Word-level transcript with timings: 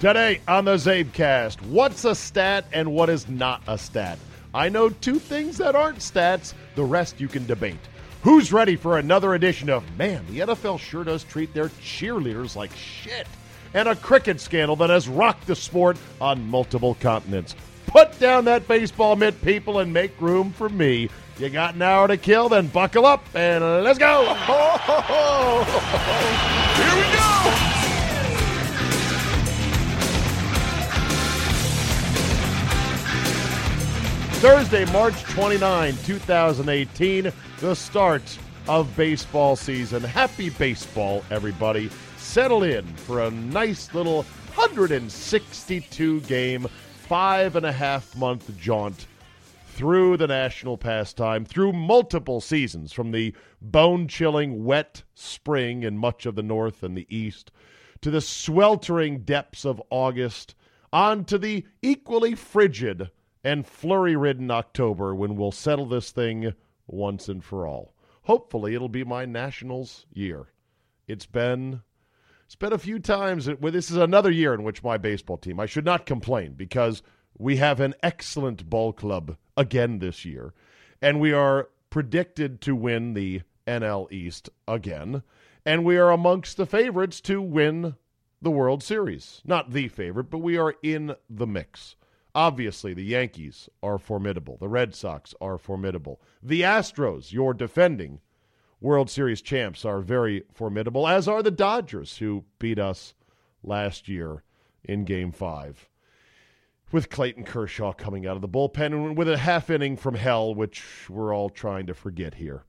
Today 0.00 0.40
on 0.46 0.64
the 0.64 0.76
CzabeCast, 0.76 1.60
what's 1.62 2.04
a 2.04 2.14
stat 2.14 2.66
and 2.72 2.92
what 2.92 3.08
is 3.10 3.28
not 3.28 3.62
a 3.66 3.76
stat? 3.76 4.16
I 4.54 4.68
know 4.68 4.90
two 4.90 5.18
things 5.18 5.58
that 5.58 5.74
aren't 5.74 5.98
stats, 5.98 6.54
the 6.76 6.84
rest 6.84 7.20
you 7.20 7.26
can 7.26 7.44
debate. 7.46 7.80
Who's 8.22 8.52
ready 8.52 8.76
for 8.76 8.98
another 8.98 9.34
edition 9.34 9.68
of 9.68 9.82
Man, 9.98 10.24
the 10.30 10.38
NFL 10.38 10.78
sure 10.78 11.02
does 11.02 11.24
treat 11.24 11.52
their 11.52 11.70
cheerleaders 11.82 12.54
like 12.54 12.70
shit? 12.76 13.26
And 13.74 13.88
a 13.88 13.96
cricket 13.96 14.40
scandal 14.40 14.76
that 14.76 14.88
has 14.88 15.08
rocked 15.08 15.48
the 15.48 15.56
sport 15.56 15.96
on 16.20 16.48
multiple 16.48 16.94
continents. 17.00 17.56
Put 17.88 18.16
down 18.20 18.44
that 18.44 18.68
baseball 18.68 19.16
mitt, 19.16 19.42
people, 19.42 19.80
and 19.80 19.92
make 19.92 20.20
room 20.20 20.52
for 20.52 20.68
me. 20.68 21.10
You 21.40 21.48
got 21.48 21.74
an 21.74 21.82
hour 21.82 22.06
to 22.06 22.16
kill, 22.16 22.48
then 22.48 22.68
buckle 22.68 23.04
up 23.04 23.24
and 23.34 23.64
let's 23.82 23.98
go! 23.98 24.26
Here 26.76 26.94
we 26.94 27.02
go! 27.16 27.67
Thursday, 34.38 34.84
March 34.92 35.20
29, 35.24 35.96
2018, 36.04 37.32
the 37.58 37.74
start 37.74 38.38
of 38.68 38.96
baseball 38.96 39.56
season. 39.56 40.00
Happy 40.00 40.48
baseball, 40.50 41.24
everybody. 41.32 41.90
Settle 42.18 42.62
in 42.62 42.86
for 42.98 43.24
a 43.24 43.32
nice 43.32 43.92
little 43.94 44.22
162 44.54 46.20
game, 46.20 46.68
five 47.08 47.56
and 47.56 47.66
a 47.66 47.72
half 47.72 48.14
month 48.14 48.56
jaunt 48.60 49.08
through 49.70 50.16
the 50.16 50.28
national 50.28 50.78
pastime, 50.78 51.44
through 51.44 51.72
multiple 51.72 52.40
seasons, 52.40 52.92
from 52.92 53.10
the 53.10 53.34
bone 53.60 54.06
chilling 54.06 54.64
wet 54.64 55.02
spring 55.16 55.82
in 55.82 55.98
much 55.98 56.26
of 56.26 56.36
the 56.36 56.44
north 56.44 56.84
and 56.84 56.96
the 56.96 57.08
east 57.14 57.50
to 58.02 58.10
the 58.12 58.20
sweltering 58.20 59.18
depths 59.18 59.64
of 59.64 59.82
August, 59.90 60.54
on 60.92 61.24
to 61.24 61.38
the 61.38 61.66
equally 61.82 62.36
frigid 62.36 63.10
and 63.48 63.66
flurry 63.66 64.14
ridden 64.14 64.50
October 64.50 65.14
when 65.14 65.34
we'll 65.34 65.50
settle 65.50 65.86
this 65.86 66.10
thing 66.10 66.52
once 66.86 67.30
and 67.30 67.42
for 67.42 67.66
all. 67.66 67.94
Hopefully, 68.24 68.74
it'll 68.74 68.90
be 68.90 69.04
my 69.04 69.24
Nationals 69.24 70.04
year. 70.12 70.48
It's 71.06 71.24
been. 71.24 71.80
It's 72.44 72.56
been 72.56 72.74
a 72.74 72.78
few 72.78 72.98
times. 72.98 73.46
This 73.46 73.90
is 73.90 73.96
another 73.96 74.30
year 74.30 74.52
in 74.52 74.64
which 74.64 74.82
my 74.82 74.98
baseball 74.98 75.38
team, 75.38 75.58
I 75.58 75.64
should 75.64 75.86
not 75.86 76.04
complain 76.04 76.52
because 76.58 77.02
we 77.38 77.56
have 77.56 77.80
an 77.80 77.94
excellent 78.02 78.68
ball 78.68 78.92
club 78.92 79.38
again 79.56 79.98
this 79.98 80.26
year, 80.26 80.52
and 81.00 81.18
we 81.18 81.32
are 81.32 81.70
predicted 81.88 82.60
to 82.62 82.76
win 82.76 83.14
the 83.14 83.40
NL 83.66 84.12
East 84.12 84.50
again, 84.66 85.22
and 85.64 85.86
we 85.86 85.96
are 85.96 86.10
amongst 86.10 86.58
the 86.58 86.66
favorites 86.66 87.22
to 87.22 87.40
win 87.40 87.96
the 88.42 88.50
World 88.50 88.82
Series. 88.82 89.40
Not 89.46 89.72
the 89.72 89.88
favorite, 89.88 90.28
but 90.28 90.38
we 90.38 90.58
are 90.58 90.74
in 90.82 91.16
the 91.30 91.46
mix. 91.46 91.96
Obviously, 92.38 92.94
the 92.94 93.02
Yankees 93.02 93.68
are 93.82 93.98
formidable. 93.98 94.56
The 94.58 94.68
Red 94.68 94.94
Sox 94.94 95.34
are 95.40 95.58
formidable. 95.58 96.20
The 96.40 96.60
Astros, 96.60 97.32
your 97.32 97.52
defending 97.52 98.20
World 98.80 99.10
Series 99.10 99.42
champs, 99.42 99.84
are 99.84 100.00
very 100.00 100.44
formidable, 100.52 101.08
as 101.08 101.26
are 101.26 101.42
the 101.42 101.50
Dodgers, 101.50 102.18
who 102.18 102.44
beat 102.60 102.78
us 102.78 103.12
last 103.64 104.06
year 104.06 104.44
in 104.84 105.04
Game 105.04 105.32
5. 105.32 105.88
With 106.92 107.10
Clayton 107.10 107.42
Kershaw 107.42 107.92
coming 107.92 108.24
out 108.24 108.36
of 108.36 108.42
the 108.42 108.48
bullpen 108.48 108.92
and 108.92 109.18
with 109.18 109.28
a 109.28 109.38
half 109.38 109.68
inning 109.68 109.96
from 109.96 110.14
hell, 110.14 110.54
which 110.54 111.10
we're 111.10 111.34
all 111.34 111.50
trying 111.50 111.88
to 111.88 111.92
forget 111.94 112.34
here 112.34 112.62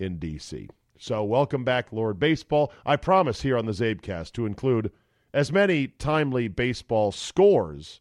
in 0.00 0.18
D.C. 0.18 0.68
So, 0.98 1.22
welcome 1.22 1.62
back, 1.62 1.92
Lord 1.92 2.18
Baseball. 2.18 2.72
I 2.84 2.96
promise 2.96 3.42
here 3.42 3.56
on 3.56 3.66
the 3.66 3.72
CzabeCast 3.72 4.32
to 4.32 4.46
include 4.46 4.90
as 5.32 5.52
many 5.52 5.86
timely 5.86 6.48
baseball 6.48 7.12
scores 7.12 8.00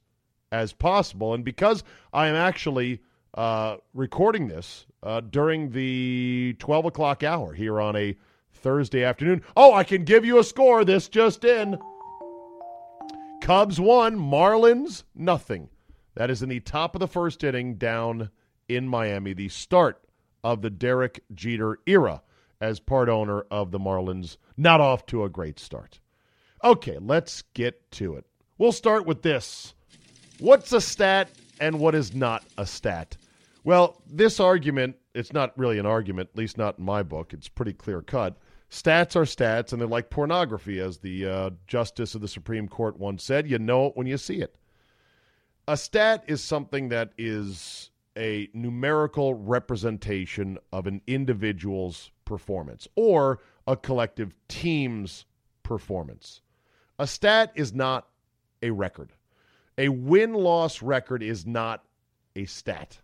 as 0.51 0.73
possible. 0.73 1.33
And 1.33 1.43
because 1.43 1.83
I 2.13 2.27
am 2.27 2.35
actually 2.35 3.01
uh, 3.33 3.77
recording 3.93 4.47
this 4.47 4.85
uh, 5.03 5.21
during 5.21 5.71
the 5.71 6.55
12 6.59 6.85
o'clock 6.85 7.23
hour 7.23 7.53
here 7.53 7.79
on 7.79 7.95
a 7.95 8.17
Thursday 8.53 9.03
afternoon, 9.03 9.41
oh, 9.55 9.73
I 9.73 9.83
can 9.83 10.03
give 10.03 10.25
you 10.25 10.39
a 10.39 10.43
score. 10.43 10.83
This 10.83 11.09
just 11.09 11.43
in. 11.45 11.77
Cubs 13.41 13.79
one, 13.79 14.17
Marlins 14.17 15.03
nothing. 15.15 15.69
That 16.15 16.29
is 16.29 16.43
in 16.43 16.49
the 16.49 16.59
top 16.59 16.95
of 16.95 16.99
the 16.99 17.07
first 17.07 17.43
inning 17.43 17.75
down 17.75 18.29
in 18.67 18.87
Miami, 18.87 19.33
the 19.33 19.49
start 19.49 20.03
of 20.43 20.61
the 20.61 20.69
Derek 20.69 21.23
Jeter 21.33 21.79
era 21.87 22.21
as 22.59 22.79
part 22.79 23.09
owner 23.09 23.41
of 23.49 23.71
the 23.71 23.79
Marlins. 23.79 24.37
Not 24.57 24.81
off 24.81 25.05
to 25.07 25.23
a 25.23 25.29
great 25.29 25.59
start. 25.59 25.99
Okay, 26.63 26.97
let's 26.99 27.41
get 27.53 27.89
to 27.93 28.15
it. 28.15 28.25
We'll 28.57 28.71
start 28.71 29.05
with 29.05 29.23
this. 29.23 29.73
What's 30.41 30.73
a 30.73 30.81
stat 30.81 31.29
and 31.59 31.79
what 31.79 31.93
is 31.93 32.15
not 32.15 32.43
a 32.57 32.65
stat? 32.65 33.15
Well, 33.63 34.01
this 34.09 34.39
argument, 34.39 34.95
it's 35.13 35.33
not 35.33 35.55
really 35.55 35.77
an 35.77 35.85
argument, 35.85 36.29
at 36.33 36.35
least 36.35 36.57
not 36.57 36.79
in 36.79 36.83
my 36.83 37.03
book. 37.03 37.31
It's 37.31 37.47
pretty 37.47 37.73
clear 37.73 38.01
cut. 38.01 38.39
Stats 38.71 39.15
are 39.15 39.21
stats, 39.21 39.71
and 39.71 39.79
they're 39.79 39.87
like 39.87 40.09
pornography, 40.09 40.79
as 40.79 40.97
the 40.97 41.27
uh, 41.27 41.49
Justice 41.67 42.15
of 42.15 42.21
the 42.21 42.27
Supreme 42.27 42.67
Court 42.67 42.97
once 42.97 43.23
said. 43.23 43.47
You 43.47 43.59
know 43.59 43.85
it 43.85 43.91
when 43.95 44.07
you 44.07 44.17
see 44.17 44.41
it. 44.41 44.57
A 45.67 45.77
stat 45.77 46.23
is 46.25 46.43
something 46.43 46.89
that 46.89 47.11
is 47.19 47.91
a 48.17 48.49
numerical 48.55 49.35
representation 49.35 50.57
of 50.73 50.87
an 50.87 51.03
individual's 51.05 52.09
performance 52.25 52.87
or 52.95 53.41
a 53.67 53.77
collective 53.77 54.35
team's 54.47 55.25
performance. 55.61 56.41
A 56.97 57.05
stat 57.05 57.51
is 57.53 57.75
not 57.75 58.07
a 58.63 58.71
record. 58.71 59.13
A 59.77 59.89
win 59.89 60.33
loss 60.33 60.81
record 60.81 61.23
is 61.23 61.45
not 61.45 61.83
a 62.35 62.45
stat. 62.45 62.99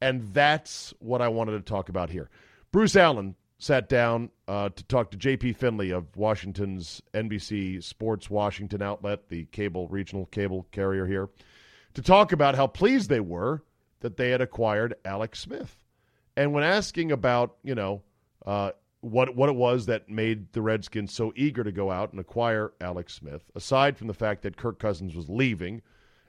And 0.00 0.34
that's 0.34 0.92
what 0.98 1.22
I 1.22 1.28
wanted 1.28 1.52
to 1.52 1.60
talk 1.60 1.88
about 1.88 2.10
here. 2.10 2.28
Bruce 2.70 2.96
Allen 2.96 3.34
sat 3.58 3.88
down 3.88 4.30
uh, 4.46 4.68
to 4.68 4.84
talk 4.84 5.10
to 5.10 5.16
J.P. 5.16 5.54
Finley 5.54 5.90
of 5.90 6.16
Washington's 6.16 7.02
NBC 7.14 7.82
Sports 7.82 8.28
Washington 8.28 8.82
outlet, 8.82 9.28
the 9.28 9.44
cable 9.46 9.88
regional 9.88 10.26
cable 10.26 10.66
carrier 10.72 11.06
here, 11.06 11.30
to 11.94 12.02
talk 12.02 12.32
about 12.32 12.54
how 12.54 12.66
pleased 12.66 13.08
they 13.08 13.20
were 13.20 13.62
that 14.00 14.18
they 14.18 14.30
had 14.30 14.42
acquired 14.42 14.94
Alex 15.04 15.40
Smith. 15.40 15.76
And 16.36 16.52
when 16.52 16.62
asking 16.64 17.12
about, 17.12 17.56
you 17.62 17.74
know, 17.74 18.02
uh, 18.44 18.72
what 19.00 19.36
what 19.36 19.48
it 19.48 19.54
was 19.54 19.86
that 19.86 20.08
made 20.08 20.52
the 20.52 20.62
Redskins 20.62 21.12
so 21.12 21.32
eager 21.36 21.62
to 21.62 21.72
go 21.72 21.90
out 21.90 22.10
and 22.12 22.20
acquire 22.20 22.72
Alex 22.80 23.14
Smith, 23.14 23.50
aside 23.54 23.96
from 23.96 24.06
the 24.06 24.14
fact 24.14 24.42
that 24.42 24.56
Kirk 24.56 24.78
Cousins 24.78 25.14
was 25.14 25.28
leaving 25.28 25.82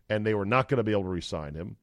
and 0.09 0.25
they 0.25 0.33
were 0.33 0.45
not 0.45 0.69
going 0.69 0.77
to 0.77 0.83
be 0.83 0.91
able 0.91 1.03
to 1.03 1.09
re-sign 1.09 1.53
him. 1.53 1.77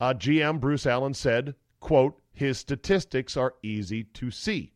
Uh, 0.00 0.14
GM 0.14 0.60
Bruce 0.60 0.86
Allen 0.86 1.14
said, 1.14 1.54
"quote 1.80 2.20
His 2.32 2.58
statistics 2.58 3.36
are 3.36 3.54
easy 3.62 4.04
to 4.04 4.30
see," 4.30 4.72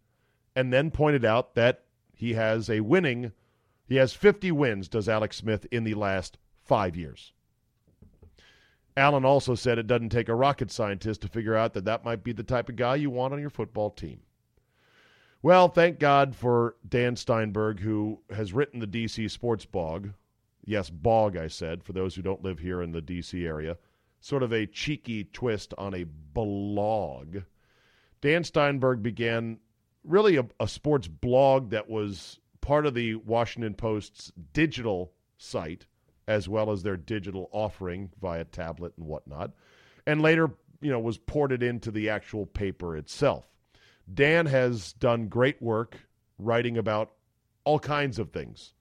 and 0.55 0.73
then 0.73 0.91
pointed 0.91 1.25
out 1.25 1.55
that 1.55 1.85
he 2.13 2.35
has 2.35 2.71
a 2.71 2.81
winning, 2.81 3.33
he 3.87 3.97
has 3.97 4.15
50 4.15 4.53
wins. 4.53 4.89
Does 4.89 5.09
Alex 5.09 5.37
Smith 5.37 5.67
in 5.71 5.85
the 5.85 5.95
last 5.95 6.39
five 6.63 6.97
years? 6.97 7.33
Allen 8.97 9.25
also 9.25 9.55
said 9.55 9.79
it 9.79 9.89
doesn't 9.89 10.11
take 10.11 10.29
a 10.29 10.35
rocket 10.35 10.71
scientist 10.71 11.21
to 11.23 11.29
figure 11.29 11.57
out 11.57 11.75
that 11.75 11.85
that 11.85 12.05
might 12.05 12.23
be 12.23 12.33
the 12.33 12.45
type 12.45 12.69
of 12.69 12.77
guy 12.77 12.95
you 12.95 13.11
want 13.11 13.35
on 13.35 13.41
your 13.41 13.51
football 13.51 13.91
team. 13.91 14.21
Well, 15.45 15.69
thank 15.69 15.99
God 15.99 16.35
for 16.35 16.77
Dan 16.89 17.17
Steinberg, 17.17 17.81
who 17.81 18.23
has 18.31 18.55
written 18.55 18.81
the 18.81 18.87
DC 18.87 19.31
Sports 19.31 19.67
Bog. 19.67 20.15
Yes, 20.65 20.89
bog, 20.89 21.37
I 21.37 21.49
said, 21.49 21.85
for 21.85 21.93
those 21.93 22.15
who 22.15 22.23
don't 22.23 22.43
live 22.43 22.61
here 22.61 22.81
in 22.81 22.93
the 22.93 23.03
DC 23.03 23.47
area. 23.47 23.77
Sort 24.21 24.43
of 24.43 24.55
a 24.55 24.65
cheeky 24.65 25.25
twist 25.25 25.75
on 25.77 25.93
a 25.93 26.07
blog. 26.33 27.43
Dan 28.23 28.43
Steinberg 28.43 29.03
began 29.03 29.59
really 30.03 30.37
a, 30.37 30.47
a 30.61 30.67
sports 30.67 31.09
blog 31.09 31.69
that 31.69 31.91
was 31.91 32.41
part 32.63 32.87
of 32.87 32.95
the 32.95 33.17
Washington 33.17 33.75
Post's 33.75 34.33
digital 34.55 35.13
site, 35.37 35.85
as 36.27 36.49
well 36.49 36.71
as 36.71 36.83
their 36.83 36.97
digital 36.97 37.51
offering 37.53 38.09
via 38.19 38.45
tablet 38.45 38.95
and 38.97 39.07
whatnot, 39.07 39.51
and 40.07 40.23
later, 40.23 40.53
you 40.81 40.91
know, 40.91 41.01
was 41.01 41.19
ported 41.19 41.63
into 41.63 41.91
the 41.91 42.09
actual 42.09 42.47
paper 42.47 42.97
itself. 42.97 43.54
Dan 44.13 44.47
has 44.47 44.93
done 44.95 45.29
great 45.29 45.61
work 45.63 45.97
writing 46.39 46.77
about 46.77 47.13
all 47.65 47.79
kinds 47.79 48.19
of 48.19 48.31
things, 48.31 48.75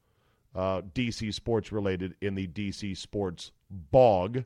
uh, 0.55 0.81
DC 0.93 1.33
sports 1.33 1.71
related 1.71 2.15
in 2.21 2.35
the 2.35 2.47
DC 2.47 2.97
Sports 2.97 3.51
Bog. 3.69 4.43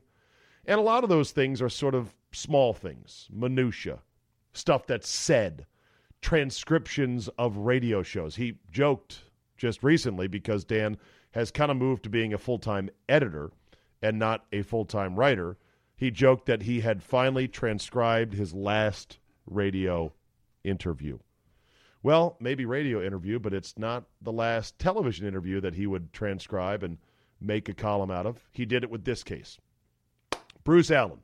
And 0.64 0.78
a 0.78 0.82
lot 0.82 1.02
of 1.02 1.10
those 1.10 1.32
things 1.32 1.60
are 1.60 1.68
sort 1.68 1.94
of 1.94 2.14
small 2.30 2.72
things, 2.72 3.28
minutia, 3.32 3.98
stuff 4.52 4.86
that's 4.86 5.08
said, 5.08 5.66
transcriptions 6.20 7.28
of 7.38 7.56
radio 7.56 8.02
shows. 8.02 8.36
He 8.36 8.58
joked 8.70 9.24
just 9.56 9.82
recently 9.82 10.28
because 10.28 10.64
Dan 10.64 10.96
has 11.32 11.50
kind 11.50 11.70
of 11.70 11.76
moved 11.76 12.04
to 12.04 12.10
being 12.10 12.32
a 12.32 12.38
full 12.38 12.58
time 12.58 12.90
editor 13.08 13.50
and 14.02 14.18
not 14.18 14.44
a 14.52 14.62
full 14.62 14.84
time 14.84 15.16
writer. 15.16 15.56
He 15.96 16.10
joked 16.10 16.46
that 16.46 16.62
he 16.62 16.80
had 16.80 17.02
finally 17.02 17.48
transcribed 17.48 18.34
his 18.34 18.54
last 18.54 19.18
radio 19.46 20.12
interview. 20.68 21.18
Well, 22.02 22.36
maybe 22.40 22.64
radio 22.64 23.04
interview, 23.04 23.38
but 23.38 23.52
it's 23.52 23.76
not 23.76 24.04
the 24.22 24.32
last 24.32 24.78
television 24.78 25.26
interview 25.26 25.60
that 25.60 25.74
he 25.74 25.86
would 25.86 26.12
transcribe 26.12 26.82
and 26.82 26.98
make 27.40 27.68
a 27.68 27.74
column 27.74 28.10
out 28.10 28.26
of. 28.26 28.48
He 28.52 28.64
did 28.64 28.84
it 28.84 28.90
with 28.90 29.04
this 29.04 29.22
case. 29.22 29.58
Bruce 30.64 30.90
Allen. 30.90 31.20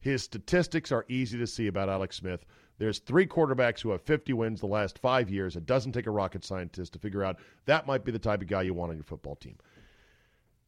His 0.00 0.22
statistics 0.22 0.92
are 0.92 1.04
easy 1.08 1.38
to 1.38 1.46
see 1.46 1.66
about 1.66 1.88
Alex 1.88 2.16
Smith. 2.16 2.44
There's 2.78 3.00
three 3.00 3.26
quarterbacks 3.26 3.80
who 3.80 3.90
have 3.90 4.02
50 4.02 4.32
wins 4.32 4.60
the 4.60 4.66
last 4.66 4.98
five 4.98 5.28
years. 5.28 5.56
It 5.56 5.66
doesn't 5.66 5.92
take 5.92 6.06
a 6.06 6.12
rocket 6.12 6.44
scientist 6.44 6.92
to 6.92 6.98
figure 7.00 7.24
out 7.24 7.40
that 7.64 7.86
might 7.86 8.04
be 8.04 8.12
the 8.12 8.18
type 8.18 8.40
of 8.40 8.48
guy 8.48 8.62
you 8.62 8.74
want 8.74 8.90
on 8.90 8.96
your 8.96 9.04
football 9.04 9.34
team. 9.34 9.56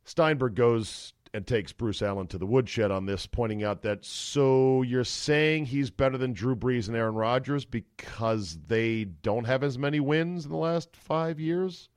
Steinberg 0.05 0.57
goes 0.57 1.13
and 1.33 1.47
takes 1.47 1.73
Bruce 1.73 2.03
Allen 2.03 2.27
to 2.29 2.39
the 2.39 2.47
woodshed 2.47 2.91
on 2.91 3.07
this, 3.07 3.27
pointing 3.27 3.63
out 3.63 3.83
that 3.83 4.05
so 4.05 4.83
you're 4.83 5.05
saying 5.05 5.67
he's 5.67 5.91
better 5.91 6.19
than 6.19 6.33
Drew 6.33 6.57
Brees 6.57 6.89
and 6.89 6.97
Aaron 6.97 7.15
Rodgers 7.15 7.65
because 7.65 8.59
they 8.67 9.05
don't 9.05 9.47
have 9.47 9.63
as 9.63 9.79
many 9.79 10.01
wins 10.01 10.45
in 10.45 10.51
the 10.51 10.57
last 10.57 10.97
five 10.97 11.39
years? 11.39 11.89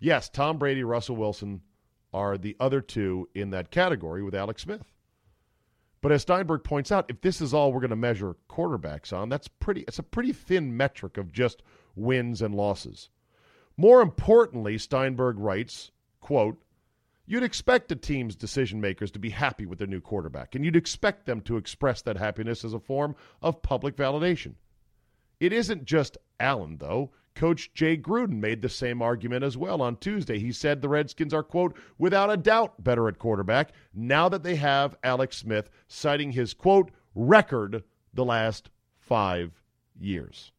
Yes, 0.00 0.28
Tom 0.28 0.58
Brady, 0.58 0.82
Russell 0.82 1.16
Wilson 1.16 1.62
are 2.12 2.36
the 2.36 2.56
other 2.58 2.80
two 2.80 3.28
in 3.34 3.50
that 3.50 3.70
category 3.70 4.22
with 4.22 4.34
Alex 4.34 4.62
Smith. 4.62 4.92
But 6.00 6.10
as 6.10 6.22
Steinberg 6.22 6.64
points 6.64 6.90
out, 6.90 7.06
if 7.08 7.20
this 7.20 7.40
is 7.40 7.54
all 7.54 7.72
we're 7.72 7.80
going 7.80 7.90
to 7.90 7.96
measure 7.96 8.34
quarterbacks 8.50 9.12
on, 9.12 9.28
that's 9.28 9.46
pretty 9.46 9.82
it's 9.82 10.00
a 10.00 10.02
pretty 10.02 10.32
thin 10.32 10.76
metric 10.76 11.16
of 11.16 11.32
just 11.32 11.62
wins 11.94 12.42
and 12.42 12.54
losses. 12.54 13.08
More 13.76 14.02
importantly, 14.02 14.76
Steinberg 14.78 15.38
writes, 15.38 15.92
quote, 16.20 16.60
You'd 17.24 17.44
expect 17.44 17.92
a 17.92 17.96
team's 17.96 18.34
decision 18.34 18.80
makers 18.80 19.10
to 19.12 19.18
be 19.18 19.30
happy 19.30 19.64
with 19.64 19.78
their 19.78 19.86
new 19.86 20.00
quarterback, 20.00 20.54
and 20.54 20.64
you'd 20.64 20.76
expect 20.76 21.24
them 21.26 21.40
to 21.42 21.56
express 21.56 22.02
that 22.02 22.16
happiness 22.16 22.64
as 22.64 22.74
a 22.74 22.80
form 22.80 23.14
of 23.40 23.62
public 23.62 23.96
validation. 23.96 24.54
It 25.38 25.52
isn't 25.52 25.84
just 25.84 26.18
Allen, 26.40 26.78
though. 26.78 27.10
Coach 27.34 27.72
Jay 27.72 27.96
Gruden 27.96 28.40
made 28.40 28.60
the 28.60 28.68
same 28.68 29.00
argument 29.00 29.42
as 29.42 29.56
well 29.56 29.80
on 29.80 29.96
Tuesday. 29.96 30.38
He 30.38 30.52
said 30.52 30.82
the 30.82 30.88
Redskins 30.88 31.32
are, 31.32 31.42
quote, 31.42 31.76
without 31.96 32.30
a 32.30 32.36
doubt 32.36 32.82
better 32.82 33.08
at 33.08 33.18
quarterback 33.18 33.72
now 33.94 34.28
that 34.28 34.42
they 34.42 34.56
have 34.56 34.96
Alex 35.02 35.38
Smith, 35.38 35.70
citing 35.88 36.32
his, 36.32 36.52
quote, 36.52 36.90
record 37.14 37.84
the 38.12 38.24
last 38.24 38.70
five 38.98 39.62
years. 39.98 40.52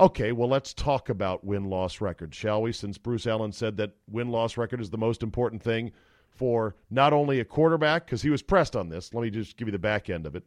Okay, 0.00 0.32
well, 0.32 0.48
let's 0.48 0.72
talk 0.72 1.08
about 1.10 1.44
win 1.44 1.64
loss 1.64 2.00
record, 2.00 2.34
shall 2.34 2.62
we? 2.62 2.72
Since 2.72 2.98
Bruce 2.98 3.26
Allen 3.26 3.52
said 3.52 3.76
that 3.76 3.92
win 4.10 4.30
loss 4.30 4.56
record 4.56 4.80
is 4.80 4.90
the 4.90 4.98
most 4.98 5.22
important 5.22 5.62
thing 5.62 5.92
for 6.30 6.74
not 6.90 7.12
only 7.12 7.40
a 7.40 7.44
quarterback, 7.44 8.06
because 8.06 8.22
he 8.22 8.30
was 8.30 8.42
pressed 8.42 8.74
on 8.74 8.88
this. 8.88 9.12
Let 9.12 9.22
me 9.22 9.30
just 9.30 9.56
give 9.56 9.68
you 9.68 9.72
the 9.72 9.78
back 9.78 10.08
end 10.08 10.26
of 10.26 10.34
it. 10.34 10.44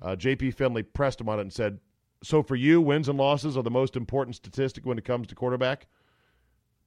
Uh, 0.00 0.14
JP 0.14 0.54
Finley 0.54 0.82
pressed 0.82 1.20
him 1.20 1.28
on 1.28 1.38
it 1.38 1.42
and 1.42 1.52
said, 1.52 1.80
So 2.22 2.42
for 2.42 2.54
you, 2.54 2.80
wins 2.80 3.08
and 3.08 3.18
losses 3.18 3.56
are 3.56 3.62
the 3.62 3.70
most 3.70 3.96
important 3.96 4.36
statistic 4.36 4.84
when 4.84 4.98
it 4.98 5.04
comes 5.04 5.26
to 5.28 5.34
quarterback? 5.34 5.86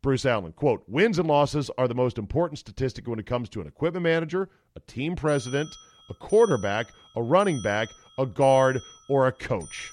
Bruce 0.01 0.25
Allen, 0.25 0.51
quote, 0.51 0.83
wins 0.87 1.17
and 1.17 1.27
losses 1.27 1.71
are 1.79 1.87
the 1.87 1.95
most 1.95 2.19
important 2.19 2.59
statistic 2.59 3.07
when 3.07 3.17
it 3.17 3.25
comes 3.25 3.49
to 3.49 3.61
an 3.61 3.67
equipment 3.67 4.03
manager, 4.03 4.49
a 4.75 4.79
team 4.81 5.15
president, 5.15 5.67
a 6.11 6.13
quarterback, 6.13 6.85
a 7.15 7.23
running 7.23 7.59
back, 7.63 7.89
a 8.19 8.25
guard, 8.27 8.79
or 9.09 9.25
a 9.25 9.31
coach 9.31 9.91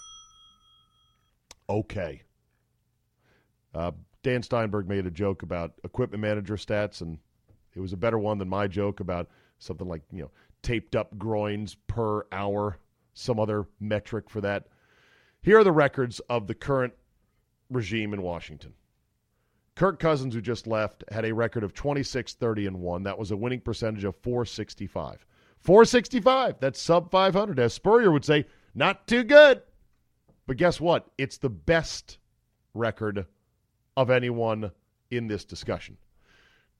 okay. 1.72 2.22
Uh, 3.74 3.92
Dan 4.22 4.42
Steinberg 4.42 4.88
made 4.88 5.06
a 5.06 5.10
joke 5.10 5.42
about 5.42 5.72
equipment 5.84 6.20
manager 6.20 6.56
stats, 6.56 7.00
and 7.00 7.18
it 7.74 7.80
was 7.80 7.92
a 7.92 7.96
better 7.96 8.18
one 8.18 8.38
than 8.38 8.48
my 8.48 8.66
joke 8.66 9.00
about 9.00 9.28
something 9.58 9.88
like 9.88 10.02
you 10.12 10.22
know 10.22 10.30
taped 10.62 10.94
up 10.94 11.16
groins 11.18 11.76
per 11.86 12.26
hour, 12.30 12.78
some 13.14 13.40
other 13.40 13.66
metric 13.80 14.30
for 14.30 14.40
that. 14.40 14.66
Here 15.42 15.58
are 15.58 15.64
the 15.64 15.72
records 15.72 16.20
of 16.28 16.46
the 16.46 16.54
current 16.54 16.92
regime 17.68 18.14
in 18.14 18.22
Washington. 18.22 18.74
Kirk 19.74 19.98
Cousins, 19.98 20.34
who 20.34 20.40
just 20.40 20.66
left, 20.66 21.02
had 21.10 21.24
a 21.24 21.32
record 21.32 21.64
of 21.64 21.74
26 21.74 22.34
30 22.34 22.66
and 22.66 22.80
1. 22.80 23.02
That 23.02 23.18
was 23.18 23.30
a 23.30 23.36
winning 23.36 23.60
percentage 23.60 24.04
of 24.04 24.14
465. 24.16 25.24
465. 25.60 26.56
That's 26.60 26.80
sub 26.80 27.10
500. 27.10 27.58
As 27.58 27.72
Spurrier 27.72 28.12
would 28.12 28.24
say, 28.24 28.44
not 28.74 29.06
too 29.06 29.24
good. 29.24 29.62
But 30.52 30.58
guess 30.58 30.82
what? 30.82 31.06
It's 31.16 31.38
the 31.38 31.48
best 31.48 32.18
record 32.74 33.24
of 33.96 34.10
anyone 34.10 34.70
in 35.10 35.26
this 35.26 35.46
discussion. 35.46 35.96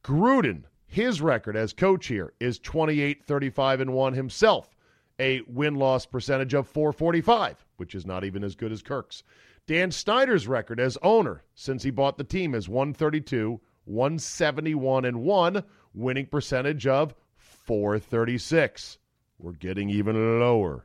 Gruden, 0.05 0.65
his 0.85 1.23
record 1.23 1.57
as 1.57 1.73
coach 1.73 2.09
here 2.09 2.35
is 2.39 2.59
28 2.59 3.25
35 3.25 3.81
and 3.81 3.95
1 3.95 4.13
himself, 4.13 4.77
a 5.19 5.41
win 5.47 5.77
loss 5.77 6.05
percentage 6.05 6.53
of 6.53 6.69
445, 6.69 7.65
which 7.79 7.95
is 7.95 8.05
not 8.05 8.25
even 8.25 8.45
as 8.45 8.55
good 8.55 8.73
as 8.73 8.83
Kirk's. 8.83 9.23
Dan 9.67 9.91
Snyder's 9.91 10.47
record 10.47 10.79
as 10.79 10.99
owner 11.01 11.43
since 11.55 11.83
he 11.83 11.91
bought 11.91 12.19
the 12.19 12.25
team 12.25 12.55
is 12.55 12.69
132, 12.69 13.59
171 13.87 15.07
and 15.07 15.23
1, 15.23 15.65
winning 15.95 16.27
percentage 16.27 16.87
of 16.87 17.15
436. 17.39 18.99
We're 19.39 19.53
getting 19.53 19.89
even 19.89 20.41
lower. 20.41 20.85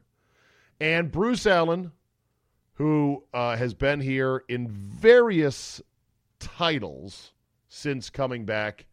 And 0.80 1.12
Bruce 1.12 1.46
Allen, 1.46 1.92
who 2.78 3.24
uh, 3.34 3.58
has 3.58 3.74
been 3.74 4.00
here 4.00 4.44
in 4.48 4.68
various 4.70 5.82
titles 6.40 7.34
since 7.68 8.12
coming 8.12 8.46
back 8.46 8.86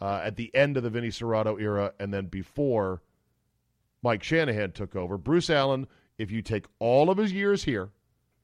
uh, 0.00 0.20
at 0.24 0.34
the 0.34 0.52
end 0.52 0.76
of 0.76 0.82
the 0.82 0.90
Vinny 0.90 1.10
Cerrato 1.10 1.60
era 1.60 1.92
and 2.00 2.12
then 2.12 2.26
before 2.26 3.02
Mike 4.02 4.24
Shanahan 4.24 4.72
took 4.72 4.96
over. 4.96 5.16
Bruce 5.16 5.48
Allen, 5.48 5.86
if 6.18 6.32
you 6.32 6.42
take 6.42 6.66
all 6.80 7.08
of 7.08 7.18
his 7.18 7.32
years 7.32 7.62
here 7.62 7.90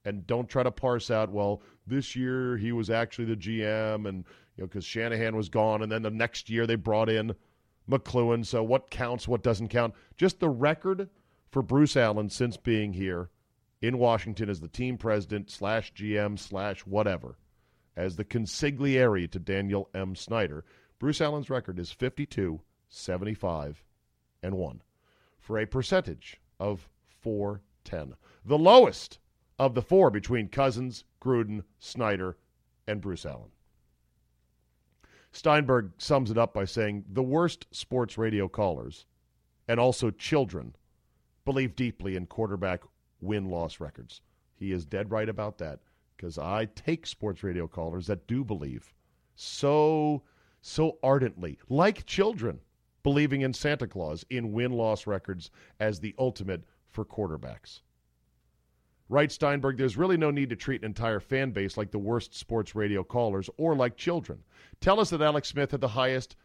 and 0.05 0.25
don't 0.25 0.47
try 0.47 0.63
to 0.63 0.71
parse 0.71 1.11
out, 1.11 1.31
well, 1.31 1.61
this 1.85 2.15
year 2.15 2.55
he 2.55 2.71
was 2.71 2.89
actually 2.89 3.25
the 3.25 3.35
GM 3.35 4.07
and, 4.07 4.23
you 4.55 4.63
know, 4.63 4.67
because 4.67 4.85
Shanahan 4.85 5.35
was 5.35 5.49
gone 5.49 5.81
and 5.81 5.91
then 5.91 6.01
the 6.01 6.09
next 6.09 6.49
year 6.49 6.65
they 6.65 6.75
brought 6.75 7.09
in 7.09 7.35
McCloughan. 7.89 8.45
So 8.45 8.63
what 8.63 8.89
counts, 8.89 9.27
what 9.27 9.43
doesn't 9.43 9.67
count? 9.67 9.93
Just 10.15 10.39
the 10.39 10.49
record 10.49 11.09
for 11.51 11.61
Bruce 11.61 11.97
Allen 11.97 12.29
since 12.29 12.55
being 12.55 12.93
here 12.93 13.31
in 13.81 13.97
Washington 13.97 14.49
as 14.49 14.59
the 14.59 14.67
team 14.67 14.97
president 14.97 15.49
slash 15.49 15.93
GM 15.93 16.37
slash 16.39 16.81
whatever, 16.81 17.37
as 17.95 18.15
the 18.15 18.25
consigliere 18.25 19.29
to 19.29 19.39
Daniel 19.39 19.89
M. 19.93 20.15
Snyder, 20.15 20.63
Bruce 20.99 21.21
Allen's 21.21 21.49
record 21.49 21.79
is 21.79 21.91
52, 21.91 22.59
75, 22.89 23.83
and 24.41 24.55
1 24.55 24.81
for 25.39 25.59
a 25.59 25.65
percentage 25.65 26.41
of 26.59 26.89
410. 27.21 28.15
The 28.45 28.57
lowest 28.57 29.19
of 29.59 29.73
the 29.73 29.81
four 29.81 30.11
between 30.11 30.49
Cousins, 30.49 31.03
Gruden, 31.21 31.63
Snyder, 31.79 32.37
and 32.87 33.01
Bruce 33.01 33.25
Allen. 33.25 33.51
Steinberg 35.31 35.91
sums 35.97 36.31
it 36.31 36.37
up 36.37 36.53
by 36.53 36.65
saying 36.65 37.05
the 37.09 37.23
worst 37.23 37.67
sports 37.71 38.17
radio 38.17 38.47
callers 38.47 39.05
and 39.67 39.79
also 39.79 40.09
children 40.09 40.75
believe 41.45 41.75
deeply 41.75 42.15
in 42.15 42.25
quarterback 42.25 42.81
win 43.21 43.49
loss 43.49 43.79
records. 43.79 44.21
He 44.55 44.71
is 44.71 44.85
dead 44.85 45.11
right 45.11 45.29
about 45.29 45.57
that 45.59 45.79
because 46.15 46.37
I 46.37 46.65
take 46.65 47.05
sports 47.05 47.43
radio 47.43 47.67
callers 47.67 48.07
that 48.07 48.27
do 48.27 48.43
believe 48.43 48.93
so 49.35 50.23
so 50.61 50.97
ardently, 51.03 51.59
like 51.69 52.05
children 52.05 52.59
believing 53.03 53.41
in 53.41 53.53
Santa 53.53 53.87
Claus 53.87 54.25
in 54.29 54.51
win 54.51 54.71
loss 54.71 55.07
records 55.07 55.49
as 55.79 55.99
the 55.99 56.13
ultimate 56.17 56.63
for 56.89 57.05
quarterbacks. 57.05 57.81
Wright 59.09 59.31
Steinberg, 59.31 59.77
there's 59.77 59.95
really 59.95 60.17
no 60.17 60.31
need 60.31 60.49
to 60.49 60.55
treat 60.57 60.81
an 60.81 60.87
entire 60.87 61.21
fan 61.21 61.51
base 61.51 61.77
like 61.77 61.91
the 61.91 61.99
worst 61.99 62.35
sports 62.35 62.75
radio 62.75 63.03
callers 63.03 63.49
or 63.57 63.75
like 63.75 63.95
children. 63.95 64.43
Tell 64.81 64.99
us 64.99 65.09
that 65.11 65.21
Alex 65.21 65.47
Smith 65.47 65.71
had 65.71 65.79
the 65.79 65.87
highest 65.87 66.35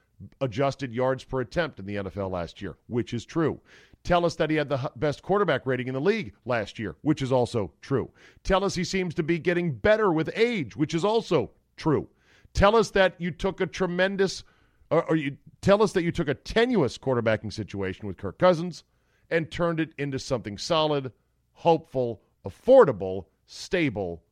adjusted 0.40 0.94
yards 0.94 1.24
per 1.24 1.40
attempt 1.40 1.80
in 1.80 1.86
the 1.86 1.96
NFL 1.96 2.30
last 2.30 2.62
year, 2.62 2.76
which 2.86 3.12
is 3.12 3.24
true. 3.24 3.60
Tell 4.04 4.26
us 4.26 4.34
that 4.36 4.50
he 4.50 4.56
had 4.56 4.68
the 4.68 4.90
best 4.96 5.22
quarterback 5.22 5.64
rating 5.64 5.86
in 5.86 5.94
the 5.94 6.00
league 6.00 6.34
last 6.44 6.78
year, 6.78 6.96
which 7.02 7.22
is 7.22 7.30
also 7.30 7.72
true. 7.80 8.10
Tell 8.42 8.64
us 8.64 8.74
he 8.74 8.84
seems 8.84 9.14
to 9.14 9.22
be 9.22 9.38
getting 9.38 9.72
better 9.72 10.12
with 10.12 10.30
age, 10.34 10.76
which 10.76 10.92
is 10.92 11.04
also 11.04 11.50
true. 11.76 12.08
Tell 12.52 12.74
us 12.74 12.90
that 12.90 13.14
you 13.18 13.30
took 13.30 13.60
a 13.60 13.66
tremendous, 13.66 14.42
or, 14.90 15.04
or 15.08 15.16
you 15.16 15.36
tell 15.60 15.82
us 15.82 15.92
that 15.92 16.02
you 16.02 16.10
took 16.10 16.28
a 16.28 16.34
tenuous 16.34 16.98
quarterbacking 16.98 17.52
situation 17.52 18.06
with 18.06 18.16
Kirk 18.16 18.38
Cousins 18.38 18.82
and 19.30 19.50
turned 19.50 19.78
it 19.78 19.94
into 19.98 20.18
something 20.18 20.58
solid, 20.58 21.12
hopeful, 21.52 22.22
affordable, 22.44 23.26
stable, 23.46 24.22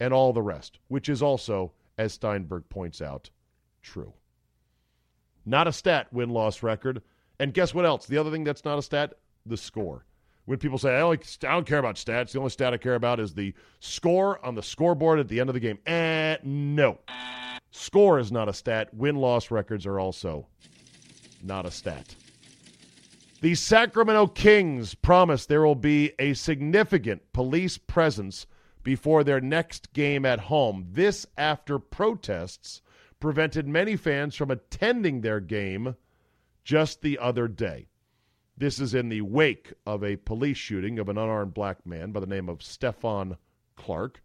and 0.00 0.12
all 0.14 0.32
the 0.32 0.42
rest, 0.42 0.78
which 0.88 1.08
is 1.08 1.22
also, 1.22 1.72
as 1.98 2.14
Steinberg 2.14 2.68
points 2.70 3.02
out, 3.02 3.30
true. 3.82 4.14
Not 5.44 5.68
a 5.68 5.72
stat 5.72 6.12
win 6.12 6.30
loss 6.30 6.62
record. 6.62 7.02
And 7.42 7.52
guess 7.52 7.74
what 7.74 7.84
else? 7.84 8.06
The 8.06 8.18
other 8.18 8.30
thing 8.30 8.44
that's 8.44 8.64
not 8.64 8.78
a 8.78 8.82
stat, 8.82 9.14
the 9.44 9.56
score. 9.56 10.04
When 10.44 10.58
people 10.58 10.78
say, 10.78 10.94
I, 10.94 11.00
don't 11.00 11.66
care 11.66 11.80
about 11.80 11.96
stats, 11.96 12.30
the 12.30 12.38
only 12.38 12.50
stat 12.50 12.72
I 12.72 12.76
care 12.76 12.94
about 12.94 13.18
is 13.18 13.34
the 13.34 13.52
score 13.80 14.38
on 14.46 14.54
the 14.54 14.62
scoreboard 14.62 15.18
at 15.18 15.26
the 15.26 15.40
end 15.40 15.50
of 15.50 15.54
the 15.54 15.58
game. 15.58 15.80
Eh, 15.84 16.36
no. 16.44 17.00
Score 17.72 18.20
is 18.20 18.30
not 18.30 18.48
a 18.48 18.52
stat. 18.52 18.94
Win 18.94 19.16
loss 19.16 19.50
records 19.50 19.86
are 19.86 19.98
also 19.98 20.46
not 21.42 21.66
a 21.66 21.72
stat. 21.72 22.14
The 23.40 23.56
Sacramento 23.56 24.28
Kings 24.28 24.94
promise 24.94 25.46
there 25.46 25.66
will 25.66 25.74
be 25.74 26.12
a 26.20 26.34
significant 26.34 27.32
police 27.32 27.76
presence 27.76 28.46
before 28.84 29.24
their 29.24 29.40
next 29.40 29.92
game 29.94 30.24
at 30.24 30.38
home. 30.38 30.86
This 30.92 31.26
after 31.36 31.80
protests 31.80 32.82
prevented 33.18 33.66
many 33.66 33.96
fans 33.96 34.36
from 34.36 34.52
attending 34.52 35.22
their 35.22 35.40
game 35.40 35.96
just 36.64 37.02
the 37.02 37.18
other 37.18 37.48
day. 37.48 37.88
This 38.56 38.78
is 38.78 38.94
in 38.94 39.08
the 39.08 39.22
wake 39.22 39.72
of 39.86 40.04
a 40.04 40.16
police 40.16 40.58
shooting 40.58 40.98
of 40.98 41.08
an 41.08 41.18
unarmed 41.18 41.54
black 41.54 41.84
man 41.86 42.12
by 42.12 42.20
the 42.20 42.26
name 42.26 42.48
of 42.48 42.58
Stephon 42.58 43.36
Clark. 43.76 44.22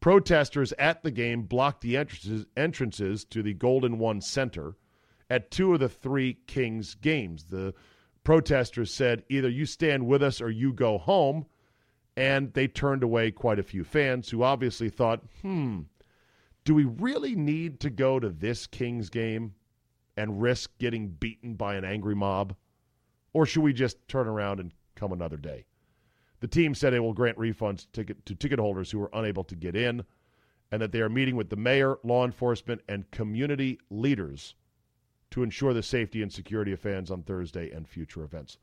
Protesters 0.00 0.72
at 0.78 1.02
the 1.02 1.10
game 1.10 1.42
blocked 1.42 1.80
the 1.80 1.96
entrances, 1.96 2.46
entrances 2.56 3.24
to 3.26 3.42
the 3.42 3.54
Golden 3.54 3.98
One 3.98 4.20
Center 4.20 4.76
at 5.30 5.50
two 5.50 5.72
of 5.74 5.80
the 5.80 5.88
three 5.88 6.34
Kings 6.46 6.94
games. 6.94 7.44
The 7.44 7.72
protesters 8.24 8.92
said, 8.92 9.24
either 9.28 9.48
you 9.48 9.64
stand 9.64 10.06
with 10.06 10.22
us 10.22 10.40
or 10.40 10.50
you 10.50 10.72
go 10.72 10.98
home. 10.98 11.46
And 12.14 12.52
they 12.52 12.68
turned 12.68 13.02
away 13.02 13.30
quite 13.30 13.58
a 13.58 13.62
few 13.62 13.84
fans 13.84 14.28
who 14.28 14.42
obviously 14.42 14.90
thought, 14.90 15.22
hmm, 15.40 15.80
do 16.64 16.74
we 16.74 16.84
really 16.84 17.34
need 17.34 17.80
to 17.80 17.90
go 17.90 18.20
to 18.20 18.28
this 18.28 18.66
Kings 18.66 19.08
game 19.08 19.54
and 20.16 20.40
risk 20.42 20.70
getting 20.78 21.08
beaten 21.08 21.54
by 21.54 21.74
an 21.74 21.84
angry 21.84 22.14
mob? 22.14 22.54
Or 23.32 23.46
should 23.46 23.62
we 23.62 23.72
just 23.72 23.96
turn 24.08 24.28
around 24.28 24.60
and 24.60 24.72
come 24.94 25.12
another 25.12 25.36
day? 25.36 25.64
The 26.40 26.48
team 26.48 26.74
said 26.74 26.92
it 26.92 27.00
will 27.00 27.12
grant 27.12 27.38
refunds 27.38 27.80
to 27.80 27.86
ticket, 27.92 28.26
to 28.26 28.34
ticket 28.34 28.58
holders 28.58 28.90
who 28.90 28.98
were 28.98 29.10
unable 29.12 29.44
to 29.44 29.54
get 29.54 29.76
in, 29.76 30.04
and 30.70 30.82
that 30.82 30.92
they 30.92 31.00
are 31.00 31.08
meeting 31.08 31.36
with 31.36 31.50
the 31.50 31.56
mayor, 31.56 31.98
law 32.02 32.24
enforcement, 32.24 32.82
and 32.88 33.10
community 33.10 33.78
leaders 33.90 34.54
to 35.30 35.42
ensure 35.42 35.72
the 35.72 35.82
safety 35.82 36.22
and 36.22 36.32
security 36.32 36.72
of 36.72 36.80
fans 36.80 37.10
on 37.10 37.22
Thursday 37.22 37.70
and 37.70 37.88
future 37.88 38.22
events. 38.22 38.58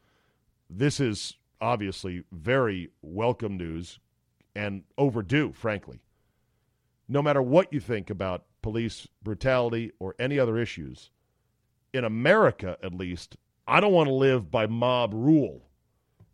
This 0.70 1.00
is 1.00 1.36
obviously 1.62 2.24
very 2.32 2.90
welcome 3.02 3.58
news 3.58 4.00
and 4.56 4.84
overdue, 4.98 5.52
frankly 5.54 6.02
no 7.10 7.24
matter 7.24 7.42
what 7.42 7.74
you 7.74 7.80
think 7.80 8.10
about 8.10 8.46
police 8.62 9.08
brutality 9.24 9.92
or 10.00 10.16
any 10.20 10.38
other 10.38 10.58
issues, 10.58 11.10
in 11.94 12.04
America 12.04 12.78
at 12.84 12.94
least, 12.94 13.38
I 13.68 13.80
don't 13.80 13.94
want 13.94 14.08
to 14.08 14.14
live 14.14 14.50
by 14.50 14.68
mob 14.68 15.14
rule. 15.14 15.70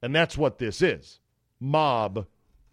And 0.01 0.13
that's 0.15 0.37
what 0.37 0.59
this 0.59 0.81
is 0.81 1.19
mob 1.59 2.27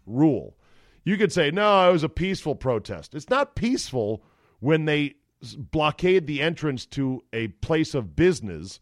rule. 0.05 0.57
You 1.03 1.17
could 1.17 1.31
say, 1.31 1.51
no, 1.51 1.89
it 1.89 1.91
was 1.91 2.03
a 2.03 2.09
peaceful 2.09 2.55
protest. 2.55 3.15
It's 3.15 3.29
not 3.29 3.55
peaceful 3.55 4.23
when 4.59 4.85
they 4.85 5.15
blockade 5.57 6.27
the 6.27 6.41
entrance 6.41 6.85
to 6.85 7.23
a 7.33 7.49
place 7.49 7.93
of 7.93 8.15
business 8.15 8.79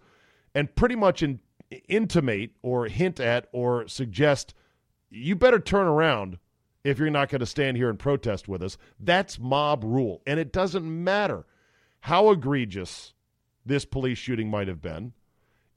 and 0.53 0.75
pretty 0.75 0.95
much 0.95 1.23
in, 1.23 1.39
intimate 1.87 2.51
or 2.61 2.87
hint 2.87 3.19
at 3.19 3.47
or 3.51 3.87
suggest 3.87 4.53
you 5.09 5.35
better 5.35 5.59
turn 5.59 5.87
around 5.87 6.37
if 6.83 6.99
you're 6.99 7.09
not 7.09 7.29
going 7.29 7.39
to 7.39 7.45
stand 7.45 7.77
here 7.77 7.89
and 7.89 7.99
protest 7.99 8.47
with 8.47 8.61
us. 8.61 8.77
That's 8.99 9.39
mob 9.39 9.83
rule. 9.83 10.21
And 10.27 10.39
it 10.39 10.51
doesn't 10.51 10.85
matter 10.85 11.45
how 12.01 12.31
egregious 12.31 13.13
this 13.65 13.85
police 13.85 14.17
shooting 14.17 14.49
might 14.49 14.67
have 14.67 14.81
been, 14.81 15.13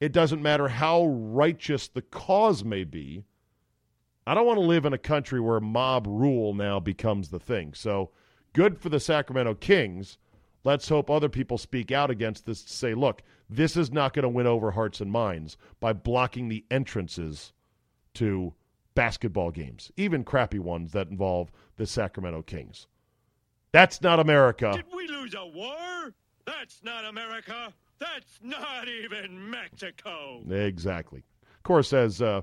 it 0.00 0.12
doesn't 0.12 0.42
matter 0.42 0.68
how 0.68 1.06
righteous 1.06 1.88
the 1.88 2.02
cause 2.02 2.64
may 2.64 2.84
be. 2.84 3.24
I 4.26 4.34
don't 4.34 4.46
want 4.46 4.58
to 4.58 4.64
live 4.64 4.84
in 4.84 4.92
a 4.92 4.98
country 4.98 5.40
where 5.40 5.60
mob 5.60 6.06
rule 6.06 6.54
now 6.54 6.80
becomes 6.80 7.28
the 7.28 7.38
thing. 7.38 7.74
So 7.74 8.10
good 8.52 8.78
for 8.78 8.88
the 8.88 9.00
Sacramento 9.00 9.54
Kings. 9.54 10.18
Let's 10.64 10.88
hope 10.88 11.10
other 11.10 11.28
people 11.28 11.58
speak 11.58 11.92
out 11.92 12.10
against 12.10 12.46
this 12.46 12.62
to 12.62 12.72
say, 12.72 12.94
look, 12.94 13.22
this 13.50 13.76
is 13.76 13.92
not 13.92 14.14
going 14.14 14.22
to 14.22 14.30
win 14.30 14.46
over 14.46 14.70
hearts 14.70 15.00
and 15.00 15.12
minds 15.12 15.58
by 15.78 15.92
blocking 15.92 16.48
the 16.48 16.64
entrances 16.70 17.52
to 18.14 18.54
basketball 18.94 19.50
games, 19.50 19.92
even 19.96 20.24
crappy 20.24 20.58
ones 20.58 20.92
that 20.92 21.08
involve 21.08 21.50
the 21.76 21.86
Sacramento 21.86 22.42
Kings. 22.42 22.86
That's 23.72 24.00
not 24.00 24.20
America. 24.20 24.72
Did 24.74 24.86
we 24.94 25.06
lose 25.08 25.34
a 25.34 25.46
war? 25.46 26.14
That's 26.46 26.82
not 26.82 27.04
America. 27.04 27.72
That's 27.98 28.38
not 28.42 28.88
even 28.88 29.50
Mexico. 29.50 30.42
Exactly. 30.50 31.22
Of 31.56 31.62
course, 31.62 31.92
as 31.92 32.20
uh, 32.20 32.42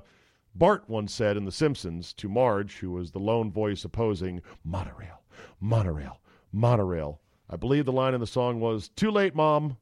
Bart 0.54 0.84
once 0.88 1.14
said 1.14 1.36
in 1.36 1.44
The 1.44 1.52
Simpsons 1.52 2.12
to 2.14 2.28
Marge, 2.28 2.78
who 2.78 2.90
was 2.90 3.10
the 3.10 3.18
lone 3.18 3.50
voice 3.50 3.84
opposing 3.84 4.42
monorail, 4.64 5.22
monorail, 5.60 6.20
monorail. 6.52 7.20
I 7.48 7.56
believe 7.56 7.84
the 7.84 7.92
line 7.92 8.14
in 8.14 8.20
the 8.20 8.26
song 8.26 8.60
was, 8.60 8.88
Too 8.88 9.10
late, 9.10 9.34
Mom. 9.34 9.76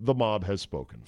The 0.00 0.14
mob 0.14 0.44
has 0.44 0.60
spoken. 0.60 1.02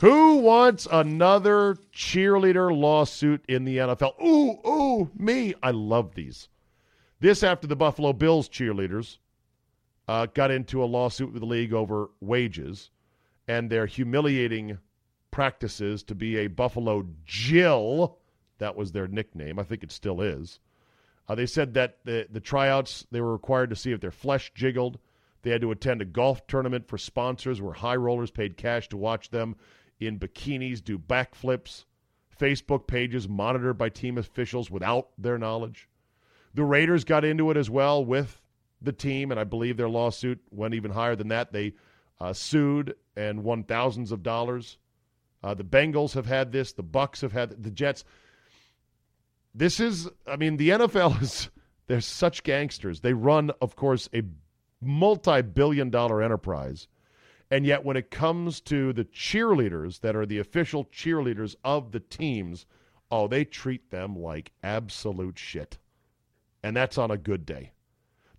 Who 0.00 0.36
wants 0.36 0.86
another 0.90 1.76
cheerleader 1.92 2.74
lawsuit 2.74 3.44
in 3.48 3.64
the 3.64 3.78
NFL? 3.78 4.22
Ooh, 4.22 4.58
ooh, 4.66 5.10
me. 5.16 5.54
I 5.62 5.72
love 5.72 6.14
these. 6.14 6.48
This 7.20 7.42
after 7.42 7.66
the 7.66 7.74
Buffalo 7.74 8.12
Bills 8.12 8.48
cheerleaders 8.48 9.18
uh, 10.08 10.26
got 10.26 10.50
into 10.50 10.82
a 10.82 10.86
lawsuit 10.86 11.32
with 11.32 11.40
the 11.40 11.46
league 11.46 11.74
over 11.74 12.10
wages 12.20 12.90
and 13.46 13.70
their 13.70 13.86
humiliating 13.86 14.78
practices 15.30 16.02
to 16.02 16.14
be 16.14 16.38
a 16.38 16.46
Buffalo 16.46 17.06
Jill. 17.24 18.18
That 18.58 18.74
was 18.74 18.92
their 18.92 19.06
nickname. 19.06 19.58
I 19.58 19.62
think 19.62 19.84
it 19.84 19.92
still 19.92 20.20
is. 20.20 20.58
Uh, 21.28 21.34
they 21.34 21.46
said 21.46 21.74
that 21.74 21.98
the, 22.04 22.26
the 22.30 22.40
tryouts, 22.40 23.06
they 23.10 23.20
were 23.20 23.32
required 23.32 23.70
to 23.70 23.76
see 23.76 23.92
if 23.92 24.00
their 24.00 24.10
flesh 24.10 24.50
jiggled. 24.54 24.98
They 25.42 25.50
had 25.50 25.60
to 25.60 25.70
attend 25.70 26.00
a 26.00 26.06
golf 26.06 26.46
tournament 26.46 26.88
for 26.88 26.96
sponsors 26.96 27.60
where 27.60 27.74
high 27.74 27.96
rollers 27.96 28.30
paid 28.30 28.56
cash 28.56 28.88
to 28.88 28.96
watch 28.96 29.30
them 29.30 29.56
in 30.00 30.18
bikinis 30.18 30.82
do 30.82 30.98
backflips, 30.98 31.84
Facebook 32.38 32.86
pages 32.86 33.28
monitored 33.28 33.76
by 33.76 33.90
team 33.90 34.16
officials 34.16 34.70
without 34.70 35.08
their 35.18 35.38
knowledge. 35.38 35.88
The 36.54 36.64
Raiders 36.64 37.04
got 37.04 37.24
into 37.24 37.50
it 37.50 37.56
as 37.56 37.68
well 37.68 38.04
with 38.04 38.40
the 38.80 38.92
team, 38.92 39.30
and 39.30 39.40
I 39.40 39.44
believe 39.44 39.76
their 39.76 39.88
lawsuit 39.88 40.40
went 40.50 40.74
even 40.74 40.90
higher 40.90 41.16
than 41.16 41.28
that. 41.28 41.52
They 41.52 41.74
uh, 42.20 42.32
sued 42.32 42.94
and 43.16 43.44
won 43.44 43.64
thousands 43.64 44.12
of 44.12 44.22
dollars. 44.22 44.78
Uh, 45.42 45.54
the 45.54 45.64
Bengals 45.64 46.14
have 46.14 46.26
had 46.26 46.52
this. 46.52 46.72
The 46.72 46.82
Bucks 46.82 47.20
have 47.20 47.32
had 47.32 47.62
the 47.62 47.70
Jets. 47.70 48.04
This 49.54 49.80
is, 49.80 50.08
I 50.26 50.36
mean, 50.36 50.56
the 50.56 50.70
NFL 50.70 51.22
is. 51.22 51.50
They're 51.86 52.02
such 52.02 52.42
gangsters. 52.42 53.00
They 53.00 53.14
run, 53.14 53.50
of 53.62 53.74
course, 53.74 54.10
a 54.12 54.22
multi-billion-dollar 54.82 56.20
enterprise 56.20 56.86
and 57.50 57.64
yet, 57.64 57.84
when 57.84 57.96
it 57.96 58.10
comes 58.10 58.60
to 58.62 58.92
the 58.92 59.04
cheerleaders 59.04 60.00
that 60.00 60.14
are 60.14 60.26
the 60.26 60.38
official 60.38 60.84
cheerleaders 60.84 61.56
of 61.64 61.92
the 61.92 62.00
teams, 62.00 62.66
oh, 63.10 63.26
they 63.26 63.44
treat 63.44 63.90
them 63.90 64.16
like 64.16 64.52
absolute 64.62 65.38
shit. 65.38 65.78
And 66.62 66.76
that's 66.76 66.98
on 66.98 67.10
a 67.10 67.16
good 67.16 67.46
day. 67.46 67.72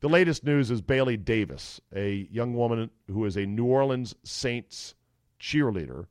The 0.01 0.09
latest 0.09 0.45
news 0.45 0.71
is 0.71 0.81
Bailey 0.81 1.17
Davis, 1.17 1.81
a 1.93 2.27
young 2.31 2.53
woman 2.53 2.89
who 3.07 3.25
is 3.25 3.35
a 3.35 3.45
New 3.45 3.65
Orleans 3.65 4.15
Saints 4.23 4.95
cheerleader, 5.41 6.05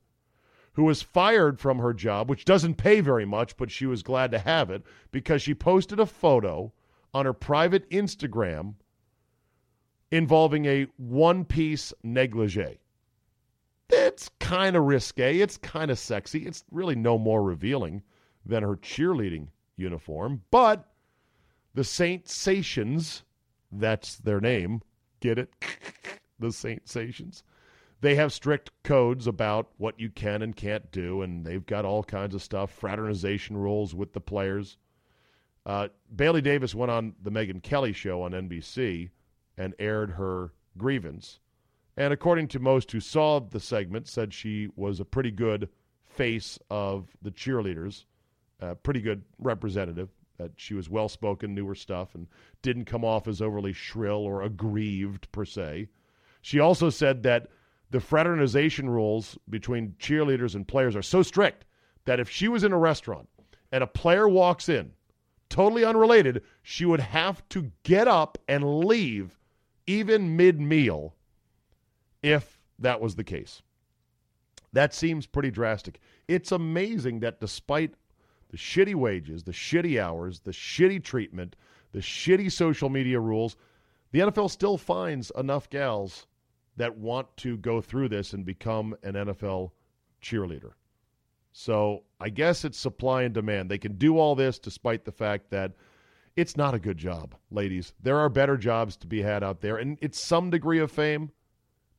who 0.73 0.83
was 0.83 1.01
fired 1.01 1.59
from 1.59 1.79
her 1.79 1.93
job, 1.93 2.29
which 2.29 2.45
doesn't 2.45 2.75
pay 2.75 3.01
very 3.01 3.25
much, 3.25 3.57
but 3.57 3.71
she 3.71 3.87
was 3.87 4.03
glad 4.03 4.29
to 4.31 4.39
have 4.39 4.69
it 4.69 4.83
because 5.11 5.41
she 5.41 5.55
posted 5.55 5.99
a 5.99 6.05
photo 6.05 6.71
on 7.15 7.25
her 7.25 7.33
private 7.33 7.89
Instagram 7.89 8.75
involving 10.11 10.65
a 10.65 10.85
one 10.97 11.43
piece 11.43 11.91
negligee. 12.03 12.79
It's 13.89 14.29
kind 14.39 14.75
of 14.75 14.83
risque. 14.83 15.39
It's 15.39 15.57
kind 15.57 15.89
of 15.89 15.97
sexy. 15.97 16.45
It's 16.45 16.63
really 16.69 16.95
no 16.95 17.17
more 17.17 17.41
revealing 17.41 18.03
than 18.45 18.61
her 18.61 18.75
cheerleading 18.75 19.47
uniform, 19.77 20.43
but 20.51 20.85
the 21.73 21.83
Saintsations, 21.83 23.23
that's 23.71 24.17
their 24.17 24.39
name, 24.39 24.81
get 25.19 25.37
it? 25.37 25.53
the 26.39 26.51
Saintsations. 26.51 27.43
They 28.01 28.15
have 28.15 28.31
strict 28.31 28.71
codes 28.83 29.27
about 29.27 29.71
what 29.77 29.99
you 29.99 30.09
can 30.09 30.41
and 30.41 30.55
can't 30.55 30.89
do, 30.91 31.21
and 31.21 31.45
they've 31.45 31.65
got 31.65 31.83
all 31.83 32.03
kinds 32.03 32.33
of 32.33 32.41
stuff, 32.41 32.71
fraternization 32.71 33.57
rules 33.57 33.93
with 33.93 34.13
the 34.13 34.21
players. 34.21 34.77
Uh, 35.65 35.89
Bailey 36.15 36.41
Davis 36.41 36.73
went 36.73 36.91
on 36.91 37.13
the 37.21 37.31
Megyn 37.31 37.61
Kelly 37.61 37.91
show 37.91 38.21
on 38.21 38.31
NBC 38.31 39.09
and 39.57 39.75
aired 39.77 40.11
her 40.11 40.53
grievance. 40.77 41.39
And 41.97 42.13
according 42.13 42.47
to 42.49 42.59
most 42.59 42.91
who 42.91 43.01
saw 43.01 43.41
the 43.41 43.59
segment, 43.59 44.07
said 44.07 44.33
she 44.33 44.69
was 44.77 45.01
a 45.01 45.05
pretty 45.05 45.31
good 45.31 45.67
face 46.05 46.57
of 46.69 47.09
the 47.21 47.31
cheerleaders, 47.31 48.05
a 48.61 48.75
pretty 48.75 49.01
good 49.01 49.23
representative. 49.37 50.09
That 50.39 50.51
she 50.55 50.73
was 50.73 50.89
well 50.89 51.09
spoken, 51.09 51.53
knew 51.53 51.67
her 51.67 51.75
stuff, 51.75 52.15
and 52.15 52.27
didn't 52.61 52.85
come 52.85 53.03
off 53.05 53.27
as 53.27 53.41
overly 53.41 53.73
shrill 53.73 54.25
or 54.25 54.41
aggrieved 54.41 55.31
per 55.31 55.45
se. 55.45 55.89
She 56.41 56.59
also 56.59 56.89
said 56.89 57.23
that 57.23 57.47
the 57.91 57.99
fraternization 57.99 58.89
rules 58.89 59.37
between 59.49 59.95
cheerleaders 59.99 60.55
and 60.55 60.67
players 60.67 60.95
are 60.95 61.01
so 61.01 61.23
strict 61.23 61.65
that 62.05 62.21
if 62.21 62.29
she 62.29 62.47
was 62.47 62.63
in 62.63 62.71
a 62.71 62.77
restaurant 62.77 63.27
and 63.71 63.83
a 63.83 63.87
player 63.87 64.29
walks 64.29 64.69
in, 64.69 64.93
totally 65.49 65.83
unrelated, 65.83 66.41
she 66.61 66.85
would 66.85 67.01
have 67.01 67.47
to 67.49 67.71
get 67.83 68.07
up 68.07 68.37
and 68.47 68.85
leave 68.85 69.37
even 69.87 70.37
mid 70.37 70.61
meal 70.61 71.15
if 72.23 72.59
that 72.77 73.01
was 73.01 73.15
the 73.15 73.23
case. 73.23 73.61
That 74.71 74.93
seems 74.93 75.25
pretty 75.25 75.51
drastic. 75.51 75.99
It's 76.27 76.51
amazing 76.51 77.19
that 77.21 77.41
despite 77.41 77.95
the 78.49 78.57
shitty 78.57 78.95
wages, 78.95 79.43
the 79.43 79.51
shitty 79.51 80.01
hours, 80.01 80.39
the 80.39 80.51
shitty 80.51 81.03
treatment, 81.03 81.55
the 81.91 81.99
shitty 81.99 82.51
social 82.51 82.89
media 82.89 83.19
rules, 83.19 83.55
the 84.11 84.19
NFL 84.19 84.49
still 84.49 84.77
finds 84.77 85.31
enough 85.37 85.69
gals 85.69 86.27
that 86.77 86.97
want 86.97 87.27
to 87.37 87.57
go 87.57 87.81
through 87.81 88.09
this 88.09 88.33
and 88.33 88.45
become 88.45 88.95
an 89.03 89.13
NFL 89.13 89.71
cheerleader. 90.21 90.71
So 91.51 92.03
I 92.19 92.29
guess 92.29 92.63
it's 92.63 92.77
supply 92.77 93.23
and 93.23 93.33
demand. 93.33 93.69
They 93.69 93.77
can 93.77 93.97
do 93.97 94.17
all 94.17 94.35
this 94.35 94.59
despite 94.59 95.05
the 95.05 95.11
fact 95.11 95.49
that 95.51 95.73
it's 96.35 96.55
not 96.55 96.73
a 96.73 96.79
good 96.79 96.97
job, 96.97 97.35
ladies. 97.51 97.93
There 98.01 98.17
are 98.17 98.29
better 98.29 98.55
jobs 98.55 98.95
to 98.97 99.07
be 99.07 99.21
had 99.21 99.43
out 99.43 99.61
there, 99.61 99.77
and 99.77 99.97
it's 100.01 100.19
some 100.19 100.49
degree 100.49 100.79
of 100.79 100.91
fame, 100.91 101.31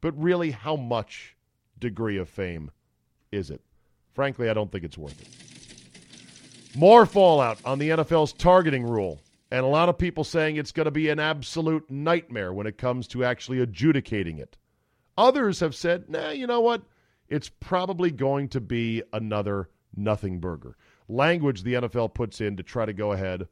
but 0.00 0.18
really, 0.20 0.50
how 0.50 0.76
much 0.76 1.36
degree 1.78 2.16
of 2.16 2.28
fame 2.28 2.70
is 3.30 3.50
it? 3.50 3.60
Frankly, 4.14 4.48
I 4.48 4.54
don't 4.54 4.72
think 4.72 4.84
it's 4.84 4.96
worth 4.96 5.20
it. 5.20 5.59
More 6.76 7.04
fallout 7.04 7.58
on 7.64 7.78
the 7.78 7.90
NFL's 7.90 8.32
targeting 8.32 8.84
rule, 8.84 9.20
and 9.50 9.64
a 9.64 9.68
lot 9.68 9.88
of 9.88 9.98
people 9.98 10.22
saying 10.22 10.56
it's 10.56 10.72
going 10.72 10.84
to 10.84 10.92
be 10.92 11.08
an 11.08 11.18
absolute 11.18 11.90
nightmare 11.90 12.52
when 12.52 12.66
it 12.66 12.78
comes 12.78 13.08
to 13.08 13.24
actually 13.24 13.60
adjudicating 13.60 14.38
it. 14.38 14.56
Others 15.18 15.60
have 15.60 15.74
said, 15.74 16.08
nah, 16.08 16.30
you 16.30 16.46
know 16.46 16.60
what? 16.60 16.82
It's 17.28 17.48
probably 17.48 18.10
going 18.10 18.48
to 18.50 18.60
be 18.60 19.02
another 19.12 19.68
nothing 19.96 20.38
burger. 20.38 20.76
Language 21.08 21.62
the 21.62 21.74
NFL 21.74 22.14
puts 22.14 22.40
in 22.40 22.56
to 22.56 22.62
try 22.62 22.86
to 22.86 22.92
go 22.92 23.12
ahead 23.12 23.48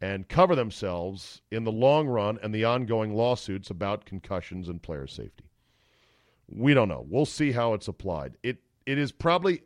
and 0.00 0.28
cover 0.28 0.56
themselves 0.56 1.42
in 1.50 1.64
the 1.64 1.72
long 1.72 2.08
run 2.08 2.38
and 2.42 2.54
the 2.54 2.64
ongoing 2.64 3.14
lawsuits 3.14 3.70
about 3.70 4.04
concussions 4.04 4.68
and 4.68 4.82
player 4.82 5.06
safety. 5.06 5.44
We 6.48 6.74
don't 6.74 6.88
know. 6.88 7.06
We'll 7.08 7.26
see 7.26 7.52
how 7.52 7.74
it's 7.74 7.88
applied. 7.88 8.36
It 8.42 8.58
it 8.84 8.98
is 8.98 9.12
probably 9.12 9.62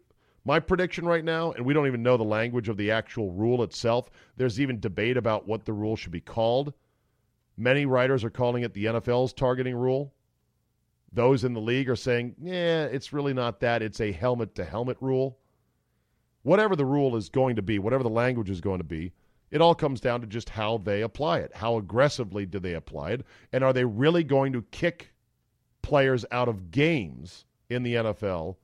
my 0.46 0.60
prediction 0.60 1.04
right 1.04 1.24
now, 1.24 1.50
and 1.50 1.66
we 1.66 1.74
don't 1.74 1.88
even 1.88 2.04
know 2.04 2.16
the 2.16 2.22
language 2.22 2.68
of 2.68 2.76
the 2.76 2.92
actual 2.92 3.32
rule 3.32 3.64
itself. 3.64 4.08
There's 4.36 4.60
even 4.60 4.78
debate 4.78 5.16
about 5.16 5.48
what 5.48 5.64
the 5.64 5.72
rule 5.72 5.96
should 5.96 6.12
be 6.12 6.20
called. 6.20 6.72
Many 7.56 7.84
writers 7.84 8.22
are 8.22 8.30
calling 8.30 8.62
it 8.62 8.72
the 8.72 8.84
NFL's 8.84 9.32
targeting 9.32 9.74
rule. 9.74 10.14
Those 11.12 11.42
in 11.42 11.52
the 11.52 11.60
league 11.60 11.90
are 11.90 11.96
saying, 11.96 12.36
yeah, 12.40 12.84
it's 12.84 13.12
really 13.12 13.34
not 13.34 13.58
that. 13.58 13.82
It's 13.82 14.00
a 14.00 14.12
helmet 14.12 14.54
to 14.54 14.64
helmet 14.64 14.98
rule. 15.00 15.36
Whatever 16.42 16.76
the 16.76 16.84
rule 16.84 17.16
is 17.16 17.28
going 17.28 17.56
to 17.56 17.62
be, 17.62 17.80
whatever 17.80 18.04
the 18.04 18.08
language 18.08 18.48
is 18.48 18.60
going 18.60 18.78
to 18.78 18.84
be, 18.84 19.12
it 19.50 19.60
all 19.60 19.74
comes 19.74 20.00
down 20.00 20.20
to 20.20 20.28
just 20.28 20.50
how 20.50 20.78
they 20.78 21.02
apply 21.02 21.38
it. 21.38 21.56
How 21.56 21.76
aggressively 21.76 22.46
do 22.46 22.60
they 22.60 22.74
apply 22.74 23.12
it? 23.12 23.26
And 23.52 23.64
are 23.64 23.72
they 23.72 23.84
really 23.84 24.22
going 24.22 24.52
to 24.52 24.62
kick 24.70 25.12
players 25.82 26.24
out 26.30 26.48
of 26.48 26.70
games 26.70 27.46
in 27.68 27.82
the 27.82 27.94
NFL 27.94 28.56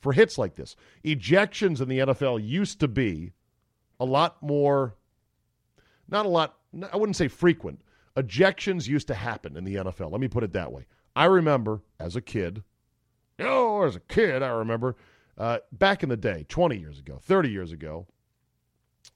for 0.00 0.12
hits 0.12 0.38
like 0.38 0.54
this? 0.54 0.76
Ejections 1.04 1.80
in 1.80 1.88
the 1.88 1.98
NFL 1.98 2.46
used 2.46 2.80
to 2.80 2.88
be 2.88 3.32
a 4.00 4.04
lot 4.04 4.42
more, 4.42 4.96
not 6.08 6.26
a 6.26 6.28
lot, 6.28 6.56
I 6.92 6.96
wouldn't 6.96 7.16
say 7.16 7.28
frequent. 7.28 7.82
Ejections 8.16 8.88
used 8.88 9.06
to 9.08 9.14
happen 9.14 9.56
in 9.56 9.64
the 9.64 9.76
NFL. 9.76 10.10
Let 10.10 10.20
me 10.20 10.28
put 10.28 10.44
it 10.44 10.52
that 10.52 10.72
way. 10.72 10.86
I 11.14 11.24
remember 11.24 11.82
as 11.98 12.16
a 12.16 12.20
kid, 12.20 12.62
oh, 13.40 13.82
as 13.82 13.96
a 13.96 14.00
kid, 14.00 14.42
I 14.42 14.48
remember 14.48 14.96
uh, 15.36 15.58
back 15.72 16.02
in 16.02 16.08
the 16.08 16.16
day, 16.16 16.44
20 16.48 16.76
years 16.76 16.98
ago, 16.98 17.18
30 17.22 17.50
years 17.50 17.72
ago, 17.72 18.06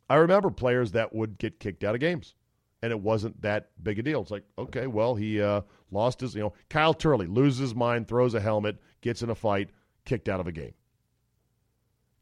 I 0.08 0.16
remember 0.16 0.50
players 0.50 0.92
that 0.92 1.14
would 1.14 1.38
get 1.38 1.58
kicked 1.58 1.84
out 1.84 1.94
of 1.94 2.00
games, 2.00 2.34
and 2.82 2.92
it 2.92 3.00
wasn't 3.00 3.40
that 3.42 3.70
big 3.82 3.98
a 3.98 4.02
deal. 4.02 4.22
It's 4.22 4.30
like, 4.30 4.44
okay, 4.58 4.86
well, 4.86 5.14
he 5.14 5.40
uh, 5.40 5.62
lost 5.90 6.20
his, 6.20 6.34
you 6.34 6.42
know, 6.42 6.52
Kyle 6.68 6.94
Turley 6.94 7.26
loses 7.26 7.58
his 7.58 7.74
mind, 7.74 8.06
throws 8.06 8.34
a 8.34 8.40
helmet, 8.40 8.78
gets 9.00 9.22
in 9.22 9.30
a 9.30 9.34
fight, 9.34 9.70
kicked 10.04 10.28
out 10.28 10.40
of 10.40 10.46
a 10.46 10.52
game. 10.52 10.74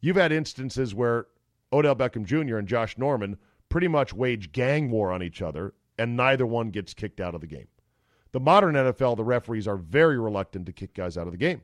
You've 0.00 0.16
had 0.16 0.32
instances 0.32 0.94
where 0.94 1.26
Odell 1.72 1.96
Beckham 1.96 2.24
Jr. 2.24 2.56
and 2.56 2.68
Josh 2.68 2.96
Norman 2.96 3.36
pretty 3.68 3.88
much 3.88 4.12
wage 4.12 4.52
gang 4.52 4.90
war 4.90 5.12
on 5.12 5.22
each 5.22 5.42
other, 5.42 5.74
and 5.98 6.16
neither 6.16 6.46
one 6.46 6.70
gets 6.70 6.94
kicked 6.94 7.20
out 7.20 7.34
of 7.34 7.40
the 7.40 7.46
game. 7.46 7.68
The 8.32 8.40
modern 8.40 8.74
NFL, 8.74 9.16
the 9.16 9.24
referees 9.24 9.68
are 9.68 9.76
very 9.76 10.18
reluctant 10.18 10.66
to 10.66 10.72
kick 10.72 10.94
guys 10.94 11.18
out 11.18 11.26
of 11.26 11.32
the 11.32 11.38
game. 11.38 11.62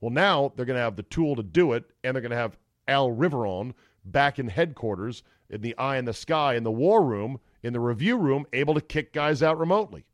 Well, 0.00 0.10
now 0.10 0.52
they're 0.54 0.66
going 0.66 0.76
to 0.76 0.82
have 0.82 0.96
the 0.96 1.02
tool 1.02 1.36
to 1.36 1.42
do 1.42 1.72
it, 1.72 1.84
and 2.02 2.14
they're 2.14 2.22
going 2.22 2.30
to 2.30 2.36
have 2.36 2.58
Al 2.88 3.10
Riveron 3.10 3.74
back 4.04 4.38
in 4.38 4.48
headquarters, 4.48 5.22
in 5.50 5.60
the 5.60 5.76
eye 5.76 5.96
in 5.96 6.04
the 6.04 6.12
sky, 6.12 6.54
in 6.54 6.64
the 6.64 6.70
war 6.70 7.04
room, 7.04 7.40
in 7.62 7.72
the 7.72 7.80
review 7.80 8.16
room, 8.16 8.46
able 8.52 8.74
to 8.74 8.80
kick 8.80 9.12
guys 9.12 9.42
out 9.42 9.58
remotely. 9.58 10.04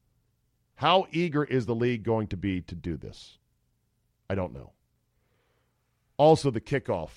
How 0.77 1.07
eager 1.13 1.45
is 1.45 1.67
the 1.67 1.75
league 1.75 2.03
going 2.03 2.27
to 2.29 2.37
be 2.37 2.61
to 2.63 2.75
do 2.75 2.97
this? 2.97 3.39
I 4.29 4.35
don't 4.35 4.55
know. 4.55 4.73
Also, 6.23 6.53
the 6.53 6.61
kickoff 6.61 7.11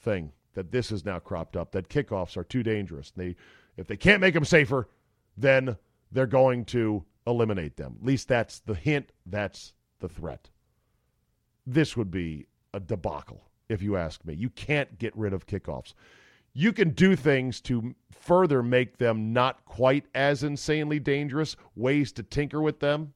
thing 0.00 0.32
that 0.54 0.72
this 0.72 0.90
has 0.90 1.04
now 1.04 1.20
cropped 1.20 1.56
up 1.56 1.70
that 1.70 1.88
kickoffs 1.88 2.36
are 2.36 2.42
too 2.42 2.64
dangerous. 2.64 3.12
They, 3.12 3.36
if 3.76 3.86
they 3.86 3.96
can't 3.96 4.20
make 4.20 4.34
them 4.34 4.44
safer, 4.44 4.88
then 5.36 5.76
they're 6.10 6.26
going 6.26 6.64
to 6.64 7.04
eliminate 7.24 7.76
them. 7.76 7.94
At 8.00 8.04
least 8.04 8.26
that's 8.26 8.58
the 8.58 8.74
hint, 8.74 9.12
that's 9.26 9.74
the 10.00 10.08
threat. 10.08 10.50
This 11.68 11.96
would 11.96 12.10
be 12.10 12.48
a 12.74 12.80
debacle 12.80 13.44
if 13.68 13.80
you 13.80 13.96
ask 13.96 14.24
me. 14.24 14.34
You 14.34 14.50
can't 14.50 14.98
get 14.98 15.16
rid 15.16 15.32
of 15.32 15.46
kickoffs. 15.46 15.94
You 16.52 16.72
can 16.72 16.90
do 16.90 17.14
things 17.14 17.60
to 17.60 17.94
further 18.10 18.60
make 18.60 18.98
them 18.98 19.32
not 19.32 19.64
quite 19.66 20.06
as 20.16 20.42
insanely 20.42 20.98
dangerous, 20.98 21.54
ways 21.76 22.10
to 22.10 22.24
tinker 22.24 22.60
with 22.60 22.80
them. 22.80 23.14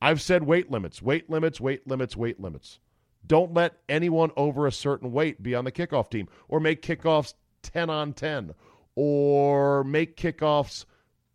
I've 0.00 0.22
said 0.22 0.44
weight 0.44 0.70
limits, 0.70 1.02
weight 1.02 1.28
limits, 1.28 1.60
weight 1.60 1.88
limits, 1.88 2.16
weight 2.16 2.38
limits. 2.38 2.78
Don't 3.26 3.54
let 3.54 3.78
anyone 3.88 4.30
over 4.36 4.66
a 4.66 4.72
certain 4.72 5.12
weight 5.12 5.42
be 5.42 5.54
on 5.54 5.64
the 5.64 5.72
kickoff 5.72 6.10
team 6.10 6.28
or 6.48 6.60
make 6.60 6.82
kickoffs 6.82 7.34
10 7.62 7.88
on 7.90 8.12
10 8.12 8.54
or 8.94 9.84
make 9.84 10.16
kickoffs 10.16 10.84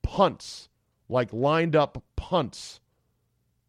punts, 0.04 0.69
like 1.10 1.32
lined 1.34 1.76
up 1.76 2.04
punts, 2.15 2.80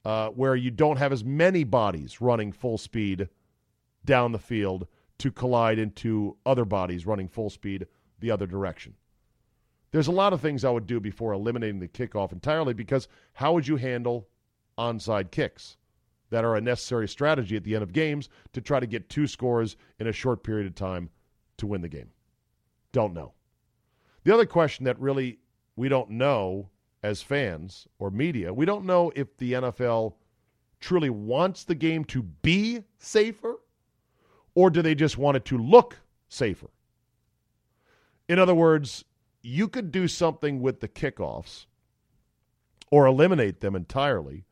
uh, 0.05 0.29
where 0.31 0.57
you 0.57 0.71
don't 0.71 0.99
have 0.99 1.13
as 1.13 1.25
many 1.25 1.65
bodies 1.65 2.21
running 2.21 2.53
full 2.53 2.79
speed 2.79 3.29
down 4.05 4.33
the 4.33 4.39
field 4.39 4.87
to 5.19 5.31
collide 5.31 5.79
into 5.79 6.37
other 6.47 6.65
bodies 6.65 7.07
running 7.07 7.29
full 7.29 7.51
speed 7.51 7.87
the 8.21 8.31
other 8.31 8.47
direction. 8.47 8.95
There's 9.91 10.07
a 10.07 10.13
lot 10.13 10.33
of 10.33 10.41
things 10.41 10.65
I 10.65 10.71
would 10.71 10.87
do 10.87 11.01
before 11.01 11.33
eliminating 11.33 11.81
the 11.81 11.89
kickoff 11.89 12.33
entirely 12.33 12.75
because 12.75 13.09
how 13.33 13.55
would 13.55 13.67
you 13.67 13.77
handle 13.77 14.29
onside 14.77 15.31
kicks 15.31 15.77
that 16.31 16.45
are 16.45 16.57
a 16.57 16.61
necessary 16.61 17.09
strategy 17.09 17.57
at 17.57 17.65
the 17.65 17.75
end 17.75 17.83
of 17.83 17.93
games 17.93 18.29
to 18.53 18.61
try 18.61 18.81
to 18.81 18.87
get 18.87 19.09
two 19.09 19.27
scores 19.27 19.77
in 19.99 20.07
a 20.07 20.13
short 20.13 20.43
period 20.43 20.67
of 20.67 20.75
time 20.75 21.11
to 21.57 21.67
win 21.67 21.81
the 21.81 21.89
game? 21.89 22.11
Don't 22.93 23.15
know. 23.15 23.33
The 24.25 24.35
other 24.35 24.47
question 24.47 24.85
that 24.85 25.01
really 25.01 25.39
we 25.77 25.89
don't 25.89 26.11
know 26.11 26.69
as 27.03 27.23
fans 27.23 27.87
or 27.99 28.11
media, 28.11 28.53
we 28.53 28.67
don't 28.67 28.85
know 28.85 29.13
if 29.15 29.37
the 29.37 29.53
NFL 29.53 30.15
truly 30.81 31.11
wants 31.11 31.65
the 31.65 31.75
game 31.75 32.05
to 32.05 32.23
be 32.23 32.83
safer 32.99 33.57
or 34.55 34.71
do 34.71 34.83
they 34.83 34.95
just 34.95 35.19
want 35.19 35.37
it 35.37 35.45
to 35.47 35.59
look 35.59 36.01
safer? 36.29 36.71
In 38.29 38.39
other 38.39 38.55
words, 38.55 39.05
you 39.41 39.69
could 39.69 39.93
do 39.93 40.09
something 40.09 40.61
with 40.61 40.81
the 40.81 40.89
kickoffs 40.89 41.67
or 42.91 43.07
eliminate 43.07 43.61
them 43.61 43.77
entirely, 43.77 44.45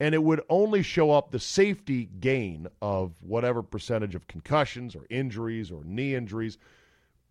and 0.00 0.14
it 0.14 0.22
would 0.22 0.40
only 0.48 0.82
show 0.82 1.10
up 1.10 1.30
the 1.30 1.38
safety 1.38 2.08
gain 2.18 2.66
of 2.80 3.12
whatever 3.20 3.62
percentage 3.62 4.14
of 4.14 4.26
concussions 4.26 4.96
or 4.96 5.06
injuries 5.10 5.70
or 5.70 5.84
knee 5.84 6.14
injuries 6.14 6.58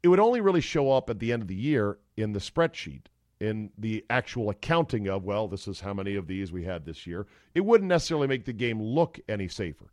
it 0.01 0.07
would 0.07 0.19
only 0.19 0.41
really 0.41 0.61
show 0.61 0.91
up 0.91 1.09
at 1.09 1.19
the 1.19 1.31
end 1.31 1.41
of 1.41 1.47
the 1.47 1.55
year 1.55 1.97
in 2.15 2.31
the 2.31 2.39
spreadsheet, 2.39 3.05
in 3.39 3.71
the 3.77 4.05
actual 4.09 4.49
accounting 4.49 5.07
of, 5.07 5.23
well, 5.23 5.47
this 5.47 5.67
is 5.67 5.81
how 5.81 5.93
many 5.93 6.15
of 6.15 6.27
these 6.27 6.51
we 6.51 6.63
had 6.63 6.85
this 6.85 7.05
year. 7.05 7.27
It 7.53 7.65
wouldn't 7.65 7.89
necessarily 7.89 8.27
make 8.27 8.45
the 8.45 8.53
game 8.53 8.81
look 8.81 9.19
any 9.27 9.47
safer. 9.47 9.91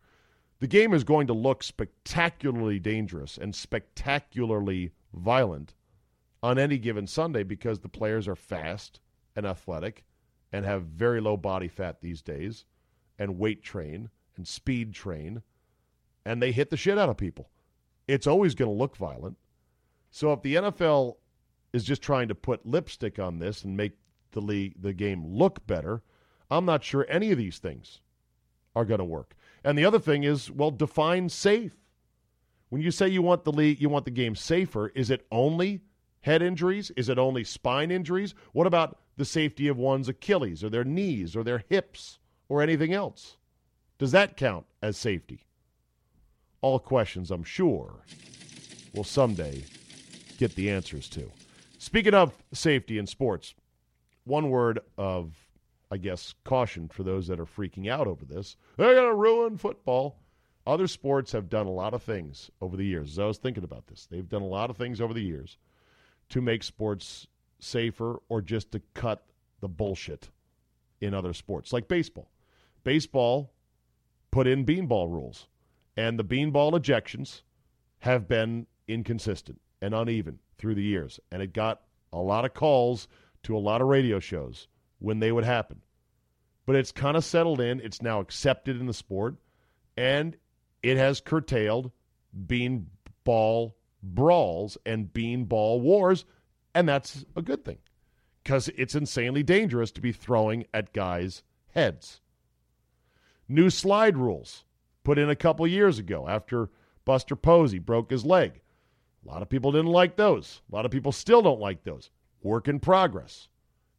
The 0.59 0.67
game 0.67 0.95
is 0.95 1.05
going 1.05 1.27
to 1.27 1.33
look 1.33 1.63
spectacularly 1.63 2.79
dangerous 2.79 3.37
and 3.37 3.55
spectacularly 3.55 4.93
violent 5.13 5.75
on 6.43 6.59
any 6.59 6.79
given 6.79 7.07
Sunday 7.07 7.43
because 7.43 7.81
the 7.81 7.89
players 7.89 8.27
are 8.29 8.37
fast 8.37 9.01
and 9.35 9.45
athletic 9.45 10.05
and 10.57 10.65
have 10.65 10.85
very 10.85 11.21
low 11.21 11.37
body 11.37 11.69
fat 11.69 12.01
these 12.01 12.23
days 12.23 12.65
and 13.19 13.39
weight 13.39 13.63
train 13.63 14.09
and 14.39 14.49
speed 14.49 14.95
train 14.95 15.43
and 16.25 16.43
they 16.43 16.51
hit 16.51 16.71
the 16.71 16.79
shit 16.79 16.97
out 16.97 17.11
of 17.11 17.19
people. 17.19 17.51
It's 18.09 18.27
always 18.27 18.55
going 18.55 18.71
to 18.71 18.77
look 18.77 18.97
violent. 18.97 19.37
So 20.11 20.33
if 20.33 20.41
the 20.41 20.55
NFL 20.55 21.17
is 21.75 21.85
just 21.85 22.01
trying 22.01 22.29
to 22.29 22.35
put 22.35 22.65
lipstick 22.65 23.19
on 23.19 23.39
this 23.39 23.65
and 23.65 23.77
make 23.77 23.99
the 24.33 24.41
league 24.41 24.81
the 24.81 24.95
game 24.95 25.27
look 25.27 25.67
better, 25.67 26.03
I'm 26.51 26.65
not 26.65 26.83
sure 26.83 27.05
any 27.07 27.33
of 27.33 27.39
these 27.39 27.59
things 27.59 28.01
are 28.75 28.87
going 28.87 28.99
to 28.99 29.05
work. 29.05 29.37
And 29.63 29.77
the 29.77 29.85
other 29.85 29.99
thing 29.99 30.25
is, 30.25 30.51
well, 30.51 30.71
define 30.71 31.29
safe. 31.29 31.77
When 32.71 32.81
you 32.81 32.91
say 32.91 33.09
you 33.09 33.21
want 33.21 33.45
the 33.45 33.53
league, 33.53 33.79
you 33.79 33.91
want 33.91 34.07
the 34.07 34.11
game 34.11 34.35
safer, 34.35 34.89
is 34.89 35.11
it 35.11 35.27
only 35.31 35.83
head 36.21 36.41
injuries? 36.41 36.91
Is 36.97 37.11
it 37.11 37.19
only 37.19 37.45
spine 37.45 37.91
injuries? 37.91 38.35
What 38.53 38.67
about 38.67 38.99
the 39.17 39.25
safety 39.25 39.69
of 39.69 39.77
one's 39.77 40.09
Achilles 40.09 40.63
or 40.63 40.71
their 40.71 40.85
knees 40.85 41.35
or 41.35 41.43
their 41.43 41.65
hips 41.69 42.19
or 42.49 42.63
anything 42.63 42.93
else? 42.93 43.37
Does 43.99 44.13
that 44.13 44.37
count 44.37 44.67
as 44.83 44.97
safety? 44.97 45.47
All 46.61 46.79
questions, 46.79 47.31
I'm 47.31 47.45
sure, 47.45 48.05
will 48.95 49.05
someday 49.05 49.65
get 50.39 50.55
the 50.55 50.71
answers 50.71 51.09
to. 51.11 51.31
Speaking 51.79 52.15
of 52.15 52.35
safety 52.53 52.99
in 52.99 53.07
sports, 53.07 53.55
one 54.25 54.51
word 54.51 54.81
of, 54.99 55.35
I 55.91 55.97
guess, 55.97 56.35
caution 56.45 56.89
for 56.89 57.03
those 57.03 57.29
that 57.29 57.41
are 57.41 57.47
freaking 57.47 57.89
out 57.89 58.07
over 58.07 58.25
this. 58.25 58.57
They're 58.77 58.95
going 58.95 59.09
to 59.09 59.15
ruin 59.15 59.57
football. 59.57 60.19
Other 60.67 60.89
sports 60.89 61.33
have 61.33 61.49
done 61.49 61.67
a 61.67 61.71
lot 61.71 61.95
of 61.95 62.03
things 62.03 62.51
over 62.61 62.77
the 62.77 62.85
years. 62.85 63.13
As 63.13 63.19
I 63.21 63.27
was 63.27 63.39
thinking 63.39 63.65
about 63.65 63.87
this, 63.87 64.07
they've 64.11 64.29
done 64.29 64.43
a 64.43 64.47
lot 64.47 64.69
of 64.69 64.77
things 64.77 65.01
over 65.01 65.15
the 65.15 65.23
years 65.23 65.59
to 66.31 66.41
make 66.41 66.65
sports 66.65 67.29
safer 67.59 68.21
or 68.29 68.43
just 68.43 68.73
to 68.73 68.81
cut 68.95 69.25
the 69.61 69.69
bullshit 69.69 70.31
in 71.01 71.15
other 71.15 71.33
sports, 71.33 71.73
like 71.73 71.89
baseball. 71.89 72.31
Baseball 72.85 73.53
put 74.31 74.47
in 74.47 74.65
beanball 74.65 75.11
rules, 75.11 75.49
and 75.97 76.19
the 76.19 76.25
beanball 76.25 76.73
ejections 76.73 77.43
have 77.99 78.29
been 78.29 78.67
inconsistent 78.87 79.61
and 79.81 79.95
uneven 79.95 80.39
through 80.59 80.75
the 80.75 80.83
years. 80.83 81.19
And 81.31 81.43
it 81.43 81.53
got 81.53 81.83
a 82.13 82.19
lot 82.19 82.45
of 82.45 82.55
calls 82.55 83.09
to 83.45 83.57
a 83.57 83.59
lot 83.59 83.81
of 83.81 83.89
radio 83.89 84.19
shows 84.19 84.69
when 84.99 85.21
they 85.21 85.33
would 85.33 85.45
happen. 85.45 85.83
But 86.67 86.77
it's 86.77 86.93
kind 86.93 87.17
of 87.17 87.25
settled 87.25 87.61
in. 87.61 87.81
It's 87.81 88.03
now 88.03 88.21
accepted 88.21 88.81
in 88.81 88.87
the 88.87 88.95
sport. 88.95 89.37
And 89.97 90.37
it 90.83 90.97
has 90.97 91.21
curtailed 91.21 91.93
beanball 92.47 93.73
brawls 94.03 94.79
and 94.85 95.13
beanball 95.13 95.81
wars. 95.81 96.25
And 96.77 96.87
that's 96.87 97.25
a 97.35 97.41
good 97.41 97.65
thing 97.65 97.79
because 98.45 98.69
it's 98.77 98.95
insanely 98.95 99.43
dangerous 99.43 99.91
to 99.93 100.03
be 100.03 100.13
throwing 100.13 100.67
at 100.75 100.93
guys' 100.93 101.43
heads. 101.73 102.21
New 103.49 103.71
slide 103.71 104.19
rules 104.19 104.65
put 105.03 105.17
in 105.17 105.31
a 105.31 105.35
couple 105.35 105.67
years 105.67 105.99
ago 105.99 106.29
after 106.29 106.69
Buster 107.07 107.35
Posey 107.35 107.79
broke 107.79 108.11
his 108.11 108.27
leg. 108.27 108.61
A 109.25 109.29
lot 109.29 109.41
of 109.41 109.49
people 109.49 109.73
didn't 109.73 109.91
like 109.91 110.17
those. 110.17 110.61
A 110.71 110.75
lot 110.77 110.85
of 110.85 110.91
people 110.91 111.13
still 111.13 111.41
don't 111.41 111.61
like 111.61 111.83
those. 111.83 112.11
Work 112.43 112.69
in 112.69 112.79
progress. 112.79 113.49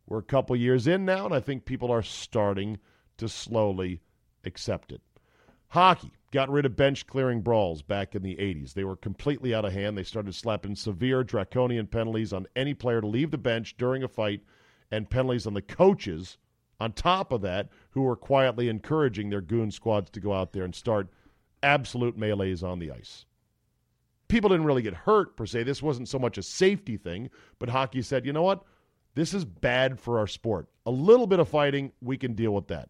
We're 0.06 0.20
a 0.20 0.24
couple 0.24 0.56
years 0.56 0.86
in 0.86 1.04
now, 1.04 1.26
and 1.26 1.34
I 1.34 1.40
think 1.40 1.66
people 1.66 1.92
are 1.92 2.04
starting 2.04 2.78
to 3.18 3.28
slowly 3.28 4.02
accept 4.46 4.92
it. 4.92 5.02
Hockey 5.70 6.12
got 6.38 6.52
rid 6.52 6.68
of 6.68 6.76
bench 6.76 7.08
clearing 7.08 7.42
brawls 7.42 7.82
back 7.82 8.14
in 8.14 8.22
the 8.22 8.36
80s. 8.36 8.74
They 8.74 8.84
were 8.84 8.96
completely 8.96 9.56
out 9.56 9.66
of 9.66 9.74
hand. 9.74 9.98
They 9.98 10.04
started 10.04 10.36
slapping 10.36 10.76
severe 10.76 11.24
draconian 11.24 11.88
penalties 11.88 12.32
on 12.32 12.46
any 12.56 12.76
player 12.76 13.02
to 13.02 13.08
leave 13.08 13.32
the 13.32 13.40
bench 13.40 13.76
during 13.76 14.04
a 14.04 14.08
fight 14.08 14.42
and 14.92 15.10
penalties 15.10 15.48
on 15.48 15.56
the 15.56 15.64
coaches 15.64 16.38
on 16.80 16.92
top 16.92 17.32
of 17.32 17.42
that 17.42 17.70
who 17.90 18.04
were 18.04 18.16
quietly 18.16 18.70
encouraging 18.70 19.32
their 19.32 19.42
goon 19.42 19.72
squads 19.72 20.12
to 20.12 20.20
go 20.20 20.32
out 20.32 20.54
there 20.54 20.64
and 20.64 20.76
start 20.76 21.08
absolute 21.64 22.16
melees 22.16 22.62
on 22.62 22.78
the 22.78 22.92
ice 22.92 23.26
people 24.28 24.50
didn't 24.50 24.66
really 24.66 24.82
get 24.82 24.94
hurt 24.94 25.36
per 25.38 25.46
se. 25.46 25.64
This 25.64 25.82
wasn't 25.82 26.10
so 26.10 26.20
much 26.20 26.38
a 26.38 26.44
safety 26.44 26.98
thing, 26.98 27.30
but 27.60 27.70
hockey 27.70 28.02
said, 28.02 28.26
you 28.26 28.34
know 28.34 28.44
what? 28.44 28.64
This 29.16 29.34
is 29.34 29.46
bad 29.46 30.00
for 30.00 30.20
our 30.20 30.28
sport. 30.28 30.68
A 30.86 30.92
little 30.92 31.28
bit 31.28 31.40
of 31.40 31.50
fighting, 31.50 31.92
we 32.02 32.18
can 32.18 32.34
deal 32.34 32.54
with 32.54 32.68
that. 32.68 32.90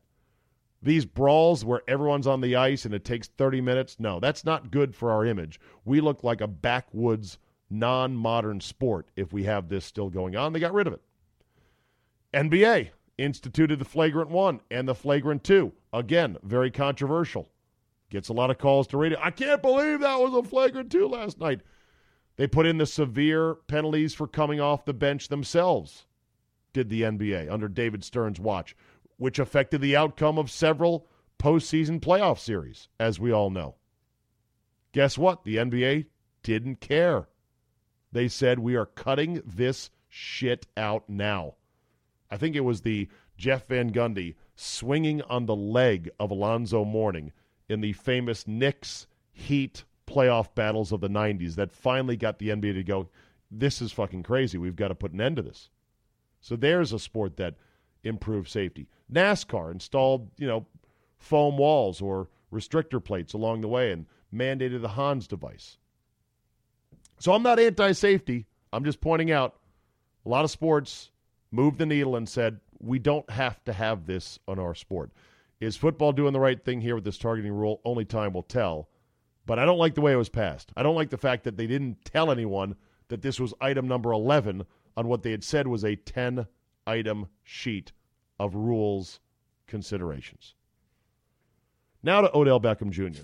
These 0.81 1.05
brawls 1.05 1.65
where 1.65 1.81
everyone's 1.87 2.27
on 2.27 2.41
the 2.41 2.55
ice 2.55 2.85
and 2.85 2.93
it 2.93 3.03
takes 3.03 3.27
30 3.27 3.61
minutes, 3.61 3.97
no, 3.99 4.19
that's 4.19 4.45
not 4.45 4.71
good 4.71 4.95
for 4.95 5.11
our 5.11 5.25
image. 5.25 5.59
We 5.85 6.01
look 6.01 6.23
like 6.23 6.41
a 6.41 6.47
backwoods, 6.47 7.39
non 7.69 8.15
modern 8.15 8.61
sport 8.61 9.09
if 9.15 9.33
we 9.33 9.43
have 9.45 9.69
this 9.69 9.85
still 9.85 10.09
going 10.09 10.35
on. 10.35 10.53
They 10.53 10.59
got 10.59 10.73
rid 10.73 10.87
of 10.87 10.93
it. 10.93 11.01
NBA 12.33 12.89
instituted 13.17 13.79
the 13.79 13.85
flagrant 13.85 14.29
one 14.29 14.59
and 14.69 14.87
the 14.87 14.95
flagrant 14.95 15.43
two. 15.43 15.73
Again, 15.91 16.37
very 16.43 16.69
controversial. 16.69 17.49
Gets 18.09 18.29
a 18.29 18.33
lot 18.33 18.51
of 18.51 18.57
calls 18.57 18.87
to 18.87 18.97
radio. 18.97 19.19
I 19.21 19.31
can't 19.31 19.61
believe 19.61 19.99
that 19.99 20.19
was 20.19 20.33
a 20.33 20.47
flagrant 20.47 20.91
two 20.91 21.07
last 21.07 21.39
night. 21.39 21.61
They 22.37 22.47
put 22.47 22.67
in 22.67 22.77
the 22.77 22.85
severe 22.85 23.55
penalties 23.67 24.13
for 24.13 24.27
coming 24.27 24.61
off 24.61 24.85
the 24.85 24.93
bench 24.93 25.27
themselves, 25.27 26.05
did 26.71 26.89
the 26.89 27.01
NBA 27.01 27.51
under 27.51 27.67
David 27.67 28.03
Stern's 28.03 28.39
watch, 28.39 28.75
which 29.17 29.39
affected 29.39 29.82
the 29.82 29.95
outcome 29.95 30.38
of 30.38 30.49
several 30.49 31.08
postseason 31.39 31.99
playoff 31.99 32.39
series, 32.39 32.88
as 32.99 33.19
we 33.19 33.32
all 33.32 33.49
know. 33.49 33.75
Guess 34.91 35.17
what? 35.17 35.43
The 35.43 35.58
NBA 35.58 36.06
didn't 36.43 36.80
care. 36.80 37.27
They 38.12 38.27
said, 38.27 38.60
we 38.60 38.75
are 38.75 38.86
cutting 38.86 39.41
this 39.45 39.89
shit 40.08 40.65
out 40.75 41.03
now. 41.08 41.56
I 42.32 42.38
think 42.38 42.56
it 42.56 42.62
was 42.62 42.82
the 42.82 43.10
Jeff 43.38 43.67
Van 43.67 43.91
Gundy 43.91 44.36
swinging 44.56 45.21
on 45.23 45.45
the 45.45 45.56
leg 45.56 46.10
of 46.19 46.32
Alonzo 46.32 46.84
Mourning 46.84 47.32
in 47.69 47.82
the 47.82 47.93
famous 47.93 48.47
Knicks 48.47 49.08
Heat 49.32 49.84
playoff 50.08 50.56
battles 50.56 50.91
of 50.91 51.01
the 51.01 51.10
90s 51.10 51.56
that 51.56 51.71
finally 51.71 52.17
got 52.17 52.39
the 52.39 52.49
NBA 52.49 52.73
to 52.73 52.84
go, 52.84 53.10
this 53.51 53.82
is 53.82 53.91
fucking 53.91 54.23
crazy. 54.23 54.58
We've 54.58 54.75
got 54.75 54.88
to 54.88 54.95
put 54.95 55.12
an 55.12 55.21
end 55.21 55.36
to 55.36 55.41
this. 55.41 55.69
So 56.41 56.56
there's 56.56 56.93
a 56.93 56.99
sport 56.99 57.38
that 57.38 57.56
improved 58.07 58.49
safety. 58.49 58.87
NASCAR 59.11 59.71
installed, 59.71 60.29
you 60.37 60.47
know, 60.47 60.65
foam 61.17 61.57
walls 61.57 62.01
or 62.01 62.29
restrictor 62.53 63.03
plates 63.03 63.33
along 63.33 63.61
the 63.61 63.67
way 63.67 63.91
and 63.91 64.05
mandated 64.33 64.81
the 64.81 64.89
Hans 64.89 65.27
device. 65.27 65.77
So 67.19 67.33
I'm 67.33 67.43
not 67.43 67.59
anti 67.59 67.91
safety. 67.93 68.45
I'm 68.71 68.83
just 68.83 69.01
pointing 69.01 69.31
out 69.31 69.55
a 70.25 70.29
lot 70.29 70.43
of 70.43 70.51
sports 70.51 71.11
moved 71.51 71.79
the 71.79 71.85
needle 71.85 72.15
and 72.15 72.27
said, 72.27 72.59
we 72.79 72.99
don't 72.99 73.29
have 73.29 73.63
to 73.63 73.73
have 73.73 74.05
this 74.05 74.39
on 74.47 74.59
our 74.59 74.75
sport. 74.75 75.11
Is 75.59 75.75
football 75.75 76.11
doing 76.11 76.33
the 76.33 76.39
right 76.39 76.63
thing 76.63 76.81
here 76.81 76.95
with 76.95 77.03
this 77.03 77.17
targeting 77.17 77.53
rule? 77.53 77.81
Only 77.83 78.05
time 78.05 78.33
will 78.33 78.43
tell. 78.43 78.89
But 79.45 79.57
I 79.57 79.65
don't 79.65 79.79
like 79.79 79.95
the 79.95 80.01
way 80.01 80.11
it 80.11 80.17
was 80.17 80.29
passed. 80.29 80.71
I 80.75 80.83
don't 80.83 80.95
like 80.95 81.09
the 81.09 81.17
fact 81.17 81.45
that 81.45 81.57
they 81.57 81.65
didn't 81.65 82.05
tell 82.05 82.29
anyone 82.29 82.75
that 83.07 83.21
this 83.21 83.39
was 83.39 83.53
item 83.61 83.87
number 83.87 84.11
11 84.11 84.65
on 84.95 85.07
what 85.07 85.23
they 85.23 85.31
had 85.31 85.43
said 85.43 85.67
was 85.67 85.83
a 85.83 85.95
10 85.95 86.45
item 86.85 87.27
sheet 87.43 87.93
of 88.39 88.56
rules 88.56 89.19
considerations. 89.67 90.56
Now 92.04 92.21
to 92.21 92.36
Odell 92.36 92.60
Beckham 92.60 92.91
Jr. 92.91 93.23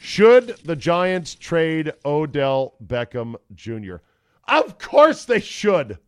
Should 0.00 0.56
the 0.64 0.76
Giants 0.76 1.34
trade 1.34 1.92
Odell 2.04 2.74
Beckham 2.84 3.36
Jr.? 3.54 3.96
Of 4.48 4.78
course 4.78 5.24
they 5.24 5.40
should. 5.40 5.98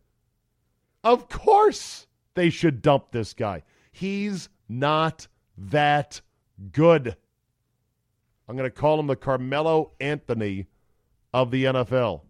Of 1.03 1.29
course 1.29 2.07
they 2.33 2.49
should 2.49 2.81
dump 2.81 3.11
this 3.11 3.33
guy. 3.33 3.63
He's 3.91 4.49
not 4.67 5.27
that 5.57 6.21
good. 6.71 7.15
I'm 8.47 8.55
going 8.55 8.69
to 8.69 8.75
call 8.75 8.99
him 8.99 9.07
the 9.07 9.15
Carmelo 9.15 9.91
Anthony 9.99 10.67
of 11.33 11.51
the 11.51 11.65
NFL. 11.65 12.21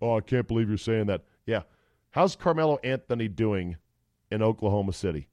Oh, 0.00 0.16
I 0.16 0.20
can't 0.20 0.46
believe 0.46 0.68
you're 0.68 0.76
saying 0.76 1.06
that. 1.06 1.22
Yeah. 1.46 1.62
How's 2.10 2.36
Carmelo 2.36 2.78
Anthony 2.84 3.28
doing 3.28 3.76
in 4.34 4.42
Oklahoma 4.42 4.92
City? 4.92 5.28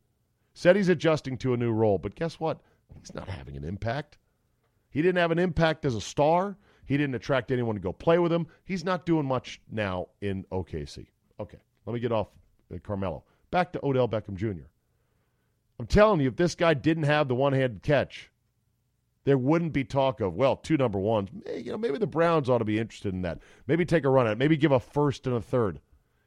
Said 0.53 0.75
he's 0.75 0.89
adjusting 0.89 1.37
to 1.39 1.53
a 1.53 1.57
new 1.57 1.71
role, 1.71 1.97
but 1.97 2.15
guess 2.15 2.39
what? 2.39 2.61
He's 2.99 3.13
not 3.13 3.27
having 3.27 3.57
an 3.57 3.63
impact. 3.63 4.17
He 4.89 5.01
didn't 5.01 5.17
have 5.17 5.31
an 5.31 5.39
impact 5.39 5.85
as 5.85 5.95
a 5.95 6.01
star. 6.01 6.57
He 6.85 6.97
didn't 6.97 7.15
attract 7.15 7.51
anyone 7.51 7.75
to 7.75 7.81
go 7.81 7.93
play 7.93 8.19
with 8.19 8.31
him. 8.31 8.47
He's 8.65 8.83
not 8.83 9.05
doing 9.05 9.25
much 9.25 9.61
now 9.71 10.07
in 10.19 10.43
OKC. 10.51 11.07
Okay, 11.39 11.59
let 11.85 11.93
me 11.93 11.99
get 11.99 12.11
off 12.11 12.27
uh, 12.73 12.77
Carmelo. 12.83 13.23
Back 13.49 13.71
to 13.73 13.85
Odell 13.85 14.07
Beckham 14.07 14.35
Jr. 14.35 14.67
I'm 15.79 15.87
telling 15.87 16.19
you, 16.19 16.27
if 16.27 16.35
this 16.35 16.53
guy 16.53 16.73
didn't 16.73 17.03
have 17.03 17.27
the 17.27 17.35
one 17.35 17.53
handed 17.53 17.81
catch, 17.81 18.29
there 19.23 19.37
wouldn't 19.37 19.73
be 19.73 19.83
talk 19.83 20.19
of, 20.19 20.35
well, 20.35 20.55
two 20.55 20.77
number 20.77 20.99
ones. 20.99 21.29
You 21.55 21.71
know, 21.71 21.77
maybe 21.77 21.97
the 21.97 22.07
Browns 22.07 22.49
ought 22.49 22.59
to 22.59 22.65
be 22.65 22.79
interested 22.79 23.13
in 23.13 23.21
that. 23.21 23.39
Maybe 23.67 23.85
take 23.85 24.03
a 24.03 24.09
run 24.09 24.27
at 24.27 24.33
it. 24.33 24.37
Maybe 24.37 24.57
give 24.57 24.71
a 24.71 24.79
first 24.79 25.27
and 25.27 25.35
a 25.35 25.41
third. 25.41 25.79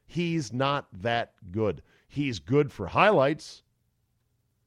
He's 0.06 0.52
not 0.52 0.87
that 1.02 1.32
good. 1.50 1.82
He's 2.07 2.38
good 2.38 2.73
for 2.73 2.87
highlights. 2.87 3.62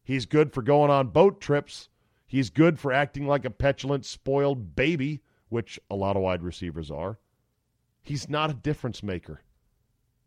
He's 0.03 0.25
good 0.25 0.53
for 0.53 0.61
going 0.61 0.89
on 0.89 1.07
boat 1.09 1.41
trips. 1.41 1.89
He's 2.25 2.49
good 2.49 2.79
for 2.79 2.91
acting 2.91 3.25
like 3.25 3.45
a 3.45 3.49
petulant, 3.49 4.05
spoiled 4.05 4.75
baby, 4.75 5.21
which 5.49 5.79
a 5.89 5.95
lot 5.95 6.15
of 6.15 6.21
wide 6.21 6.43
receivers 6.43 6.91
are. 6.91 7.19
He's 8.03 8.29
not 8.29 8.49
a 8.49 8.53
difference 8.53 9.01
maker. 9.01 9.41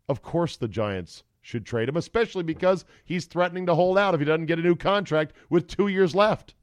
Of 0.09 0.21
course, 0.21 0.57
the 0.57 0.67
Giants 0.67 1.23
should 1.41 1.65
trade 1.65 1.89
him, 1.89 1.97
especially 1.97 2.43
because 2.43 2.85
he's 3.03 3.25
threatening 3.25 3.65
to 3.65 3.75
hold 3.75 3.97
out 3.97 4.13
if 4.13 4.19
he 4.19 4.25
doesn't 4.25 4.45
get 4.45 4.59
a 4.59 4.63
new 4.63 4.75
contract 4.75 5.33
with 5.49 5.67
two 5.67 5.87
years 5.87 6.13
left 6.13 6.53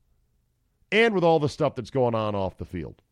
and 0.91 1.15
with 1.15 1.25
all 1.25 1.41
the 1.41 1.49
stuff 1.49 1.75
that's 1.75 1.91
going 1.91 2.15
on 2.15 2.35
off 2.35 2.57
the 2.57 2.65
field. 2.65 3.03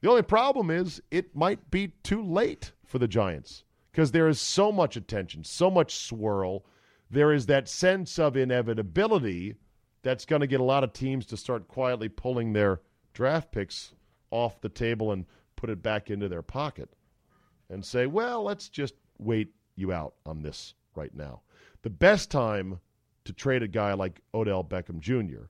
The 0.00 0.08
only 0.08 0.22
problem 0.22 0.70
is 0.70 1.00
it 1.10 1.34
might 1.34 1.70
be 1.70 1.92
too 2.02 2.22
late 2.22 2.72
for 2.84 2.98
the 2.98 3.08
Giants 3.08 3.64
because 3.92 4.10
there 4.10 4.28
is 4.28 4.40
so 4.40 4.72
much 4.72 4.96
attention, 4.96 5.44
so 5.44 5.70
much 5.70 5.94
swirl. 5.94 6.64
There 7.10 7.32
is 7.32 7.46
that 7.46 7.68
sense 7.68 8.18
of 8.18 8.36
inevitability 8.36 9.56
that's 10.02 10.24
going 10.24 10.40
to 10.40 10.46
get 10.46 10.60
a 10.60 10.64
lot 10.64 10.82
of 10.82 10.92
teams 10.92 11.26
to 11.26 11.36
start 11.36 11.68
quietly 11.68 12.08
pulling 12.08 12.52
their 12.52 12.80
draft 13.12 13.52
picks 13.52 13.94
off 14.30 14.60
the 14.60 14.68
table 14.68 15.12
and 15.12 15.26
put 15.56 15.70
it 15.70 15.82
back 15.82 16.10
into 16.10 16.28
their 16.28 16.42
pocket 16.42 16.88
and 17.68 17.84
say, 17.84 18.06
well, 18.06 18.42
let's 18.42 18.68
just 18.68 18.94
wait 19.18 19.52
you 19.76 19.92
out 19.92 20.14
on 20.26 20.42
this 20.42 20.74
right 20.94 21.14
now. 21.14 21.42
The 21.82 21.90
best 21.90 22.30
time 22.30 22.80
to 23.24 23.32
trade 23.32 23.62
a 23.62 23.68
guy 23.68 23.92
like 23.92 24.20
Odell 24.34 24.64
Beckham 24.64 25.00
Jr. 25.00 25.44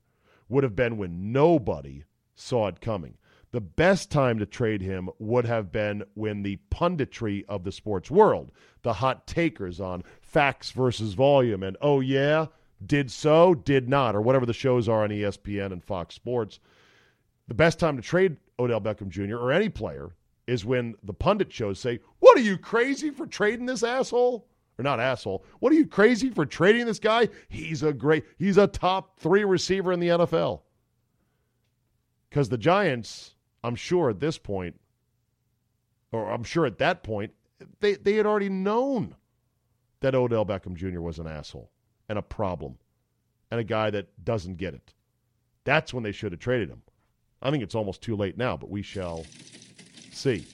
would 0.49 0.65
have 0.65 0.77
been 0.77 0.99
when 0.99 1.33
nobody 1.33 2.05
saw 2.35 2.67
it 2.67 2.81
coming. 2.81 3.17
The 3.53 3.61
best 3.61 4.11
time 4.11 4.39
to 4.39 4.47
trade 4.47 4.81
him 4.81 5.11
would 5.19 5.45
have 5.45 5.71
been 5.71 6.05
when 6.15 6.43
the 6.43 6.59
punditry 6.71 7.45
of 7.51 7.65
the 7.65 7.73
sports 7.73 8.11
world, 8.11 8.51
the 8.81 8.95
hot 8.95 9.27
takers 9.27 9.79
on 9.79 10.05
facts 10.23 10.71
versus 10.71 11.13
volume, 11.13 11.63
and 11.63 11.77
oh, 11.83 12.01
yeah, 12.01 12.47
did 12.85 13.11
so, 13.11 13.55
did 13.55 13.91
not, 13.91 14.17
or 14.17 14.23
whatever 14.23 14.47
the 14.47 14.55
shows 14.55 14.89
are 14.89 15.05
on 15.05 15.11
ESPN 15.11 15.71
and 15.71 15.85
Fox 15.85 16.15
Sports. 16.15 16.61
The 17.47 17.53
best 17.53 17.79
time 17.79 17.97
to 17.97 18.03
trade 18.03 18.39
Odell 18.59 18.81
Beckham 18.81 19.11
Jr. 19.11 19.37
or 19.37 19.53
any 19.53 19.69
player 19.69 20.15
is 20.47 20.65
when 20.65 20.95
the 21.03 21.13
pundit 21.13 21.53
shows 21.53 21.79
say, 21.79 22.01
What 22.21 22.39
are 22.39 22.43
you 22.43 22.57
crazy 22.57 23.11
for 23.11 23.27
trading 23.27 23.67
this 23.67 23.83
asshole? 23.83 24.47
Or 24.79 24.83
not 24.83 24.99
asshole. 24.99 25.45
What 25.61 25.73
are 25.73 25.77
you 25.77 25.87
crazy 25.87 26.31
for 26.31 26.47
trading 26.47 26.87
this 26.87 26.99
guy? 26.99 27.29
He's 27.51 27.83
a 27.83 27.93
great, 27.93 28.25
he's 28.39 28.57
a 28.57 28.67
top 28.67 29.21
three 29.21 29.45
receiver 29.45 29.93
in 29.93 30.01
the 30.01 30.09
NFL. 30.09 30.63
Because 32.31 32.49
the 32.49 32.57
Giants 32.57 33.35
I'm 33.65 33.77
sure 33.77 34.11
at 34.11 34.21
this 34.21 34.39
point, 34.39 34.79
or 36.11 36.31
I'm 36.31 36.45
sure 36.45 36.67
at 36.67 36.79
that 36.79 37.03
point, 37.03 37.33
they, 37.81 37.95
they 37.95 38.15
had 38.15 38.27
already 38.27 38.49
known 38.49 39.15
that 40.01 40.15
Odell 40.15 40.45
Beckham 40.45 40.75
Jr. 40.75 41.01
was 41.01 41.19
an 41.19 41.27
asshole 41.27 41.71
and 42.09 42.19
a 42.19 42.23
problem 42.23 42.77
and 43.51 43.61
a 43.61 43.65
guy 43.65 43.91
that 43.91 44.25
doesn't 44.25 44.57
get 44.57 44.75
it. 44.75 44.95
That's 45.65 45.95
when 45.95 46.03
they 46.03 46.13
should 46.13 46.33
have 46.33 46.41
traded 46.41 46.69
him. 46.69 46.83
I 47.41 47.51
think 47.51 47.63
it's 47.63 47.75
almost 47.75 48.03
too 48.03 48.17
late 48.17 48.37
now, 48.37 48.57
but 48.57 48.71
we 48.71 48.83
shall 48.83 49.25
see. 50.13 50.47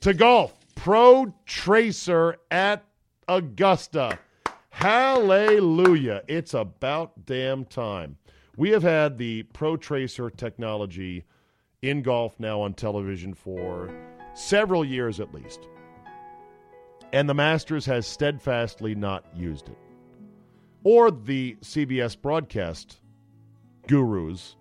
To 0.00 0.14
golf, 0.14 0.54
Pro 0.74 1.32
Tracer 1.46 2.36
at 2.50 2.84
Augusta. 3.28 4.18
Hallelujah. 4.70 6.22
It's 6.26 6.54
about 6.54 7.26
damn 7.26 7.64
time. 7.64 8.16
We 8.56 8.70
have 8.70 8.82
had 8.82 9.16
the 9.16 9.44
ProTracer 9.54 10.36
technology 10.36 11.24
in 11.82 12.00
golf 12.00 12.38
now 12.38 12.60
on 12.60 12.72
television 12.72 13.34
for 13.34 13.92
several 14.34 14.84
years 14.84 15.20
at 15.20 15.34
least. 15.34 15.68
And 17.12 17.28
the 17.28 17.34
Masters 17.34 17.84
has 17.86 18.06
steadfastly 18.06 18.94
not 18.94 19.24
used 19.36 19.68
it. 19.68 19.76
Or 20.84 21.10
the 21.10 21.56
CBS 21.60 22.20
broadcast 22.20 23.00
gurus, 23.86 24.56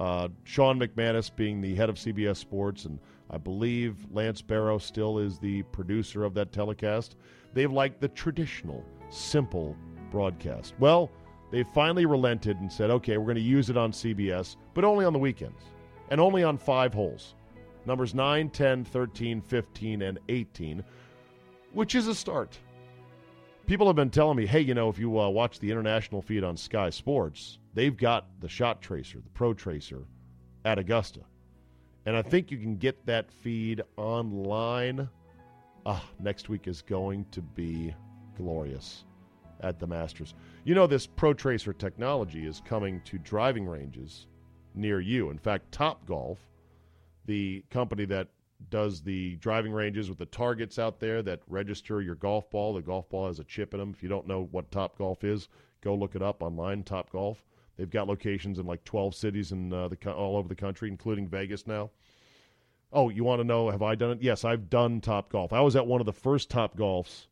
uh, 0.00 0.28
Sean 0.42 0.78
McManus 0.78 1.34
being 1.34 1.60
the 1.60 1.74
head 1.74 1.88
of 1.88 1.96
CBS 1.96 2.36
Sports, 2.36 2.84
and 2.84 2.98
I 3.30 3.38
believe 3.38 4.06
Lance 4.12 4.42
Barrow 4.42 4.78
still 4.78 5.18
is 5.18 5.38
the 5.38 5.62
producer 5.64 6.24
of 6.24 6.34
that 6.34 6.52
telecast. 6.52 7.16
They've 7.54 7.72
liked 7.72 8.00
the 8.00 8.08
traditional, 8.08 8.84
simple 9.08 9.76
broadcast. 10.10 10.74
Well, 10.78 11.10
they 11.50 11.62
finally 11.62 12.04
relented 12.04 12.58
and 12.58 12.70
said, 12.70 12.90
okay, 12.90 13.16
we're 13.16 13.24
going 13.24 13.36
to 13.36 13.40
use 13.40 13.70
it 13.70 13.76
on 13.76 13.92
CBS, 13.92 14.56
but 14.74 14.84
only 14.84 15.04
on 15.04 15.12
the 15.12 15.18
weekends 15.18 15.62
and 16.10 16.20
only 16.20 16.42
on 16.42 16.58
five 16.58 16.92
holes 16.94 17.34
numbers 17.86 18.14
9, 18.14 18.50
10, 18.50 18.84
13, 18.84 19.40
15, 19.40 20.02
and 20.02 20.18
18, 20.28 20.84
which 21.72 21.94
is 21.94 22.06
a 22.06 22.14
start. 22.14 22.58
People 23.66 23.86
have 23.86 23.96
been 23.96 24.10
telling 24.10 24.36
me, 24.36 24.46
hey, 24.46 24.60
you 24.60 24.74
know, 24.74 24.88
if 24.88 24.98
you 24.98 25.18
uh, 25.18 25.28
watch 25.28 25.58
the 25.58 25.70
international 25.70 26.20
feed 26.20 26.44
on 26.44 26.56
Sky 26.56 26.90
Sports, 26.90 27.58
they've 27.72 27.96
got 27.96 28.26
the 28.40 28.48
shot 28.48 28.82
tracer, 28.82 29.18
the 29.18 29.30
ProTracer, 29.30 30.04
at 30.64 30.78
Augusta. 30.78 31.20
And 32.06 32.16
I 32.16 32.22
think 32.22 32.50
you 32.50 32.58
can 32.58 32.76
get 32.76 33.04
that 33.06 33.30
feed 33.30 33.82
online. 33.96 35.08
Ah, 35.86 36.04
next 36.20 36.48
week 36.48 36.68
is 36.68 36.82
going 36.82 37.24
to 37.30 37.40
be 37.40 37.94
glorious 38.36 39.04
at 39.60 39.78
the 39.78 39.86
Masters. 39.86 40.34
You 40.64 40.74
know, 40.74 40.86
this 40.86 41.06
ProTracer 41.06 41.76
technology 41.78 42.46
is 42.46 42.60
coming 42.66 43.00
to 43.06 43.18
driving 43.18 43.66
ranges 43.66 44.26
near 44.74 45.00
you. 45.00 45.30
In 45.30 45.38
fact, 45.38 45.72
Top 45.72 46.04
Golf, 46.06 46.38
the 47.26 47.64
company 47.70 48.04
that 48.06 48.28
does 48.70 49.02
the 49.02 49.36
driving 49.36 49.72
ranges 49.72 50.08
with 50.08 50.18
the 50.18 50.26
targets 50.26 50.78
out 50.78 51.00
there 51.00 51.22
that 51.22 51.40
register 51.48 52.00
your 52.00 52.14
golf 52.14 52.50
ball. 52.50 52.74
The 52.74 52.82
golf 52.82 53.08
ball 53.08 53.26
has 53.26 53.38
a 53.38 53.44
chip 53.44 53.74
in 53.74 53.80
them. 53.80 53.90
If 53.90 54.02
you 54.02 54.08
don't 54.08 54.26
know 54.26 54.48
what 54.50 54.70
Top 54.70 54.96
Golf 54.96 55.24
is, 55.24 55.48
go 55.80 55.94
look 55.94 56.14
it 56.14 56.22
up 56.22 56.42
online. 56.42 56.82
Top 56.82 57.10
Golf. 57.10 57.44
They've 57.76 57.90
got 57.90 58.06
locations 58.06 58.58
in 58.58 58.66
like 58.66 58.84
12 58.84 59.14
cities 59.14 59.52
in 59.52 59.72
uh, 59.72 59.88
the 59.88 60.12
all 60.12 60.36
over 60.36 60.48
the 60.48 60.54
country, 60.54 60.88
including 60.88 61.28
Vegas 61.28 61.66
now. 61.66 61.90
Oh, 62.92 63.08
you 63.08 63.24
want 63.24 63.40
to 63.40 63.44
know? 63.44 63.70
Have 63.70 63.82
I 63.82 63.96
done 63.96 64.12
it? 64.12 64.22
Yes, 64.22 64.44
I've 64.44 64.70
done 64.70 65.00
Top 65.00 65.30
Golf. 65.30 65.52
I 65.52 65.60
was 65.60 65.74
at 65.74 65.86
one 65.86 66.00
of 66.00 66.06
the 66.06 66.12
first 66.12 66.48
Top 66.50 66.76
Golfs 66.76 67.26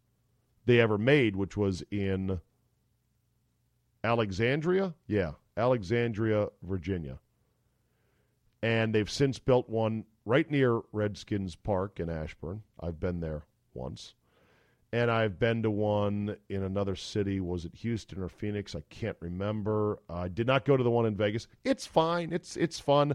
they 0.67 0.81
ever 0.81 0.99
made, 0.99 1.37
which 1.37 1.57
was 1.57 1.85
in 1.93 2.41
Alexandria. 4.03 4.95
Yeah, 5.07 5.33
Alexandria, 5.57 6.49
Virginia 6.63 7.19
and 8.63 8.95
they've 8.95 9.11
since 9.11 9.39
built 9.39 9.69
one 9.69 10.05
right 10.25 10.49
near 10.51 10.81
Redskins 10.93 11.57
Park 11.57 11.99
in 11.99 12.09
Ashburn. 12.09 12.63
I've 12.81 13.01
been 13.01 13.21
there 13.21 13.45
once. 13.75 14.15
And 14.93 15.11
I've 15.11 15.39
been 15.39 15.63
to 15.63 15.71
one 15.71 16.37
in 16.51 16.63
another 16.63 16.95
city. 16.95 17.41
Was 17.41 17.65
it 17.65 17.75
Houston 17.77 18.23
or 18.23 18.29
Phoenix? 18.29 18.75
I 18.75 18.83
can't 18.91 19.17
remember. 19.21 20.01
I 20.09 20.29
did 20.29 20.47
not 20.47 20.67
go 20.67 20.77
to 20.77 20.85
the 20.85 20.91
one 20.91 21.07
in 21.07 21.17
Vegas. 21.17 21.49
It's 21.65 21.87
fine. 21.87 22.31
It's 22.31 22.57
it's 22.57 22.79
fun. 22.79 23.15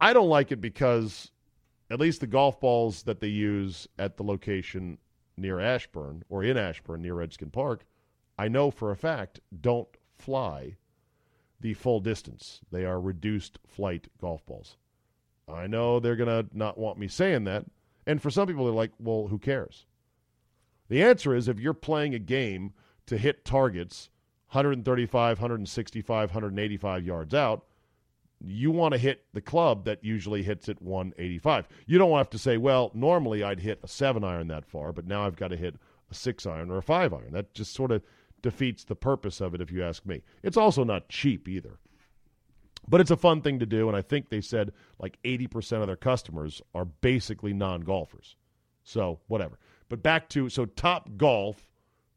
I 0.00 0.12
don't 0.12 0.28
like 0.28 0.52
it 0.52 0.60
because 0.60 1.32
at 1.90 1.98
least 1.98 2.20
the 2.20 2.28
golf 2.28 2.60
balls 2.60 3.02
that 3.02 3.20
they 3.20 3.26
use 3.26 3.88
at 3.98 4.16
the 4.16 4.22
location 4.22 4.98
near 5.36 5.58
Ashburn 5.58 6.22
or 6.28 6.44
in 6.44 6.56
Ashburn 6.56 7.02
near 7.02 7.14
Redskin 7.14 7.50
Park, 7.50 7.84
I 8.38 8.46
know 8.46 8.70
for 8.70 8.92
a 8.92 8.96
fact 8.96 9.40
don't 9.60 9.88
fly 10.16 10.76
the 11.60 11.74
full 11.74 12.00
distance. 12.00 12.60
They 12.70 12.84
are 12.84 13.00
reduced 13.00 13.58
flight 13.66 14.08
golf 14.20 14.44
balls. 14.46 14.76
I 15.48 15.66
know 15.66 16.00
they're 16.00 16.16
going 16.16 16.28
to 16.28 16.56
not 16.56 16.78
want 16.78 16.98
me 16.98 17.08
saying 17.08 17.44
that. 17.44 17.66
And 18.06 18.22
for 18.22 18.30
some 18.30 18.46
people, 18.46 18.64
they're 18.64 18.74
like, 18.74 18.92
well, 18.98 19.28
who 19.28 19.38
cares? 19.38 19.86
The 20.88 21.02
answer 21.02 21.34
is 21.34 21.48
if 21.48 21.60
you're 21.60 21.74
playing 21.74 22.14
a 22.14 22.18
game 22.18 22.72
to 23.06 23.16
hit 23.16 23.44
targets 23.44 24.10
135, 24.52 25.38
165, 25.38 26.30
185 26.30 27.06
yards 27.06 27.34
out, 27.34 27.64
you 28.40 28.70
want 28.70 28.92
to 28.92 28.98
hit 28.98 29.24
the 29.32 29.40
club 29.40 29.84
that 29.84 30.02
usually 30.02 30.42
hits 30.42 30.68
at 30.68 30.80
185. 30.82 31.68
You 31.86 31.98
don't 31.98 32.16
have 32.16 32.30
to 32.30 32.38
say, 32.38 32.56
well, 32.56 32.90
normally 32.94 33.44
I'd 33.44 33.60
hit 33.60 33.80
a 33.82 33.88
seven 33.88 34.24
iron 34.24 34.48
that 34.48 34.66
far, 34.66 34.92
but 34.92 35.06
now 35.06 35.26
I've 35.26 35.36
got 35.36 35.48
to 35.48 35.56
hit 35.56 35.76
a 36.10 36.14
six 36.14 36.46
iron 36.46 36.70
or 36.70 36.78
a 36.78 36.82
five 36.82 37.12
iron. 37.12 37.32
That 37.32 37.54
just 37.54 37.74
sort 37.74 37.92
of 37.92 38.02
defeats 38.42 38.84
the 38.84 38.96
purpose 38.96 39.40
of 39.40 39.54
it, 39.54 39.60
if 39.60 39.70
you 39.70 39.82
ask 39.82 40.04
me. 40.06 40.22
It's 40.42 40.56
also 40.56 40.84
not 40.84 41.08
cheap 41.08 41.48
either. 41.48 41.78
But 42.88 43.00
it's 43.00 43.10
a 43.10 43.16
fun 43.16 43.42
thing 43.42 43.58
to 43.58 43.66
do, 43.66 43.88
and 43.88 43.96
I 43.96 44.02
think 44.02 44.28
they 44.28 44.40
said 44.40 44.72
like 44.98 45.18
80% 45.22 45.80
of 45.80 45.86
their 45.86 45.96
customers 45.96 46.62
are 46.74 46.84
basically 46.84 47.52
non 47.52 47.82
golfers. 47.82 48.36
So, 48.82 49.20
whatever. 49.28 49.58
But 49.88 50.02
back 50.02 50.28
to 50.30 50.48
so 50.48 50.64
Top 50.64 51.16
Golf 51.16 51.68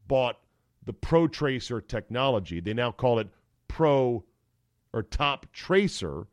bought 0.06 0.38
the 0.84 0.94
ProTracer 0.94 1.86
technology. 1.86 2.60
They 2.60 2.74
now 2.74 2.92
call 2.92 3.18
it 3.18 3.28
Pro 3.68 4.24
or 4.92 5.02
Top 5.02 5.46
Tracer, 5.52 6.26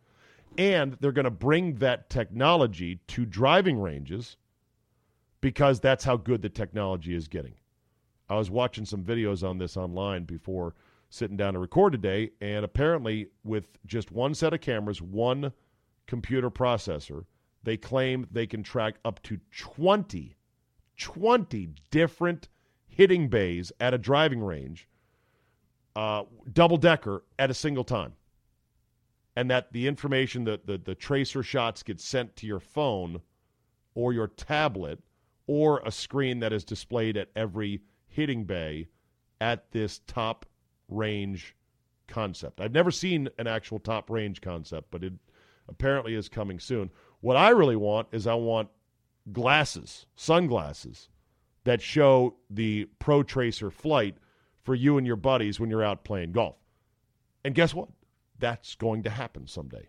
and 0.57 0.97
they're 0.99 1.11
going 1.11 1.25
to 1.25 1.31
bring 1.31 1.75
that 1.75 2.09
technology 2.09 2.99
to 3.07 3.25
driving 3.25 3.79
ranges 3.79 4.37
because 5.41 5.79
that's 5.79 6.03
how 6.03 6.17
good 6.17 6.41
the 6.41 6.49
technology 6.49 7.15
is 7.15 7.27
getting. 7.27 7.55
I 8.31 8.35
was 8.35 8.49
watching 8.49 8.85
some 8.85 9.03
videos 9.03 9.45
on 9.45 9.57
this 9.57 9.75
online 9.75 10.23
before 10.23 10.73
sitting 11.09 11.35
down 11.35 11.51
to 11.51 11.59
record 11.59 11.91
today, 11.91 12.31
and 12.39 12.63
apparently, 12.63 13.27
with 13.43 13.65
just 13.85 14.09
one 14.09 14.33
set 14.33 14.53
of 14.53 14.61
cameras, 14.61 15.01
one 15.01 15.51
computer 16.07 16.49
processor, 16.49 17.25
they 17.63 17.75
claim 17.75 18.25
they 18.31 18.47
can 18.47 18.63
track 18.63 18.95
up 19.03 19.21
to 19.23 19.37
20, 19.57 20.37
20 20.97 21.69
different 21.91 22.47
hitting 22.87 23.27
bays 23.27 23.73
at 23.81 23.93
a 23.93 23.97
driving 23.97 24.41
range, 24.41 24.87
uh, 25.97 26.23
double 26.53 26.77
decker 26.77 27.25
at 27.37 27.51
a 27.51 27.53
single 27.53 27.83
time. 27.83 28.13
And 29.35 29.51
that 29.51 29.73
the 29.73 29.89
information, 29.89 30.45
that 30.45 30.65
the, 30.65 30.77
the 30.77 30.95
tracer 30.95 31.43
shots 31.43 31.83
get 31.83 31.99
sent 31.99 32.37
to 32.37 32.47
your 32.47 32.61
phone 32.61 33.19
or 33.93 34.13
your 34.13 34.27
tablet 34.27 34.99
or 35.47 35.81
a 35.83 35.91
screen 35.91 36.39
that 36.39 36.53
is 36.53 36.63
displayed 36.63 37.17
at 37.17 37.27
every 37.35 37.81
hitting 38.11 38.43
bay 38.43 38.89
at 39.39 39.71
this 39.71 39.99
top 40.05 40.45
range 40.87 41.55
concept. 42.07 42.61
I've 42.61 42.73
never 42.73 42.91
seen 42.91 43.29
an 43.39 43.47
actual 43.47 43.79
top 43.79 44.09
range 44.09 44.41
concept, 44.41 44.91
but 44.91 45.03
it 45.03 45.13
apparently 45.67 46.13
is 46.13 46.29
coming 46.29 46.59
soon. 46.59 46.91
What 47.21 47.37
I 47.37 47.49
really 47.49 47.75
want 47.75 48.09
is 48.11 48.27
I 48.27 48.33
want 48.33 48.69
glasses, 49.31 50.05
sunglasses 50.15 51.09
that 51.63 51.81
show 51.81 52.35
the 52.49 52.87
ProTracer 52.99 53.71
flight 53.71 54.17
for 54.63 54.75
you 54.75 54.97
and 54.97 55.07
your 55.07 55.15
buddies 55.15 55.59
when 55.59 55.69
you're 55.69 55.83
out 55.83 56.03
playing 56.03 56.33
golf. 56.33 56.57
And 57.43 57.55
guess 57.55 57.73
what? 57.73 57.89
That's 58.37 58.75
going 58.75 59.03
to 59.03 59.09
happen 59.09 59.47
someday. 59.47 59.87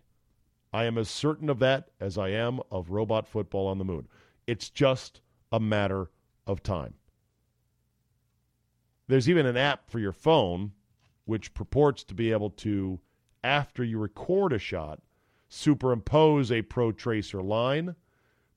I 0.71 0.85
am 0.85 0.97
as 0.97 1.09
certain 1.09 1.49
of 1.49 1.59
that 1.59 1.89
as 1.99 2.17
I 2.17 2.29
am 2.29 2.59
of 2.71 2.89
robot 2.89 3.27
football 3.27 3.67
on 3.67 3.77
the 3.77 3.85
moon. 3.85 4.07
It's 4.47 4.69
just 4.69 5.21
a 5.51 5.59
matter 5.59 6.09
of 6.47 6.63
time. 6.63 6.95
There's 9.07 9.29
even 9.29 9.45
an 9.45 9.57
app 9.57 9.89
for 9.89 9.99
your 9.99 10.11
phone 10.11 10.71
which 11.25 11.53
purports 11.53 12.03
to 12.05 12.13
be 12.13 12.31
able 12.31 12.49
to, 12.49 12.99
after 13.43 13.83
you 13.83 13.97
record 13.97 14.53
a 14.53 14.59
shot, 14.59 14.99
superimpose 15.49 16.51
a 16.51 16.63
ProTracer 16.63 17.43
line, 17.43 17.95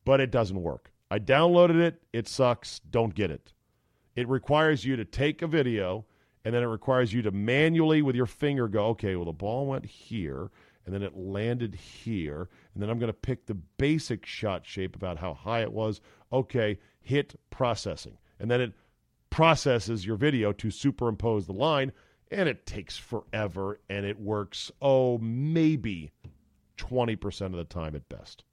but 0.05 0.21
it 0.21 0.31
doesn't 0.31 0.63
work. 0.63 0.93
I 1.11 1.19
downloaded 1.19 1.81
it. 1.81 2.03
It 2.13 2.27
sucks. 2.27 2.81
Don't 2.91 3.15
get 3.15 3.31
it. 3.31 3.53
It 4.15 4.29
requires 4.29 4.85
you 4.85 4.97
to 4.97 5.05
take 5.05 5.43
a 5.43 5.47
video, 5.47 6.07
and 6.45 6.55
then 6.55 6.63
it 6.63 6.67
requires 6.67 7.13
you 7.13 7.23
to 7.23 7.31
manually, 7.31 8.03
with 8.03 8.17
your 8.17 8.27
finger, 8.27 8.67
go, 8.67 8.87
okay, 8.87 9.15
well, 9.15 9.27
the 9.27 9.33
ball 9.33 9.67
went 9.67 9.85
here, 9.85 10.51
and 10.85 10.95
then 10.95 11.03
it 11.03 11.17
landed 11.17 11.75
here, 11.75 12.49
and 12.73 12.83
then 12.83 12.89
I'm 12.89 12.99
going 12.99 13.13
to 13.13 13.13
pick 13.13 13.47
the 13.47 13.55
basic 13.55 14.25
shot 14.25 14.65
shape 14.65 14.97
about 14.97 15.19
how 15.19 15.35
high 15.35 15.63
it 15.63 15.73
was. 15.73 16.01
Okay, 16.33 16.79
hit 17.01 17.39
processing. 17.51 18.17
And 18.41 18.51
then 18.51 18.61
it 18.61 18.73
processes 19.31 20.07
your 20.07 20.17
video 20.17 20.53
to 20.53 20.71
superimpose 20.71 21.47
the 21.47 21.53
line, 21.53 21.93
and 22.31 22.49
it 22.49 22.67
takes 22.67 22.97
forever, 22.97 23.81
and 23.89 24.05
it 24.05 24.21
works, 24.21 24.71
oh, 24.81 25.19
maybe 25.19 26.11
20% 26.79 27.47
of 27.47 27.53
the 27.53 27.65
time 27.65 27.95
at 27.95 28.09
best. 28.09 28.45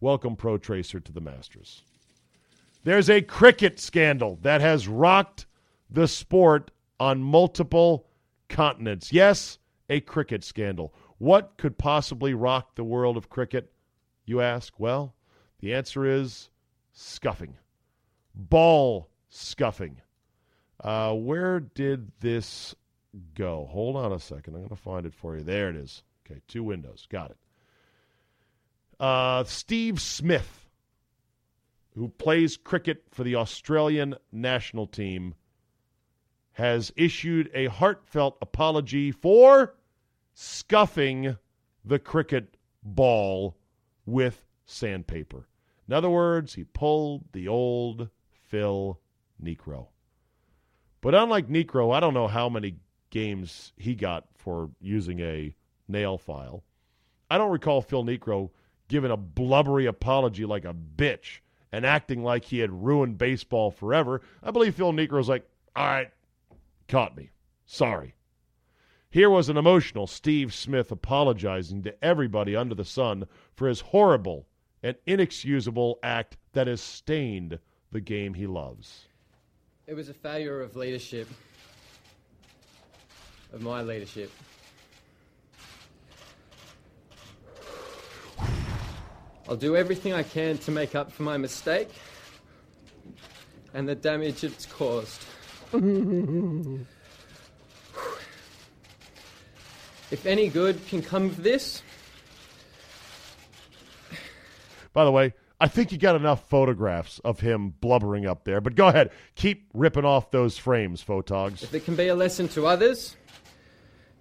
Welcome, 0.00 0.36
ProTracer, 0.36 1.02
to 1.04 1.12
the 1.12 1.20
Masters. 1.20 1.82
There's 2.84 3.08
a 3.08 3.22
cricket 3.22 3.78
scandal 3.78 4.38
that 4.42 4.60
has 4.60 4.88
rocked 4.88 5.46
the 5.88 6.08
sport 6.08 6.72
on 6.98 7.22
multiple 7.22 8.08
continents. 8.48 9.12
Yes, 9.12 9.58
a 9.88 10.00
cricket 10.00 10.42
scandal. 10.42 10.92
What 11.18 11.56
could 11.56 11.78
possibly 11.78 12.34
rock 12.34 12.74
the 12.74 12.84
world 12.84 13.16
of 13.16 13.30
cricket, 13.30 13.72
you 14.24 14.40
ask? 14.40 14.74
Well, 14.78 15.14
the 15.60 15.72
answer 15.74 16.04
is 16.04 16.50
scuffing, 16.92 17.56
ball 18.34 19.08
scuffing. 19.32 20.00
Uh, 20.78 21.14
where 21.14 21.60
did 21.60 22.12
this 22.20 22.74
go? 23.34 23.66
Hold 23.70 23.96
on 23.96 24.12
a 24.12 24.20
second. 24.20 24.54
I'm 24.54 24.60
going 24.60 24.68
to 24.68 24.76
find 24.76 25.06
it 25.06 25.14
for 25.14 25.36
you. 25.36 25.42
There 25.42 25.70
it 25.70 25.76
is. 25.76 26.02
Okay, 26.26 26.40
two 26.48 26.62
windows. 26.62 27.06
Got 27.10 27.30
it. 27.30 27.36
Uh, 29.00 29.44
Steve 29.44 30.00
Smith, 30.00 30.68
who 31.94 32.08
plays 32.08 32.56
cricket 32.56 33.04
for 33.10 33.24
the 33.24 33.36
Australian 33.36 34.14
national 34.30 34.86
team, 34.86 35.34
has 36.52 36.92
issued 36.96 37.50
a 37.54 37.66
heartfelt 37.66 38.36
apology 38.42 39.10
for 39.10 39.74
scuffing 40.34 41.36
the 41.84 41.98
cricket 41.98 42.56
ball 42.82 43.56
with 44.04 44.44
sandpaper. 44.66 45.48
In 45.88 45.94
other 45.94 46.10
words, 46.10 46.54
he 46.54 46.64
pulled 46.64 47.24
the 47.32 47.48
old 47.48 48.08
Phil 48.30 49.00
Niekro. 49.42 49.88
But 51.00 51.14
unlike 51.14 51.48
Niekro, 51.48 51.94
I 51.94 52.00
don't 52.00 52.14
know 52.14 52.28
how 52.28 52.48
many 52.48 52.76
games 53.10 53.72
he 53.76 53.94
got 53.94 54.24
for 54.36 54.70
using 54.80 55.20
a 55.20 55.54
nail 55.88 56.16
file. 56.16 56.64
I 57.30 57.38
don't 57.38 57.50
recall 57.50 57.82
Phil 57.82 58.04
Niekro 58.04 58.50
giving 58.88 59.10
a 59.10 59.16
blubbery 59.16 59.86
apology 59.86 60.44
like 60.44 60.64
a 60.64 60.74
bitch 60.74 61.40
and 61.72 61.86
acting 61.86 62.22
like 62.22 62.44
he 62.44 62.58
had 62.58 62.84
ruined 62.84 63.18
baseball 63.18 63.70
forever. 63.70 64.20
I 64.42 64.50
believe 64.50 64.74
Phil 64.74 64.92
Niekro's 64.92 65.28
like, 65.28 65.48
all 65.74 65.86
right, 65.86 66.10
caught 66.88 67.16
me. 67.16 67.30
Sorry. 67.64 68.14
Here 69.10 69.30
was 69.30 69.48
an 69.48 69.56
emotional 69.56 70.06
Steve 70.06 70.54
Smith 70.54 70.90
apologizing 70.90 71.82
to 71.82 72.04
everybody 72.04 72.56
under 72.56 72.74
the 72.74 72.84
sun 72.84 73.26
for 73.54 73.68
his 73.68 73.80
horrible 73.80 74.46
and 74.82 74.96
inexcusable 75.06 75.98
act 76.02 76.36
that 76.52 76.66
has 76.66 76.80
stained 76.80 77.58
the 77.90 78.00
game 78.00 78.34
he 78.34 78.46
loves. 78.46 79.08
It 79.86 79.94
was 79.94 80.08
a 80.08 80.14
failure 80.14 80.60
of 80.60 80.76
leadership, 80.76 81.28
of 83.52 83.62
my 83.62 83.82
leadership. 83.82 84.30
I'll 89.48 89.56
do 89.56 89.76
everything 89.76 90.12
I 90.12 90.22
can 90.22 90.56
to 90.58 90.70
make 90.70 90.94
up 90.94 91.10
for 91.12 91.24
my 91.24 91.36
mistake 91.36 91.88
and 93.74 93.88
the 93.88 93.94
damage 93.94 94.44
it's 94.44 94.66
caused. 94.66 95.24
if 100.10 100.26
any 100.26 100.48
good 100.48 100.86
can 100.86 101.02
come 101.02 101.26
of 101.26 101.42
this, 101.42 101.82
By 104.92 105.04
the 105.06 105.10
way, 105.10 105.32
I 105.62 105.68
think 105.68 105.92
you 105.92 105.98
got 105.98 106.16
enough 106.16 106.48
photographs 106.48 107.20
of 107.20 107.38
him 107.38 107.68
blubbering 107.80 108.26
up 108.26 108.42
there, 108.42 108.60
but 108.60 108.74
go 108.74 108.88
ahead. 108.88 109.12
Keep 109.36 109.70
ripping 109.72 110.04
off 110.04 110.32
those 110.32 110.58
frames, 110.58 111.04
photogs. 111.04 111.62
if 111.62 111.72
it 111.72 111.84
can 111.84 111.94
be 111.94 112.08
a 112.08 112.16
lesson 112.16 112.48
to 112.48 112.66
others, 112.66 113.16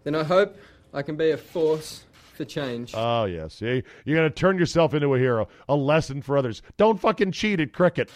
then 0.04 0.14
I 0.14 0.24
hope 0.24 0.56
I 0.94 1.02
can 1.02 1.16
be 1.16 1.32
a 1.32 1.38
force 1.38 2.04
for 2.36 2.46
change. 2.46 2.94
Oh, 2.96 3.26
yes. 3.26 3.56
See, 3.56 3.82
you're 4.06 4.18
going 4.18 4.30
to 4.30 4.36
turn 4.36 4.60
yourself 4.60 4.94
into 4.94 5.16
a 5.16 5.18
hero. 5.18 5.48
A 5.68 5.76
lesson 5.76 6.22
for 6.22 6.38
others. 6.38 6.62
Don't 6.78 7.00
fucking 7.00 7.32
cheat 7.32 7.60
at 7.60 7.74
cricket. 7.74 8.12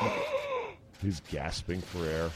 He's 1.02 1.18
gasping 1.28 1.80
for 1.80 2.06
air. 2.06 2.30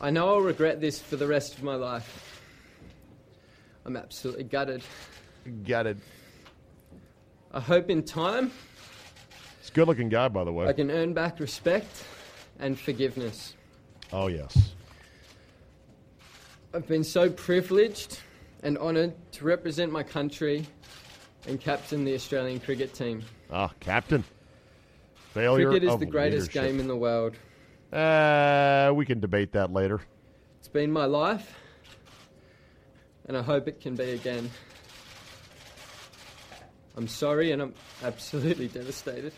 I 0.00 0.10
know 0.10 0.28
I'll 0.28 0.40
regret 0.40 0.80
this 0.80 1.00
for 1.00 1.16
the 1.16 1.26
rest 1.26 1.56
of 1.56 1.64
my 1.64 1.74
life. 1.74 2.37
I'm 3.88 3.96
absolutely 3.96 4.44
gutted. 4.44 4.82
It. 5.46 5.96
I 7.52 7.58
hope 7.58 7.88
in 7.88 8.02
time 8.02 8.52
It's 9.60 9.70
a 9.70 9.72
good 9.72 9.88
looking 9.88 10.10
guy, 10.10 10.28
by 10.28 10.44
the 10.44 10.52
way. 10.52 10.66
I 10.66 10.74
can 10.74 10.90
earn 10.90 11.14
back 11.14 11.40
respect 11.40 12.04
and 12.58 12.78
forgiveness. 12.78 13.54
Oh, 14.12 14.26
yes. 14.26 14.74
I've 16.74 16.86
been 16.86 17.02
so 17.02 17.30
privileged 17.30 18.20
and 18.62 18.76
honoured 18.76 19.14
to 19.32 19.46
represent 19.46 19.90
my 19.90 20.02
country 20.02 20.66
and 21.46 21.58
captain 21.58 22.04
the 22.04 22.12
Australian 22.12 22.60
cricket 22.60 22.92
team. 22.92 23.22
Ah, 23.50 23.70
Captain. 23.80 24.22
Failure 25.32 25.70
Cricket 25.70 25.84
is 25.84 25.94
of 25.94 26.00
the 26.00 26.04
greatest 26.04 26.54
leadership. 26.54 26.72
game 26.72 26.80
in 26.80 26.88
the 26.88 26.96
world. 26.96 27.36
Uh, 27.90 28.92
we 28.94 29.06
can 29.06 29.18
debate 29.18 29.52
that 29.52 29.72
later. 29.72 30.02
It's 30.58 30.68
been 30.68 30.92
my 30.92 31.06
life, 31.06 31.56
and 33.28 33.36
I 33.36 33.42
hope 33.42 33.68
it 33.68 33.80
can 33.80 33.94
be 33.94 34.10
again. 34.10 34.50
I'm 36.96 37.06
sorry, 37.06 37.52
and 37.52 37.62
I'm 37.62 37.74
absolutely 38.02 38.66
devastated. 38.68 39.32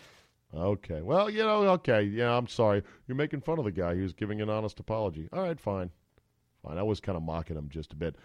Okay. 0.53 1.01
Well, 1.01 1.29
you 1.29 1.43
know, 1.43 1.67
okay. 1.73 2.01
Yeah, 2.01 2.35
I'm 2.35 2.47
sorry. 2.47 2.83
You're 3.07 3.15
making 3.15 3.41
fun 3.41 3.59
of 3.59 3.65
the 3.65 3.71
guy 3.71 3.95
who's 3.95 4.13
giving 4.13 4.41
an 4.41 4.49
honest 4.49 4.79
apology. 4.79 5.29
All 5.31 5.43
right, 5.43 5.59
fine. 5.59 5.91
Fine. 6.63 6.77
I 6.77 6.83
was 6.83 6.99
kind 6.99 7.15
of 7.15 7.23
mocking 7.23 7.57
him 7.57 7.69
just 7.69 7.93
a 7.93 7.95
bit. 7.95 8.15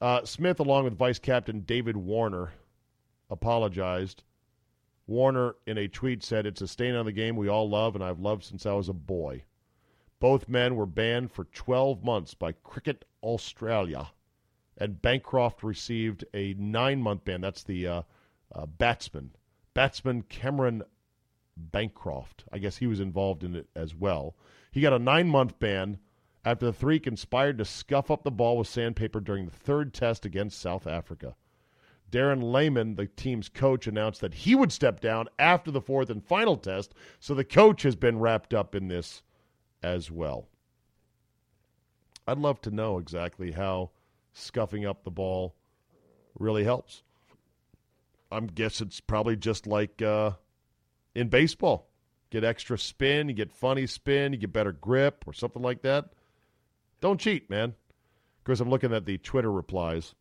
Uh, 0.00 0.24
Smith, 0.24 0.60
along 0.60 0.84
with 0.84 0.98
Vice 0.98 1.18
Captain 1.18 1.60
David 1.60 1.96
Warner, 1.96 2.52
apologized. 3.30 4.22
Warner, 5.06 5.54
in 5.66 5.78
a 5.78 5.88
tweet, 5.88 6.22
said, 6.22 6.46
It's 6.46 6.60
a 6.60 6.68
stain 6.68 6.94
on 6.94 7.06
the 7.06 7.12
game 7.12 7.36
we 7.36 7.48
all 7.48 7.68
love 7.68 7.94
and 7.94 8.04
I've 8.04 8.20
loved 8.20 8.44
since 8.44 8.66
I 8.66 8.72
was 8.72 8.88
a 8.88 8.94
boy. 8.94 9.44
Both 10.20 10.48
men 10.48 10.76
were 10.76 10.86
banned 10.86 11.32
for 11.32 11.44
12 11.44 12.04
months 12.04 12.34
by 12.34 12.52
Cricket 12.52 13.04
Australia, 13.22 14.10
and 14.78 15.02
Bancroft 15.02 15.62
received 15.62 16.24
a 16.32 16.54
nine 16.54 17.02
month 17.02 17.24
ban. 17.24 17.40
That's 17.40 17.64
the 17.64 17.86
uh, 17.86 18.02
uh, 18.54 18.66
batsman. 18.66 19.32
Batsman 19.74 20.22
Cameron 20.22 20.82
Bancroft. 21.56 22.44
I 22.52 22.58
guess 22.58 22.76
he 22.76 22.86
was 22.86 23.00
involved 23.00 23.44
in 23.44 23.54
it 23.56 23.68
as 23.74 23.94
well. 23.94 24.36
He 24.70 24.80
got 24.80 24.92
a 24.92 24.98
nine 24.98 25.28
month 25.28 25.58
ban 25.58 25.98
after 26.44 26.66
the 26.66 26.72
three 26.72 27.00
conspired 27.00 27.58
to 27.58 27.64
scuff 27.64 28.10
up 28.10 28.22
the 28.22 28.30
ball 28.30 28.56
with 28.56 28.68
sandpaper 28.68 29.20
during 29.20 29.44
the 29.44 29.50
third 29.50 29.92
test 29.92 30.24
against 30.24 30.60
South 30.60 30.86
Africa. 30.86 31.34
Darren 32.10 32.52
Lehmann, 32.52 32.94
the 32.94 33.06
team's 33.06 33.50
coach, 33.50 33.86
announced 33.86 34.22
that 34.22 34.32
he 34.32 34.54
would 34.54 34.72
step 34.72 35.00
down 35.00 35.28
after 35.38 35.70
the 35.70 35.80
fourth 35.80 36.08
and 36.08 36.24
final 36.24 36.56
test, 36.56 36.94
so 37.20 37.34
the 37.34 37.44
coach 37.44 37.82
has 37.82 37.96
been 37.96 38.18
wrapped 38.18 38.54
up 38.54 38.74
in 38.74 38.88
this 38.88 39.22
as 39.82 40.10
well. 40.10 40.48
I'd 42.26 42.38
love 42.38 42.62
to 42.62 42.70
know 42.70 42.98
exactly 42.98 43.52
how 43.52 43.90
scuffing 44.38 44.86
up 44.86 45.04
the 45.04 45.10
ball 45.10 45.54
really 46.38 46.64
helps. 46.64 47.02
I 48.30 48.40
guess 48.40 48.80
it's 48.80 49.00
probably 49.00 49.36
just 49.36 49.66
like 49.66 50.02
uh, 50.02 50.32
in 51.14 51.28
baseball. 51.28 51.88
Get 52.30 52.44
extra 52.44 52.78
spin, 52.78 53.28
you 53.28 53.34
get 53.34 53.50
funny 53.50 53.86
spin, 53.86 54.34
you 54.34 54.38
get 54.38 54.52
better 54.52 54.72
grip, 54.72 55.24
or 55.26 55.32
something 55.32 55.62
like 55.62 55.80
that. 55.82 56.10
Don't 57.00 57.18
cheat, 57.18 57.48
man. 57.48 57.70
Of 57.70 58.44
course, 58.44 58.60
I'm 58.60 58.68
looking 58.68 58.92
at 58.92 59.06
the 59.06 59.16
Twitter 59.18 59.50
replies 59.50 60.14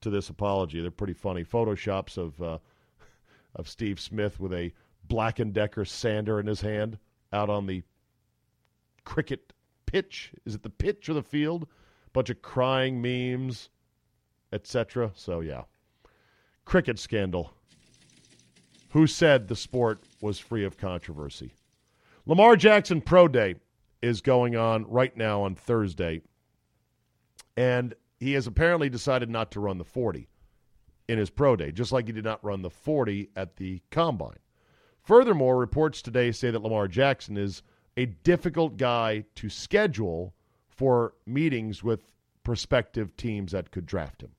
to 0.00 0.10
this 0.10 0.28
apology. 0.28 0.80
They're 0.80 0.92
pretty 0.92 1.12
funny. 1.12 1.44
Photoshops 1.44 2.16
of 2.16 2.40
uh, 2.40 2.58
of 3.56 3.68
Steve 3.68 3.98
Smith 3.98 4.38
with 4.38 4.52
a 4.52 4.72
Black 5.08 5.40
and 5.40 5.52
Decker 5.52 5.84
sander 5.84 6.38
in 6.38 6.46
his 6.46 6.60
hand 6.60 6.98
out 7.32 7.50
on 7.50 7.66
the 7.66 7.82
cricket 9.04 9.52
pitch. 9.86 10.32
Is 10.44 10.54
it 10.54 10.62
the 10.62 10.70
pitch 10.70 11.08
or 11.08 11.14
the 11.14 11.22
field? 11.22 11.66
Bunch 12.14 12.30
of 12.30 12.40
crying 12.40 13.02
memes, 13.02 13.68
etc. 14.52 15.12
So 15.14 15.40
yeah, 15.40 15.64
cricket 16.64 16.98
scandal. 16.98 17.52
Who 18.90 19.06
said 19.06 19.48
the 19.48 19.56
sport 19.56 20.04
was 20.22 20.38
free 20.38 20.64
of 20.64 20.78
controversy? 20.78 21.52
Lamar 22.24 22.56
Jackson 22.56 23.02
Pro 23.02 23.28
Day 23.28 23.56
is 24.00 24.20
going 24.20 24.54
on 24.54 24.86
right 24.88 25.16
now 25.16 25.42
on 25.42 25.54
Thursday. 25.54 26.20
And 27.56 27.94
he 28.18 28.32
has 28.34 28.46
apparently 28.46 28.88
decided 28.88 29.28
not 29.28 29.50
to 29.52 29.60
run 29.60 29.78
the 29.78 29.84
40 29.84 30.28
in 31.08 31.18
his 31.18 31.30
pro 31.30 31.56
day, 31.56 31.72
just 31.72 31.92
like 31.92 32.06
he 32.06 32.12
did 32.12 32.24
not 32.24 32.44
run 32.44 32.62
the 32.62 32.70
40 32.70 33.30
at 33.36 33.56
the 33.56 33.82
combine. 33.90 34.38
Furthermore, 35.02 35.58
reports 35.58 36.00
today 36.00 36.32
say 36.32 36.50
that 36.50 36.62
Lamar 36.62 36.88
Jackson 36.88 37.36
is 37.36 37.62
a 37.96 38.06
difficult 38.06 38.76
guy 38.76 39.24
to 39.34 39.48
schedule 39.48 40.33
for 40.76 41.14
meetings 41.26 41.82
with 41.82 42.12
prospective 42.42 43.16
teams 43.16 43.52
that 43.52 43.70
could 43.70 43.86
draft 43.86 44.22
him. 44.22 44.32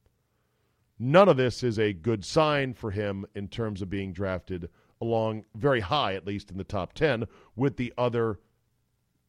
None 0.97 1.27
of 1.27 1.37
this 1.37 1.63
is 1.63 1.77
a 1.77 1.93
good 1.93 2.23
sign 2.23 2.73
for 2.73 2.91
him 2.91 3.25
in 3.35 3.47
terms 3.47 3.81
of 3.81 3.89
being 3.89 4.13
drafted 4.13 4.69
along 5.01 5.43
very 5.55 5.81
high, 5.81 6.13
at 6.13 6.25
least 6.25 6.51
in 6.51 6.57
the 6.57 6.63
top 6.63 6.93
10, 6.93 7.25
with 7.55 7.75
the 7.75 7.93
other 7.97 8.39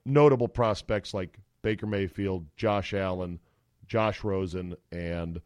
notable 0.04 0.48
prospects 0.48 1.12
like 1.12 1.38
Baker 1.62 1.86
Mayfield, 1.86 2.46
Josh 2.56 2.94
Allen, 2.94 3.40
Josh 3.86 4.22
Rosen, 4.22 4.76
and 4.92 5.40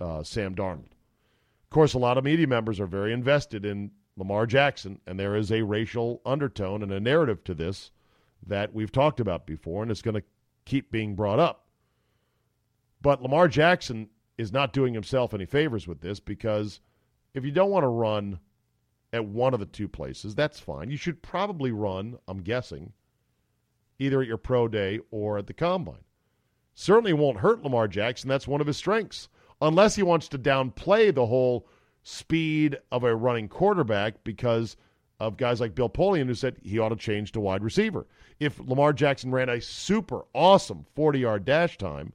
uh, 0.00 0.22
Sam 0.22 0.54
Darnold. 0.54 0.92
Of 1.64 1.70
course, 1.70 1.94
a 1.94 1.98
lot 1.98 2.16
of 2.16 2.24
media 2.24 2.46
members 2.46 2.78
are 2.78 2.86
very 2.86 3.12
invested 3.12 3.64
in 3.64 3.90
Lamar 4.16 4.46
Jackson, 4.46 5.00
and 5.06 5.18
there 5.18 5.34
is 5.34 5.50
a 5.50 5.62
racial 5.62 6.22
undertone 6.24 6.82
and 6.82 6.92
a 6.92 7.00
narrative 7.00 7.42
to 7.44 7.54
this 7.54 7.90
that 8.46 8.72
we've 8.72 8.92
talked 8.92 9.18
about 9.18 9.46
before, 9.46 9.82
and 9.82 9.90
it's 9.90 10.02
going 10.02 10.14
to 10.14 10.22
keep 10.66 10.90
being 10.90 11.14
brought 11.14 11.38
up. 11.38 11.64
But 13.00 13.22
Lamar 13.22 13.48
Jackson 13.48 14.08
is 14.36 14.52
not 14.52 14.72
doing 14.72 14.92
himself 14.92 15.32
any 15.32 15.46
favors 15.46 15.88
with 15.88 16.00
this 16.00 16.20
because 16.20 16.80
if 17.32 17.44
you 17.44 17.50
don't 17.50 17.70
want 17.70 17.84
to 17.84 17.88
run 17.88 18.40
at 19.12 19.24
one 19.24 19.54
of 19.54 19.60
the 19.60 19.66
two 19.66 19.88
places, 19.88 20.34
that's 20.34 20.60
fine. 20.60 20.90
You 20.90 20.96
should 20.96 21.22
probably 21.22 21.70
run, 21.70 22.18
I'm 22.28 22.42
guessing, 22.42 22.92
either 23.98 24.20
at 24.20 24.28
your 24.28 24.36
pro 24.36 24.68
day 24.68 25.00
or 25.10 25.38
at 25.38 25.46
the 25.46 25.54
combine. 25.54 26.04
Certainly 26.74 27.14
won't 27.14 27.38
hurt 27.38 27.62
Lamar 27.62 27.88
Jackson. 27.88 28.28
That's 28.28 28.46
one 28.46 28.60
of 28.60 28.66
his 28.66 28.76
strengths. 28.76 29.28
Unless 29.62 29.94
he 29.94 30.02
wants 30.02 30.28
to 30.28 30.38
downplay 30.38 31.14
the 31.14 31.26
whole 31.26 31.66
speed 32.02 32.78
of 32.92 33.04
a 33.04 33.16
running 33.16 33.48
quarterback 33.48 34.22
because 34.22 34.76
of 35.18 35.36
guys 35.36 35.60
like 35.60 35.74
Bill 35.74 35.88
Polian 35.88 36.26
who 36.26 36.34
said 36.34 36.56
he 36.62 36.78
ought 36.78 36.90
to 36.90 36.96
change 36.96 37.32
to 37.32 37.40
wide 37.40 37.64
receiver. 37.64 38.06
If 38.38 38.58
Lamar 38.58 38.92
Jackson 38.92 39.32
ran 39.32 39.48
a 39.48 39.60
super 39.60 40.24
awesome 40.34 40.84
40 40.94 41.20
yard 41.20 41.44
dash 41.44 41.78
time, 41.78 42.12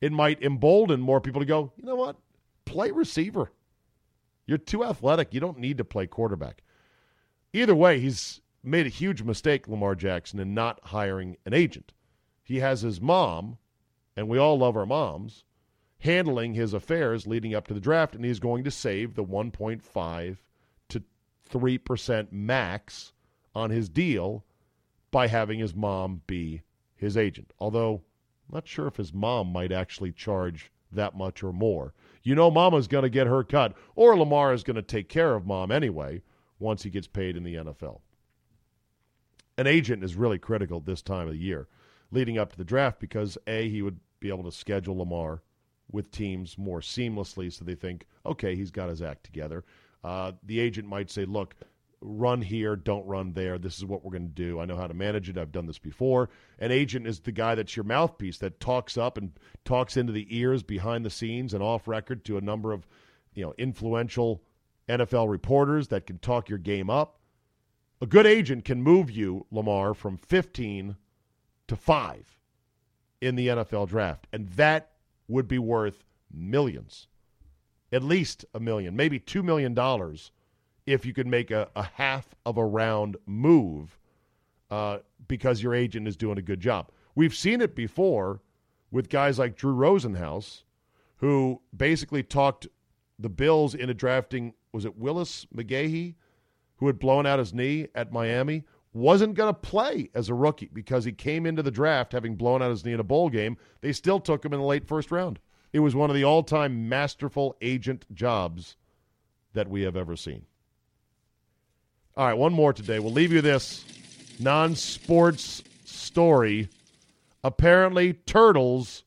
it 0.00 0.12
might 0.12 0.42
embolden 0.42 1.00
more 1.00 1.20
people 1.20 1.40
to 1.40 1.46
go, 1.46 1.72
you 1.76 1.86
know 1.86 1.96
what? 1.96 2.16
Play 2.64 2.90
receiver. 2.90 3.50
You're 4.46 4.58
too 4.58 4.84
athletic. 4.84 5.32
You 5.32 5.40
don't 5.40 5.58
need 5.58 5.78
to 5.78 5.84
play 5.84 6.06
quarterback. 6.06 6.62
Either 7.52 7.74
way, 7.74 7.98
he's 8.00 8.40
made 8.62 8.86
a 8.86 8.90
huge 8.90 9.22
mistake, 9.22 9.66
Lamar 9.66 9.94
Jackson, 9.94 10.38
in 10.38 10.52
not 10.52 10.78
hiring 10.84 11.36
an 11.46 11.54
agent. 11.54 11.92
He 12.42 12.60
has 12.60 12.82
his 12.82 13.00
mom, 13.00 13.58
and 14.16 14.28
we 14.28 14.38
all 14.38 14.58
love 14.58 14.76
our 14.76 14.86
moms, 14.86 15.44
handling 16.00 16.54
his 16.54 16.74
affairs 16.74 17.26
leading 17.26 17.54
up 17.54 17.66
to 17.68 17.74
the 17.74 17.80
draft, 17.80 18.14
and 18.14 18.24
he's 18.24 18.38
going 18.38 18.62
to 18.64 18.70
save 18.70 19.14
the 19.14 19.24
1.5 19.24 19.82
to 19.82 20.40
3% 21.50 22.32
max 22.32 23.12
on 23.54 23.70
his 23.70 23.88
deal 23.88 24.44
by 25.10 25.26
having 25.28 25.58
his 25.58 25.74
mom 25.74 26.22
be 26.26 26.62
his 26.94 27.16
agent. 27.16 27.52
Although, 27.58 28.02
I'm 28.48 28.54
not 28.54 28.68
sure 28.68 28.86
if 28.86 28.96
his 28.96 29.12
mom 29.12 29.52
might 29.52 29.72
actually 29.72 30.12
charge 30.12 30.70
that 30.92 31.16
much 31.16 31.42
or 31.42 31.52
more. 31.52 31.94
You 32.22 32.34
know, 32.34 32.50
mama's 32.50 32.88
going 32.88 33.02
to 33.02 33.10
get 33.10 33.26
her 33.26 33.44
cut, 33.44 33.74
or 33.94 34.16
Lamar 34.16 34.52
is 34.52 34.62
going 34.62 34.76
to 34.76 34.82
take 34.82 35.08
care 35.08 35.34
of 35.34 35.46
mom 35.46 35.70
anyway 35.70 36.22
once 36.58 36.82
he 36.82 36.90
gets 36.90 37.06
paid 37.06 37.36
in 37.36 37.44
the 37.44 37.54
NFL 37.54 38.00
an 39.58 39.66
agent 39.66 40.04
is 40.04 40.14
really 40.14 40.38
critical 40.38 40.80
this 40.80 41.02
time 41.02 41.26
of 41.26 41.32
the 41.32 41.40
year 41.40 41.68
leading 42.10 42.38
up 42.38 42.50
to 42.50 42.58
the 42.58 42.64
draft 42.64 43.00
because 43.00 43.38
A, 43.46 43.68
he 43.68 43.82
would 43.82 43.98
be 44.20 44.28
able 44.28 44.44
to 44.44 44.52
schedule 44.52 44.98
Lamar 44.98 45.42
with 45.90 46.10
teams 46.10 46.58
more 46.58 46.80
seamlessly 46.80 47.52
so 47.52 47.64
they 47.64 47.74
think, 47.74 48.06
okay, 48.24 48.54
he's 48.54 48.70
got 48.70 48.88
his 48.88 49.02
act 49.02 49.24
together. 49.24 49.64
Uh, 50.04 50.32
the 50.44 50.60
agent 50.60 50.88
might 50.88 51.10
say, 51.10 51.24
look, 51.24 51.54
run 52.00 52.42
here, 52.42 52.76
don't 52.76 53.06
run 53.06 53.32
there. 53.32 53.58
This 53.58 53.78
is 53.78 53.84
what 53.84 54.04
we're 54.04 54.12
going 54.12 54.28
to 54.28 54.34
do. 54.34 54.60
I 54.60 54.64
know 54.64 54.76
how 54.76 54.86
to 54.86 54.94
manage 54.94 55.28
it. 55.28 55.38
I've 55.38 55.52
done 55.52 55.66
this 55.66 55.78
before. 55.78 56.28
An 56.58 56.70
agent 56.70 57.06
is 57.06 57.20
the 57.20 57.32
guy 57.32 57.54
that's 57.54 57.76
your 57.76 57.84
mouthpiece 57.84 58.38
that 58.38 58.60
talks 58.60 58.96
up 58.96 59.18
and 59.18 59.32
talks 59.64 59.96
into 59.96 60.12
the 60.12 60.26
ears 60.30 60.62
behind 60.62 61.04
the 61.04 61.10
scenes 61.10 61.54
and 61.54 61.62
off 61.62 61.88
record 61.88 62.24
to 62.26 62.36
a 62.36 62.40
number 62.42 62.72
of, 62.72 62.86
you 63.34 63.44
know, 63.44 63.54
influential 63.58 64.42
NFL 64.88 65.28
reporters 65.28 65.88
that 65.88 66.06
can 66.06 66.18
talk 66.18 66.48
your 66.48 66.58
game 66.58 66.90
up. 66.90 67.18
A 68.00 68.06
good 68.06 68.26
agent 68.26 68.64
can 68.64 68.82
move 68.82 69.10
you, 69.10 69.46
Lamar, 69.50 69.94
from 69.94 70.16
15 70.18 70.96
to 71.68 71.76
5 71.76 72.38
in 73.20 73.34
the 73.34 73.48
NFL 73.48 73.88
draft. 73.88 74.26
And 74.32 74.48
that 74.50 74.92
would 75.28 75.48
be 75.48 75.58
worth 75.58 76.04
millions. 76.30 77.08
At 77.92 78.02
least 78.02 78.44
a 78.54 78.60
million, 78.60 78.96
maybe 78.96 79.20
$2 79.20 79.44
million 79.44 79.76
if 80.86 81.06
you 81.06 81.12
could 81.12 81.26
make 81.26 81.50
a, 81.50 81.68
a 81.76 81.84
half 81.84 82.34
of 82.44 82.56
a 82.58 82.64
round 82.64 83.16
move 83.26 83.98
uh, 84.70 84.98
because 85.28 85.62
your 85.62 85.74
agent 85.74 86.08
is 86.08 86.16
doing 86.16 86.38
a 86.38 86.42
good 86.42 86.60
job. 86.60 86.90
We've 87.14 87.34
seen 87.34 87.60
it 87.60 87.74
before 87.74 88.40
with 88.90 89.08
guys 89.08 89.38
like 89.38 89.56
Drew 89.56 89.74
Rosenhaus, 89.74 90.62
who 91.18 91.60
basically 91.76 92.22
talked 92.22 92.66
the 93.18 93.28
Bills 93.28 93.74
into 93.74 93.94
drafting, 93.94 94.54
was 94.72 94.84
it 94.84 94.98
Willis 94.98 95.46
McGahee? 95.54 96.14
who 96.76 96.86
had 96.86 96.98
blown 96.98 97.26
out 97.26 97.38
his 97.38 97.54
knee 97.54 97.88
at 97.94 98.12
Miami, 98.12 98.64
wasn't 98.92 99.34
going 99.34 99.52
to 99.52 99.60
play 99.60 100.10
as 100.14 100.28
a 100.28 100.34
rookie 100.34 100.70
because 100.72 101.04
he 101.04 101.12
came 101.12 101.46
into 101.46 101.62
the 101.62 101.70
draft 101.70 102.12
having 102.12 102.36
blown 102.36 102.62
out 102.62 102.70
his 102.70 102.84
knee 102.84 102.92
in 102.92 103.00
a 103.00 103.04
bowl 103.04 103.28
game. 103.28 103.56
They 103.80 103.92
still 103.92 104.20
took 104.20 104.44
him 104.44 104.52
in 104.52 104.60
the 104.60 104.66
late 104.66 104.86
first 104.86 105.10
round. 105.10 105.38
It 105.76 105.80
was 105.80 105.94
one 105.94 106.08
of 106.08 106.16
the 106.16 106.24
all 106.24 106.42
time 106.42 106.88
masterful 106.88 107.54
agent 107.60 108.06
jobs 108.14 108.76
that 109.52 109.68
we 109.68 109.82
have 109.82 109.94
ever 109.94 110.16
seen. 110.16 110.46
All 112.16 112.24
right, 112.26 112.32
one 112.32 112.54
more 112.54 112.72
today. 112.72 112.98
We'll 112.98 113.12
leave 113.12 113.30
you 113.30 113.42
this 113.42 113.84
non 114.40 114.74
sports 114.74 115.62
story. 115.84 116.70
Apparently, 117.44 118.14
turtles 118.14 119.04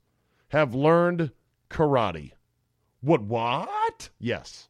have 0.50 0.76
learned 0.76 1.32
karate. 1.72 2.34
What? 3.02 3.24
What? 3.24 4.10
Yes. 4.20 4.70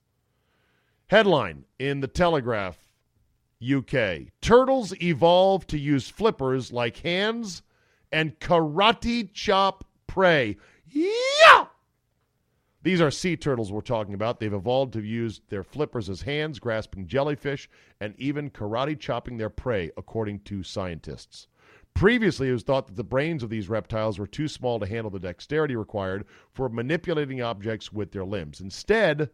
Headline 1.07 1.65
in 1.79 1.99
the 1.99 2.07
Telegraph 2.07 2.77
UK. 3.61 4.31
Turtles 4.39 4.93
evolve 5.03 5.67
to 5.67 5.77
use 5.77 6.07
flippers 6.07 6.71
like 6.71 6.99
hands 6.99 7.61
and 8.09 8.39
karate 8.39 9.33
chop 9.33 9.83
prey. 10.07 10.55
Yeah! 10.87 11.58
These 12.81 13.01
are 13.01 13.11
sea 13.11 13.35
turtles 13.35 13.73
we're 13.73 13.81
talking 13.81 14.13
about. 14.13 14.39
They've 14.39 14.53
evolved 14.53 14.93
to 14.93 15.03
use 15.03 15.41
their 15.49 15.63
flippers 15.63 16.09
as 16.09 16.21
hands, 16.21 16.59
grasping 16.59 17.07
jellyfish, 17.07 17.69
and 17.99 18.15
even 18.17 18.49
karate 18.49 18.97
chopping 18.97 19.37
their 19.37 19.49
prey, 19.49 19.91
according 19.97 20.39
to 20.41 20.63
scientists. 20.63 21.47
Previously, 21.93 22.47
it 22.47 22.53
was 22.53 22.63
thought 22.63 22.87
that 22.87 22.95
the 22.95 23.03
brains 23.03 23.43
of 23.43 23.49
these 23.49 23.67
reptiles 23.67 24.17
were 24.17 24.27
too 24.27 24.47
small 24.47 24.79
to 24.79 24.85
handle 24.85 25.11
the 25.11 25.19
dexterity 25.19 25.75
required 25.75 26.25
for 26.53 26.69
manipulating 26.69 27.41
objects 27.41 27.91
with 27.91 28.13
their 28.13 28.23
limbs. 28.23 28.61
Instead, 28.61 29.29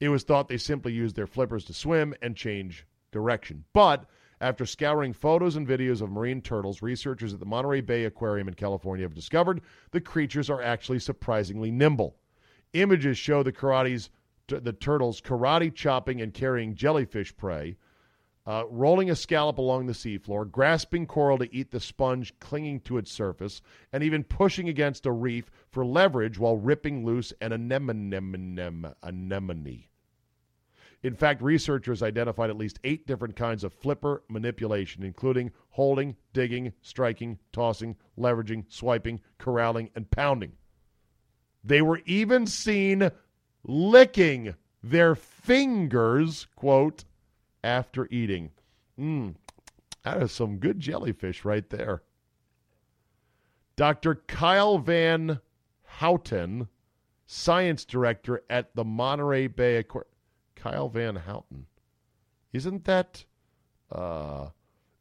it 0.00 0.08
was 0.08 0.24
thought 0.24 0.48
they 0.48 0.58
simply 0.58 0.92
used 0.92 1.14
their 1.14 1.28
flippers 1.28 1.64
to 1.66 1.72
swim 1.72 2.14
and 2.20 2.34
change 2.34 2.84
direction. 3.12 3.64
But 3.72 4.06
after 4.40 4.66
scouring 4.66 5.12
photos 5.12 5.54
and 5.54 5.68
videos 5.68 6.02
of 6.02 6.10
marine 6.10 6.42
turtles, 6.42 6.82
researchers 6.82 7.32
at 7.32 7.38
the 7.38 7.46
Monterey 7.46 7.80
Bay 7.80 8.06
Aquarium 8.06 8.48
in 8.48 8.54
California 8.54 9.04
have 9.04 9.14
discovered 9.14 9.60
the 9.92 10.00
creatures 10.00 10.50
are 10.50 10.60
actually 10.60 10.98
surprisingly 10.98 11.70
nimble. 11.70 12.16
Images 12.74 13.16
show 13.16 13.42
the 13.42 13.52
karate's 13.52 14.10
the 14.48 14.72
turtles 14.72 15.20
karate 15.22 15.74
chopping 15.74 16.20
and 16.20 16.34
carrying 16.34 16.74
jellyfish 16.74 17.34
prey, 17.36 17.76
uh, 18.46 18.64
rolling 18.68 19.08
a 19.08 19.16
scallop 19.16 19.58
along 19.58 19.86
the 19.86 19.94
seafloor, 19.94 20.50
grasping 20.50 21.06
coral 21.06 21.38
to 21.38 21.54
eat 21.54 21.70
the 21.70 21.80
sponge 21.80 22.38
clinging 22.40 22.80
to 22.80 22.98
its 22.98 23.10
surface, 23.10 23.62
and 23.92 24.02
even 24.02 24.22
pushing 24.22 24.68
against 24.68 25.06
a 25.06 25.12
reef 25.12 25.50
for 25.70 25.86
leverage 25.86 26.38
while 26.38 26.56
ripping 26.56 27.06
loose 27.06 27.32
an 27.40 27.52
anemone. 27.52 28.12
anemone. 29.02 29.84
In 31.02 31.14
fact, 31.14 31.42
researchers 31.42 32.02
identified 32.02 32.50
at 32.50 32.56
least 32.56 32.80
eight 32.82 33.06
different 33.06 33.36
kinds 33.36 33.62
of 33.62 33.72
flipper 33.72 34.24
manipulation, 34.28 35.04
including 35.04 35.52
holding, 35.70 36.16
digging, 36.32 36.72
striking, 36.82 37.38
tossing, 37.52 37.96
leveraging, 38.18 38.64
swiping, 38.68 39.20
corralling, 39.38 39.90
and 39.94 40.10
pounding. 40.10 40.52
They 41.64 41.80
were 41.80 42.02
even 42.04 42.46
seen 42.46 43.10
licking 43.64 44.54
their 44.82 45.14
fingers, 45.14 46.46
quote, 46.54 47.04
after 47.62 48.06
eating. 48.10 48.50
Mmm, 49.00 49.34
that 50.02 50.22
is 50.22 50.32
some 50.32 50.58
good 50.58 50.78
jellyfish 50.78 51.44
right 51.44 51.68
there. 51.70 52.02
Dr. 53.76 54.16
Kyle 54.26 54.78
Van 54.78 55.40
Houtan, 56.00 56.68
science 57.26 57.84
director 57.84 58.42
at 58.50 58.74
the 58.74 58.84
Monterey 58.84 59.46
Bay 59.46 59.76
Aquarium. 59.76 60.10
Kyle 60.54 60.88
Van 60.88 61.16
Houtan. 61.16 61.64
Isn't 62.52 62.84
that 62.84 63.24
uh 63.90 64.48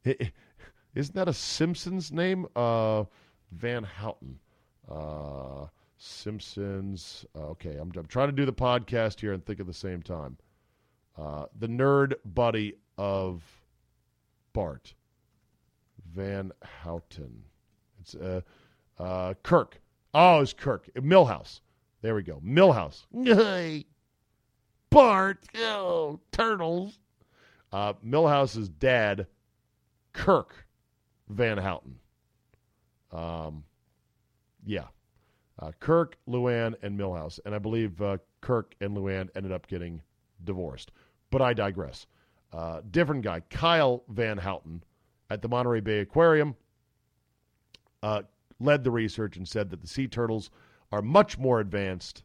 isn't 0.03 1.15
that 1.15 1.27
a 1.27 1.33
Simpsons 1.33 2.11
name? 2.11 2.47
Uh 2.55 3.05
Van 3.51 3.83
Houten. 3.83 4.39
Uh 4.89 5.67
Simpsons. 6.03 7.25
Uh, 7.35 7.47
okay, 7.51 7.77
I'm, 7.79 7.91
I'm 7.95 8.07
trying 8.07 8.27
to 8.27 8.35
do 8.35 8.45
the 8.45 8.53
podcast 8.53 9.21
here 9.21 9.31
and 9.31 9.45
think 9.45 9.59
at 9.59 9.65
the 9.65 9.73
same 9.73 10.01
time. 10.01 10.37
Uh, 11.17 11.45
the 11.57 11.67
nerd 11.67 12.15
buddy 12.25 12.75
of 12.97 13.41
Bart, 14.51 14.93
Van 16.13 16.51
Houten. 16.61 17.43
It's 18.01 18.15
uh, 18.15 18.41
uh, 18.99 19.35
Kirk. 19.43 19.79
Oh, 20.13 20.41
it's 20.41 20.53
Kirk. 20.53 20.89
Milhouse. 20.95 21.61
There 22.01 22.15
we 22.15 22.23
go. 22.23 22.41
Milhouse. 22.45 23.05
Hey, 23.23 23.85
Bart. 24.89 25.39
Oh, 25.55 26.19
turtles. 26.31 26.99
Uh, 27.71 27.93
Milhouse's 28.03 28.67
dad, 28.67 29.25
Kirk 30.11 30.67
Van 31.29 31.57
Houten. 31.57 31.95
Um, 33.11 33.63
yeah. 34.65 34.87
Uh, 35.59 35.71
Kirk, 35.79 36.17
Luann, 36.27 36.75
and 36.81 36.99
Milhouse. 36.99 37.39
And 37.45 37.53
I 37.53 37.59
believe 37.59 38.01
uh, 38.01 38.17
Kirk 38.41 38.75
and 38.81 38.97
Luann 38.97 39.29
ended 39.35 39.51
up 39.51 39.67
getting 39.67 40.01
divorced. 40.43 40.91
But 41.29 41.41
I 41.41 41.53
digress. 41.53 42.07
Uh, 42.51 42.81
different 42.91 43.23
guy, 43.23 43.41
Kyle 43.49 44.03
Van 44.09 44.37
Houtan 44.37 44.81
at 45.29 45.41
the 45.41 45.47
Monterey 45.47 45.79
Bay 45.79 45.99
Aquarium, 45.99 46.55
uh, 48.01 48.23
led 48.59 48.83
the 48.83 48.91
research 48.91 49.37
and 49.37 49.47
said 49.47 49.69
that 49.69 49.81
the 49.81 49.87
sea 49.87 50.07
turtles 50.07 50.49
are 50.91 51.01
much 51.01 51.37
more 51.37 51.59
advanced 51.59 52.23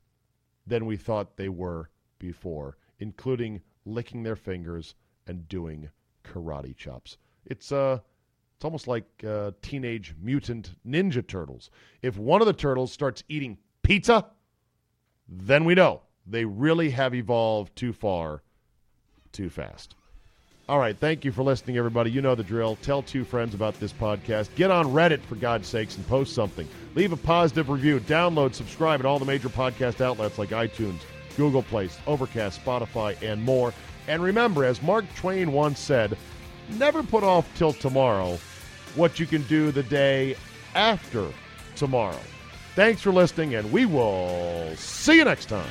than 0.67 0.85
we 0.85 0.97
thought 0.97 1.37
they 1.37 1.49
were 1.49 1.89
before, 2.19 2.77
including 2.99 3.63
licking 3.87 4.23
their 4.23 4.37
fingers 4.37 4.95
and 5.27 5.49
doing 5.49 5.89
karate 6.25 6.77
chops. 6.77 7.17
It's 7.47 7.73
uh 7.73 8.01
it's 8.59 8.65
almost 8.65 8.89
like 8.89 9.05
uh, 9.25 9.53
teenage 9.63 10.17
mutant 10.21 10.75
ninja 10.85 11.25
turtles. 11.25 11.71
If 12.03 12.17
one 12.19 12.41
of 12.41 12.49
the 12.49 12.53
turtles 12.53 12.93
starts 12.93 13.23
eating 13.29 13.57
pizza, 13.85 14.27
then 15.29 15.65
we 15.65 15.77
know 15.77 16.01
they 16.27 16.45
really 16.45 16.91
have 16.91 17.15
evolved 17.15 17.77
too 17.77 17.93
far, 17.93 18.43
too 19.31 19.49
fast. 19.49 19.95
All 20.69 20.81
right, 20.81 20.99
thank 20.99 21.25
you 21.25 21.31
for 21.31 21.45
listening, 21.45 21.77
everybody. 21.79 22.11
You 22.11 22.21
know 22.21 22.35
the 22.35 22.43
drill. 22.43 22.75
Tell 22.83 23.01
two 23.01 23.23
friends 23.23 23.55
about 23.55 23.79
this 23.79 23.93
podcast. 23.93 24.53
Get 24.57 24.73
on 24.73 24.87
Reddit, 24.87 25.21
for 25.21 25.37
God's 25.37 25.69
sakes, 25.69 25.97
and 25.97 26.05
post 26.09 26.35
something. 26.35 26.67
Leave 26.97 27.13
a 27.13 27.17
positive 27.17 27.69
review. 27.69 28.01
Download, 28.01 28.53
subscribe 28.53 28.99
at 28.99 29.07
all 29.07 29.21
the 29.21 29.25
major 29.25 29.49
podcast 29.49 30.01
outlets 30.01 30.37
like 30.37 30.49
iTunes, 30.49 30.99
Google 31.37 31.63
Play, 31.63 31.89
Overcast, 32.09 32.61
Spotify, 32.65 33.17
and 33.23 33.41
more. 33.41 33.73
And 34.09 34.21
remember, 34.21 34.65
as 34.65 34.83
Mark 34.83 35.05
Twain 35.15 35.53
once 35.53 35.79
said, 35.79 36.19
never 36.71 37.05
put 37.05 37.23
off 37.23 37.49
till 37.57 37.73
tomorrow 37.73 38.37
what 38.99 39.19
you 39.19 39.27
can 39.27 39.43
do 39.45 39.71
the 39.71 39.85
day 39.85 40.37
after 40.75 41.29
tomorrow. 41.77 42.21
Thanks 42.75 43.01
for 43.01 43.13
listening, 43.13 43.55
and 43.55 43.73
we 43.73 43.87
will 43.87 44.75
see 44.77 45.17
you 45.17 45.25
next 45.25 45.47
time. 45.47 45.71